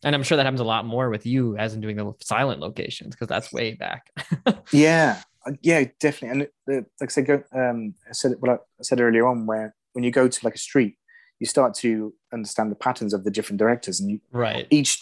and 0.03 0.13
I'm 0.13 0.23
sure 0.23 0.37
that 0.37 0.45
happens 0.45 0.61
a 0.61 0.65
lot 0.65 0.85
more 0.85 1.09
with 1.09 1.25
you 1.25 1.57
as 1.57 1.73
in 1.73 1.81
doing 1.81 1.95
the 1.97 2.13
silent 2.21 2.59
locations 2.59 3.15
because 3.15 3.27
that's 3.27 3.51
way 3.51 3.73
back. 3.73 4.11
Yeah, 4.71 5.21
yeah, 5.61 5.85
definitely. 5.99 6.47
And 6.67 6.77
uh, 6.79 6.87
like 6.99 7.09
I 7.09 7.11
said, 7.11 7.25
go, 7.27 7.43
um, 7.53 7.93
I 8.09 8.13
said 8.13 8.33
what 8.39 8.51
I 8.51 8.57
said 8.81 8.99
earlier 8.99 9.27
on, 9.27 9.45
where 9.45 9.75
when 9.93 10.03
you 10.03 10.11
go 10.11 10.27
to 10.27 10.45
like 10.45 10.55
a 10.55 10.59
street, 10.59 10.97
you 11.39 11.45
start 11.45 11.75
to 11.75 12.13
understand 12.33 12.71
the 12.71 12.75
patterns 12.75 13.13
of 13.13 13.23
the 13.23 13.31
different 13.31 13.59
directors, 13.59 13.99
and 13.99 14.09
you 14.09 14.21
right. 14.31 14.67
each 14.69 14.99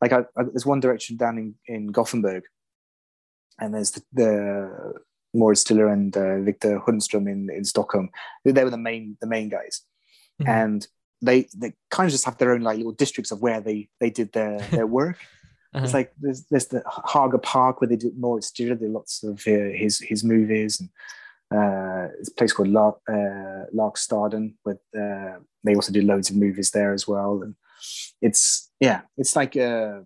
like 0.00 0.12
I, 0.12 0.20
I, 0.36 0.44
there's 0.44 0.66
one 0.66 0.80
direction 0.80 1.16
down 1.16 1.38
in, 1.38 1.54
in 1.66 1.86
Gothenburg, 1.88 2.44
and 3.60 3.74
there's 3.74 3.92
the, 3.92 4.02
the 4.12 4.94
Mauritz 5.34 5.62
Stiller 5.62 5.88
and 5.88 6.16
uh, 6.16 6.40
Victor 6.40 6.80
Sjöström 6.80 7.30
in, 7.30 7.50
in 7.50 7.64
Stockholm. 7.64 8.10
They 8.44 8.64
were 8.64 8.70
the 8.70 8.76
main 8.78 9.16
the 9.20 9.26
main 9.26 9.48
guys, 9.48 9.82
Mhm. 10.40 10.48
and 10.48 10.86
they 11.22 11.48
they 11.56 11.72
kind 11.90 12.06
of 12.06 12.12
just 12.12 12.26
have 12.26 12.36
their 12.38 12.52
own 12.52 12.60
like 12.60 12.76
little 12.76 12.92
districts 12.92 13.30
of 13.30 13.40
where 13.40 13.60
they 13.60 13.88
they 14.00 14.10
did 14.10 14.32
their 14.32 14.58
their 14.70 14.86
work. 14.86 15.18
Uh-huh. 15.74 15.84
It's 15.84 15.94
like 15.94 16.12
there's 16.20 16.44
there's 16.50 16.66
the 16.66 16.82
Haga 16.86 17.38
Park 17.38 17.80
where 17.80 17.88
they 17.88 17.96
did 17.96 18.18
Mauritz 18.18 18.48
Stiller 18.48 18.74
did 18.76 18.90
lots 18.90 19.22
of 19.22 19.40
uh, 19.46 19.72
his 19.74 20.00
his 20.00 20.22
movies 20.24 20.80
and. 20.80 20.90
Uh, 21.48 22.08
it's 22.18 22.28
a 22.28 22.34
place 22.34 22.52
called 22.52 22.66
Lark, 22.66 22.98
uh, 23.08 23.70
Lärkstaden, 23.72 24.54
but 24.64 24.78
uh, 24.98 25.38
they 25.62 25.76
also 25.76 25.92
do 25.92 26.02
loads 26.02 26.28
of 26.28 26.34
movies 26.34 26.72
there 26.72 26.92
as 26.92 27.06
well. 27.06 27.40
And 27.40 27.54
it's 28.20 28.65
yeah, 28.80 29.02
it's 29.16 29.36
like 29.36 29.56
a, 29.56 30.04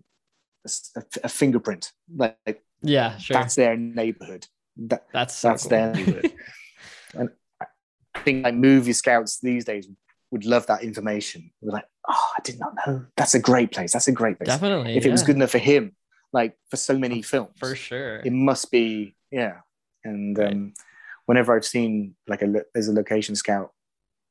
a, 0.65 1.03
a 1.23 1.29
fingerprint. 1.29 1.91
Like, 2.15 2.37
like 2.45 2.63
yeah, 2.81 3.17
sure. 3.17 3.35
that's 3.35 3.55
their 3.55 3.77
neighborhood. 3.77 4.47
That 4.77 5.05
that's 5.13 5.35
so 5.35 5.49
that's 5.49 5.63
cool. 5.63 5.69
their 5.69 5.93
neighborhood. 5.93 6.33
and 7.13 7.29
I 7.59 8.19
think 8.19 8.43
like 8.43 8.55
movie 8.55 8.93
scouts 8.93 9.39
these 9.39 9.65
days 9.65 9.87
would 10.31 10.45
love 10.45 10.67
that 10.67 10.83
information. 10.83 11.51
We're 11.61 11.73
like, 11.73 11.85
oh, 12.07 12.29
I 12.37 12.41
did 12.43 12.59
not 12.59 12.73
know. 12.85 13.05
That's 13.17 13.35
a 13.35 13.39
great 13.39 13.71
place. 13.71 13.93
That's 13.93 14.07
a 14.07 14.11
great 14.13 14.37
place. 14.37 14.47
Definitely. 14.47 14.95
if 14.95 15.05
it 15.05 15.11
was 15.11 15.23
good 15.23 15.35
enough 15.35 15.51
for 15.51 15.57
him, 15.57 15.95
like 16.33 16.55
for 16.69 16.77
so 16.77 16.97
many 16.97 17.21
films, 17.21 17.51
for 17.57 17.75
sure. 17.75 18.17
it 18.17 18.31
must 18.31 18.71
be 18.71 19.15
yeah. 19.31 19.57
And 20.03 20.37
Right. 20.37 20.53
um, 20.53 20.73
whenever 21.25 21.55
I've 21.55 21.65
seen 21.65 22.15
like 22.27 22.41
a 22.41 22.63
there's 22.73 22.87
a 22.87 22.93
location 22.93 23.35
scout. 23.35 23.71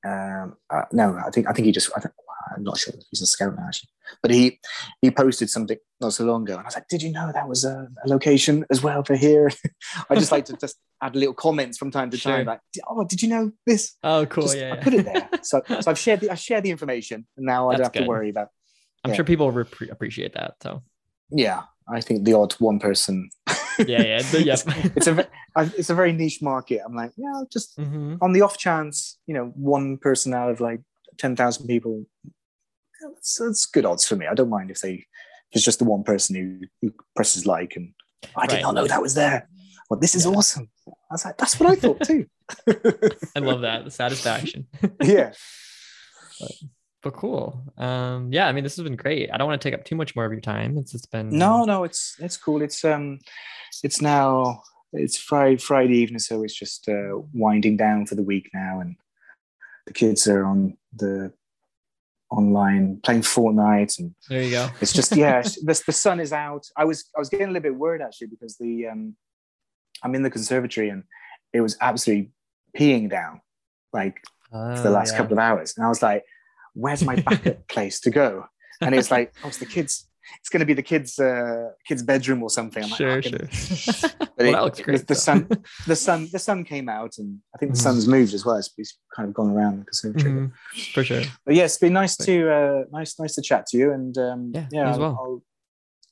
Um, 0.05 0.57
uh, 0.71 0.85
no, 0.93 1.21
I 1.25 1.31
think 1.31 1.47
I 1.49 1.53
think 1.53 1.67
he 1.67 1.73
just 1.73 1.91
I 1.95 2.01
think, 2.01 2.15
I'm 2.57 2.65
not 2.65 2.79
sure 2.79 2.95
if 2.95 3.05
he's 3.11 3.21
a 3.21 3.27
scout 3.27 3.55
now 3.55 3.67
actually, 3.67 3.91
but 4.23 4.31
he 4.31 4.59
he 5.03 5.11
posted 5.11 5.51
something 5.51 5.77
not 6.01 6.13
so 6.13 6.25
long 6.25 6.43
ago, 6.43 6.55
and 6.55 6.63
I 6.63 6.65
was 6.67 6.75
like, 6.75 6.89
did 6.89 7.03
you 7.03 7.13
know 7.13 7.31
that 7.33 7.49
was 7.49 7.65
a, 7.65 7.89
a 8.05 8.09
location 8.09 8.65
as 8.71 8.83
well 8.83 9.03
for 9.05 9.15
here? 9.17 9.51
I 10.11 10.15
just 10.15 10.33
like 10.33 10.47
to 10.47 10.57
just 10.57 10.77
add 11.03 11.15
little 11.17 11.35
comments 11.35 11.77
from 11.79 11.91
time 11.91 12.11
to 12.11 12.17
Sure. 12.17 12.33
time, 12.39 12.47
like, 12.47 12.61
oh, 12.89 13.05
did 13.05 13.23
you 13.23 13.29
know 13.29 13.53
this? 13.67 13.97
oh, 14.03 14.27
cool. 14.27 14.45
Just- 14.45 14.57
yeah, 14.59 14.75
I 14.75 14.77
put 14.83 14.95
it 14.95 15.05
there, 15.05 15.29
so 15.43 15.63
so 15.81 15.91
I've 15.91 15.99
shared 15.99 16.21
the 16.21 16.31
I 16.31 16.35
shared 16.35 16.65
the 16.65 16.71
information, 16.71 17.27
and 17.37 17.47
now 17.47 17.69
I 17.71 17.75
don't 17.75 17.83
That's 17.85 17.97
have 17.99 18.05
to 18.05 18.09
worry 18.09 18.31
about. 18.31 18.49
I'm 19.05 19.11
yeah. 19.11 19.17
sure 19.17 19.25
people 19.25 19.51
will 19.51 19.67
appreciate 19.91 20.35
that. 20.35 20.55
So 20.63 20.83
Yeah, 21.31 21.63
I 21.89 22.01
think 22.01 22.25
the 22.25 22.35
odd 22.35 22.53
one 22.55 22.79
person. 22.79 23.31
yeah, 23.79 24.03
yeah, 24.03 24.23
the- 24.33 24.45
it's, 24.51 24.65
it's 24.97 25.07
a 25.07 25.29
it's 25.79 25.91
a 25.91 25.95
very 25.95 26.13
niche 26.13 26.41
market. 26.43 26.81
I'm 26.85 26.95
like, 26.95 27.13
yeah, 27.17 27.43
just 27.53 27.77
Mhm. 27.79 28.19
on 28.21 28.33
the 28.33 28.41
off 28.43 28.57
chance, 28.59 29.19
you 29.27 29.35
know, 29.35 29.53
one 29.55 29.97
person 29.99 30.33
out 30.35 30.51
of 30.51 30.61
like 30.61 30.81
ten 31.19 31.35
thousand 31.37 31.67
people, 31.67 32.05
yeah, 32.25 32.31
that's, 33.03 33.37
that's 33.39 33.67
good 33.67 33.85
odds 33.87 34.07
for 34.07 34.17
me. 34.17 34.27
I 34.27 34.35
don't 34.35 34.49
mind 34.51 34.71
if 34.71 34.81
they 34.81 34.93
if 34.95 35.57
it's 35.57 35.65
just 35.65 35.79
the 35.81 35.85
one 35.85 36.05
person 36.05 36.37
who, 36.37 36.67
who 36.81 36.95
presses 37.17 37.45
like 37.47 37.75
and 37.77 37.93
I 38.37 38.47
did 38.47 38.57
Right. 38.57 38.63
not 38.63 38.75
know 38.75 38.87
that 38.87 39.03
was 39.03 39.15
there. 39.15 39.49
Well, 39.89 39.99
this 39.99 40.15
is 40.15 40.25
Yeah. 40.25 40.33
awesome. 40.33 40.71
I 40.89 40.93
was 41.15 41.25
like, 41.25 41.37
that's 41.39 41.59
what 41.59 41.69
I 41.71 41.75
thought 41.75 42.01
too. 42.03 42.27
I 43.37 43.41
love 43.41 43.63
that 43.63 43.85
the 43.85 43.91
satisfaction. 43.91 44.67
yeah. 45.03 45.33
but 47.03 47.15
cool. 47.15 47.65
Um, 47.79 48.33
yeah, 48.33 48.47
I 48.47 48.53
mean, 48.53 48.63
this 48.65 48.77
has 48.77 48.83
been 48.85 48.97
great. 48.97 49.31
I 49.33 49.37
don't 49.39 49.49
want 49.49 49.61
to 49.61 49.67
take 49.71 49.79
up 49.79 49.85
too 49.85 49.97
much 49.97 50.15
more 50.15 50.25
of 50.25 50.33
your 50.33 50.41
time. 50.41 50.77
It's 50.79 50.95
it's 50.95 51.07
been 51.07 51.31
No, 51.31 51.65
no, 51.65 51.85
it's 51.85 52.17
it's 52.19 52.37
cool. 52.37 52.63
It's 52.63 52.85
um, 52.85 53.19
it's 53.83 54.01
now 54.01 54.63
it's 54.93 55.17
Friday 55.17 55.57
Friday 55.57 55.97
evening, 55.97 56.19
so 56.19 56.43
it's 56.43 56.55
just 56.55 56.89
uh, 56.89 57.19
winding 57.33 57.77
down 57.77 58.07
for 58.07 58.15
the 58.17 58.23
week 58.23 58.51
now, 58.55 58.81
and 58.81 58.97
the 59.87 59.93
kids 59.93 60.27
are 60.29 60.45
on 60.45 60.77
the 60.95 61.33
online 62.31 63.01
playing 63.03 63.23
Fortnite, 63.23 63.99
and 63.99 64.15
There 64.29 64.43
you 64.43 64.51
go. 64.51 64.69
it's 64.81 64.93
just 64.93 65.17
yeah, 65.17 65.43
the 65.63 65.83
the 65.87 65.93
sun 65.93 66.21
is 66.21 66.33
out. 66.33 66.67
I 66.77 66.85
was 66.85 67.09
I 67.17 67.19
was 67.19 67.29
getting 67.29 67.47
a 67.49 67.51
little 67.51 67.63
bit 67.63 67.75
worried 67.77 68.03
actually 68.03 68.29
because 68.29 68.57
the 68.57 68.87
um, 68.89 69.17
I'm 70.03 70.15
in 70.15 70.23
the 70.23 70.31
conservatory 70.31 70.89
and 70.91 71.05
it 71.53 71.61
was 71.61 71.77
absolutely 71.81 72.31
peeing 72.77 73.11
down 73.11 73.41
like 73.93 74.21
for 74.51 74.83
the 74.83 74.89
Oh, 74.89 74.93
last 74.93 75.13
yeah. 75.13 75.17
couple 75.19 75.33
of 75.35 75.39
hours, 75.39 75.75
and 75.77 75.85
I 75.87 75.89
was 75.89 76.03
like, 76.03 76.25
"Where's 76.75 77.05
my 77.05 77.17
backup 77.17 77.67
place 77.75 78.01
to 78.01 78.11
go?" 78.11 78.47
And 78.81 78.95
it's 78.95 79.11
like, 79.11 79.33
"Oh, 79.45 79.49
it's 79.49 79.59
the 79.59 79.67
kids." 79.67 80.09
It's 80.39 80.49
going 80.49 80.61
to 80.61 80.67
be 80.67 80.75
the 80.75 80.83
kids' 80.83 81.19
uh, 81.19 81.71
kids' 81.87 82.03
bedroom 82.03 82.43
or 82.43 82.51
something. 82.51 82.83
I'm 82.85 82.91
like, 82.91 82.99
Sure, 82.99 83.11
"Oh, 83.19 83.21
sure. 83.21 84.11
But 84.37 84.47
well, 84.47 84.49
it- 84.49 84.53
that 84.53 84.65
looks 84.65 84.79
the- 84.79 84.85
great. 84.85 84.99
the 85.01 85.05
though. 85.07 85.15
sun- 85.15 85.49
the 85.87 85.97
sun 85.97 86.29
the 86.33 86.39
sun 86.39 86.65
came 86.65 86.89
out 86.89 87.19
and 87.19 87.39
i 87.55 87.59
think 87.59 87.73
the 87.73 87.79
Mhm. 87.79 87.83
sun's 87.83 88.09
moved 88.09 88.33
as 88.33 88.43
well 88.47 88.57
it's, 88.57 88.71
it's 88.79 88.99
kind 89.15 89.29
of 89.29 89.35
gone 89.35 89.51
around 89.51 89.81
the 89.81 89.85
conservatory 89.85 90.33
Mhm, 90.33 90.53
for 90.95 91.05
sure. 91.05 91.23
but 91.45 91.55
yeah 91.55 91.65
it's 91.65 91.77
been 91.77 91.93
nice 91.93 92.17
Great. 92.17 92.27
to 92.27 92.51
uh 92.51 92.85
nice 92.91 93.19
nice 93.19 93.35
to 93.35 93.43
chat 93.43 93.67
to 93.67 93.77
you 93.77 93.93
and 93.93 94.17
um 94.17 94.53
Yeah, 94.55 94.67
yeah 94.73 94.89
as 94.91 94.95
I'll- 94.97 95.01
well. 95.03 95.19
I'll- 95.21 95.43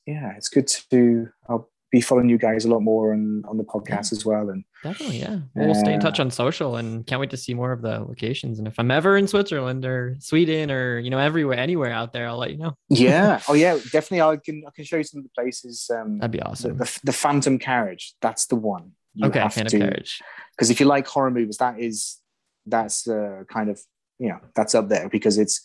yeah 0.05 0.33
it's 0.37 0.49
good 0.49 0.67
to 0.91 1.29
i'll 1.49 1.69
be 1.91 2.01
following 2.01 2.29
you 2.29 2.37
guys 2.37 2.65
a 2.65 2.69
lot 2.69 2.81
more 2.81 3.13
on 3.13 3.43
on 3.47 3.57
the 3.57 3.63
podcast 3.63 4.11
as 4.11 4.25
well 4.25 4.49
and 4.49 4.63
Definitely, 4.81 5.17
yeah. 5.19 5.39
Well, 5.55 5.65
we'll 5.65 5.75
stay 5.75 5.91
in 5.93 5.99
touch 5.99 6.21
on 6.21 6.31
social 6.31 6.77
and 6.77 7.05
can't 7.05 7.19
wait 7.19 7.31
to 7.31 7.37
see 7.37 7.53
more 7.53 7.73
of 7.73 7.81
the 7.81 7.99
locations. 7.99 8.59
And 8.59 8.67
if 8.67 8.79
I'm 8.79 8.91
ever 8.91 9.17
in 9.17 9.27
Switzerland 9.27 9.83
or 9.83 10.15
Sweden 10.19 10.71
or 10.71 10.99
you 10.99 11.09
know 11.09 11.17
everywhere, 11.19 11.57
anywhere 11.59 11.91
out 11.91 12.13
there, 12.13 12.29
I'll 12.29 12.37
let 12.37 12.51
you 12.51 12.57
know. 12.57 12.77
yeah 12.87 13.41
oh 13.49 13.55
yeah 13.55 13.73
definitely 13.91 14.21
i 14.21 14.37
can 14.37 14.63
i 14.65 14.71
can 14.73 14.85
show 14.85 14.95
you 14.97 15.03
some 15.03 15.17
of 15.19 15.23
the 15.25 15.31
places 15.35 15.89
um 15.93 16.19
That'd 16.19 16.31
be 16.31 16.41
awesome. 16.41 16.77
the, 16.77 16.99
the 17.03 17.11
phantom 17.13 17.59
carriage 17.59 18.13
that's 18.21 18.45
the 18.45 18.55
one 18.55 18.91
you 19.15 19.27
okay, 19.27 19.39
Phantom 19.49 19.67
to 19.67 19.79
Carriage. 19.79 20.21
because 20.55 20.69
if 20.69 20.79
you 20.79 20.85
like 20.85 21.07
horror 21.07 21.31
movies 21.31 21.57
that 21.57 21.79
is 21.79 22.17
that's 22.65 23.07
uh, 23.07 23.43
kind 23.51 23.69
of 23.69 23.81
you 24.19 24.29
know 24.29 24.39
that's 24.55 24.75
up 24.75 24.87
there 24.87 25.09
because 25.09 25.37
it's 25.37 25.61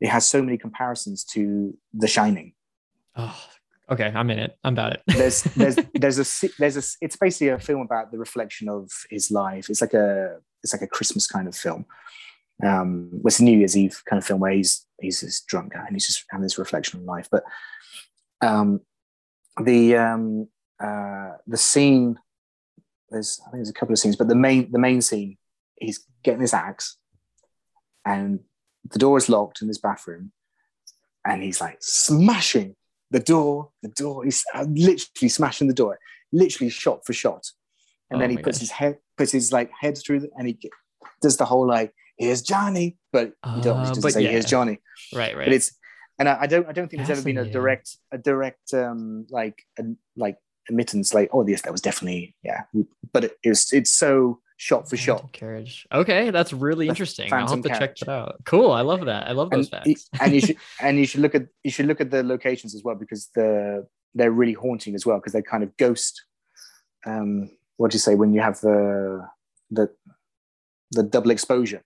it 0.00 0.08
has 0.08 0.26
so 0.26 0.42
many 0.42 0.58
comparisons 0.58 1.22
to 1.24 1.76
the 1.94 2.08
shining 2.08 2.52
Oh, 3.14 3.38
okay, 3.90 4.12
I'm 4.14 4.30
in 4.30 4.38
it. 4.38 4.58
I'm 4.64 4.74
about 4.74 4.94
it. 4.94 5.02
there's 5.06 5.42
there's 5.56 5.76
there's 5.94 6.18
a 6.18 6.48
there's 6.58 6.76
a 6.76 7.04
it's 7.04 7.16
basically 7.16 7.48
a 7.48 7.58
film 7.58 7.80
about 7.80 8.10
the 8.10 8.18
reflection 8.18 8.68
of 8.68 8.90
his 9.10 9.30
life 9.30 9.68
it's 9.70 9.80
like 9.80 9.94
a 9.94 10.38
it's 10.62 10.72
like 10.72 10.82
a 10.82 10.86
christmas 10.86 11.26
kind 11.26 11.48
of 11.48 11.54
film 11.54 11.86
um 12.64 13.10
it's 13.24 13.40
a 13.40 13.44
new 13.44 13.58
year's 13.58 13.76
eve 13.76 14.02
kind 14.08 14.18
of 14.18 14.26
film 14.26 14.40
where 14.40 14.52
he's 14.52 14.86
he's 15.00 15.20
this 15.20 15.42
drunk 15.42 15.74
guy 15.74 15.84
and 15.86 15.94
he's 15.94 16.06
just 16.06 16.24
having 16.30 16.42
this 16.42 16.58
reflection 16.58 17.00
on 17.00 17.06
life 17.06 17.28
but 17.30 17.44
um 18.40 18.80
the 19.62 19.96
um 19.96 20.48
uh 20.80 21.32
the 21.46 21.56
scene 21.56 22.18
there's 23.10 23.40
i 23.42 23.50
think 23.50 23.58
there's 23.58 23.70
a 23.70 23.74
couple 23.74 23.92
of 23.92 23.98
scenes 23.98 24.16
but 24.16 24.28
the 24.28 24.34
main 24.34 24.70
the 24.72 24.78
main 24.78 25.00
scene 25.00 25.36
he's 25.76 26.06
getting 26.22 26.40
his 26.40 26.54
axe 26.54 26.96
and 28.04 28.40
the 28.90 28.98
door 28.98 29.18
is 29.18 29.28
locked 29.28 29.60
in 29.60 29.68
this 29.68 29.78
bathroom 29.78 30.32
and 31.24 31.42
he's 31.42 31.60
like 31.60 31.76
smashing 31.80 32.74
the 33.10 33.20
door 33.20 33.70
the 33.82 33.88
door 33.90 34.24
he's 34.24 34.44
uh, 34.54 34.64
literally 34.68 35.28
smashing 35.28 35.68
the 35.68 35.74
door 35.74 35.98
literally 36.32 36.70
shot 36.70 37.04
for 37.06 37.12
shot 37.12 37.44
and 38.10 38.18
Oh 38.18 38.20
then 38.20 38.30
he 38.30 38.36
puts 38.36 38.58
gosh. 38.58 38.60
his 38.62 38.70
head 38.70 38.98
puts 39.16 39.32
his 39.32 39.52
like 39.52 39.70
head 39.80 39.96
through 39.98 40.20
the, 40.20 40.30
and 40.36 40.46
he 40.48 40.58
does 41.22 41.36
the 41.36 41.44
whole 41.44 41.66
like 41.66 41.92
here's 42.18 42.42
johnny 42.42 42.96
but 43.12 43.32
he, 43.54 43.60
don't, 43.60 43.76
he 43.76 43.82
Uh, 43.82 43.88
doesn't 43.88 44.02
but 44.02 44.12
say 44.12 44.22
yeah. 44.22 44.30
here's 44.30 44.44
johnny 44.46 44.78
right, 45.14 45.36
right. 45.36 45.46
but 45.46 45.52
it's 45.54 45.72
and 46.18 46.28
I, 46.28 46.38
I 46.42 46.46
don't 46.46 46.66
I 46.68 46.72
don't 46.72 46.88
think 46.88 47.00
there's 47.06 47.10
ever 47.18 47.24
been 47.24 47.38
a 47.38 47.44
direct 47.50 47.96
a 48.12 48.18
direct 48.18 48.72
um 48.74 49.26
like 49.30 49.62
a, 49.78 49.82
like 50.16 50.36
admittance 50.68 51.14
like 51.14 51.30
oh 51.32 51.46
yes 51.46 51.62
that 51.62 51.72
was 51.72 51.80
definitely 51.80 52.34
yeah 52.42 52.62
but 53.12 53.24
it, 53.24 53.32
it's 53.42 53.72
it's 53.72 53.92
so 53.92 54.40
shot 54.58 54.88
for 54.88 54.96
shot 54.96 55.32
Carriage. 55.32 55.86
Okay, 55.92 56.30
that's 56.30 56.52
really 56.52 56.86
The 56.86 56.90
interesting. 56.90 57.32
I'll 57.32 57.46
have 57.48 57.62
to 57.62 57.68
check 57.68 57.78
Carriage. 57.78 58.00
that 58.00 58.08
out. 58.10 58.36
Cool. 58.44 58.72
I 58.72 58.80
love 58.80 59.04
that. 59.06 59.28
I 59.28 59.32
love 59.32 59.50
those 59.50 59.70
and, 59.70 59.84
facts. 59.84 60.08
and 60.20 60.32
you 60.34 60.40
should 60.40 60.56
and 60.80 60.98
you 60.98 61.06
should 61.06 61.20
look 61.20 61.34
at 61.34 61.46
you 61.64 61.70
should 61.70 61.86
look 61.86 62.00
at 62.00 62.10
the 62.10 62.22
locations 62.22 62.74
as 62.74 62.82
well 62.82 62.94
because 62.94 63.28
the 63.34 63.86
they're 64.14 64.30
really 64.32 64.54
haunting 64.54 64.94
as 64.94 65.04
well 65.04 65.18
because 65.18 65.32
they're 65.34 65.42
kind 65.42 65.62
of 65.62 65.76
ghost 65.76 66.24
um 67.06 67.50
what 67.76 67.90
do 67.90 67.94
you 67.96 68.00
say 68.00 68.14
when 68.14 68.32
you 68.32 68.40
have 68.40 68.58
the 68.60 69.20
the 69.70 69.90
the 70.92 71.02
double 71.02 71.30
exposure 71.30 71.82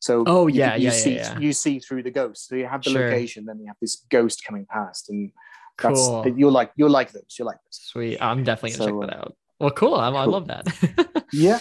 so 0.00 0.24
Oh, 0.26 0.46
you- 0.46 0.60
yeah, 0.60 0.76
you 0.76 0.84
yeah, 0.84 0.90
see 0.90 1.16
yeah, 1.16 1.32
yeah. 1.34 1.38
you 1.40 1.52
see 1.52 1.78
through 1.78 2.04
the 2.04 2.10
ghost 2.10 2.48
so 2.48 2.54
you 2.56 2.66
have 2.66 2.82
the 2.84 2.90
Sure. 2.90 3.10
location 3.10 3.44
then 3.44 3.58
you 3.60 3.66
have 3.66 3.76
this 3.82 3.96
ghost 4.08 4.44
coming 4.46 4.64
past 4.64 5.10
and 5.10 5.30
that's 5.80 6.00
Cool. 6.00 6.26
you'll 6.36 6.52
like 6.52 6.72
you'll 6.76 6.90
like 6.90 7.12
those 7.12 7.24
you'll 7.38 7.46
like 7.46 7.58
those 7.64 7.78
Sweet. 7.92 8.18
I'm 8.20 8.44
definitely 8.44 8.78
gonna 8.78 8.90
So, 8.90 9.00
check 9.02 9.10
uh, 9.10 9.12
that 9.14 9.20
out. 9.26 9.36
Well, 9.60 9.70
cool. 9.72 9.94
I, 9.96 10.08
I 10.08 10.24
love 10.24 10.46
that. 10.46 11.24
yeah 11.32 11.58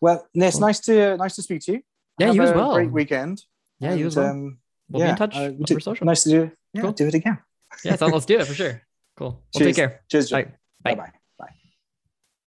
well 0.00 0.26
Cool. 0.54 0.60
nice 0.60 0.80
to 0.80 1.16
nice 1.16 1.36
to 1.36 1.42
speak 1.42 1.60
to 1.62 1.72
you 1.72 1.80
Yeah, 2.18 2.26
Have 2.28 2.36
you 2.36 2.42
as 2.42 2.50
a 2.50 2.54
well. 2.54 2.74
great 2.74 2.92
weekend 2.92 3.44
yeah, 3.80 3.90
you 3.94 3.96
And, 3.98 4.06
as 4.06 4.16
well. 4.16 4.30
um, 4.30 4.58
we'll 4.90 5.02
be 5.04 5.10
in 5.10 5.16
touch 5.16 5.36
uh, 5.36 5.50
over 5.70 5.80
social. 5.80 6.06
nice 6.06 6.22
to 6.24 6.30
do 6.30 6.50
yeah 6.72 6.82
Cool. 6.82 6.92
do 6.92 7.06
it 7.06 7.14
again 7.14 7.38
Yeah, 7.84 7.96
so 7.96 8.06
let's 8.06 8.26
do 8.26 8.38
it 8.38 8.46
for 8.46 8.54
sure. 8.54 8.82
Cool. 9.18 9.32
Well, 9.54 9.64
take 9.64 9.76
care. 9.76 10.00
cheers. 10.08 10.30
Bye. 10.30 10.46
bye 10.82 10.94
bye 10.94 11.25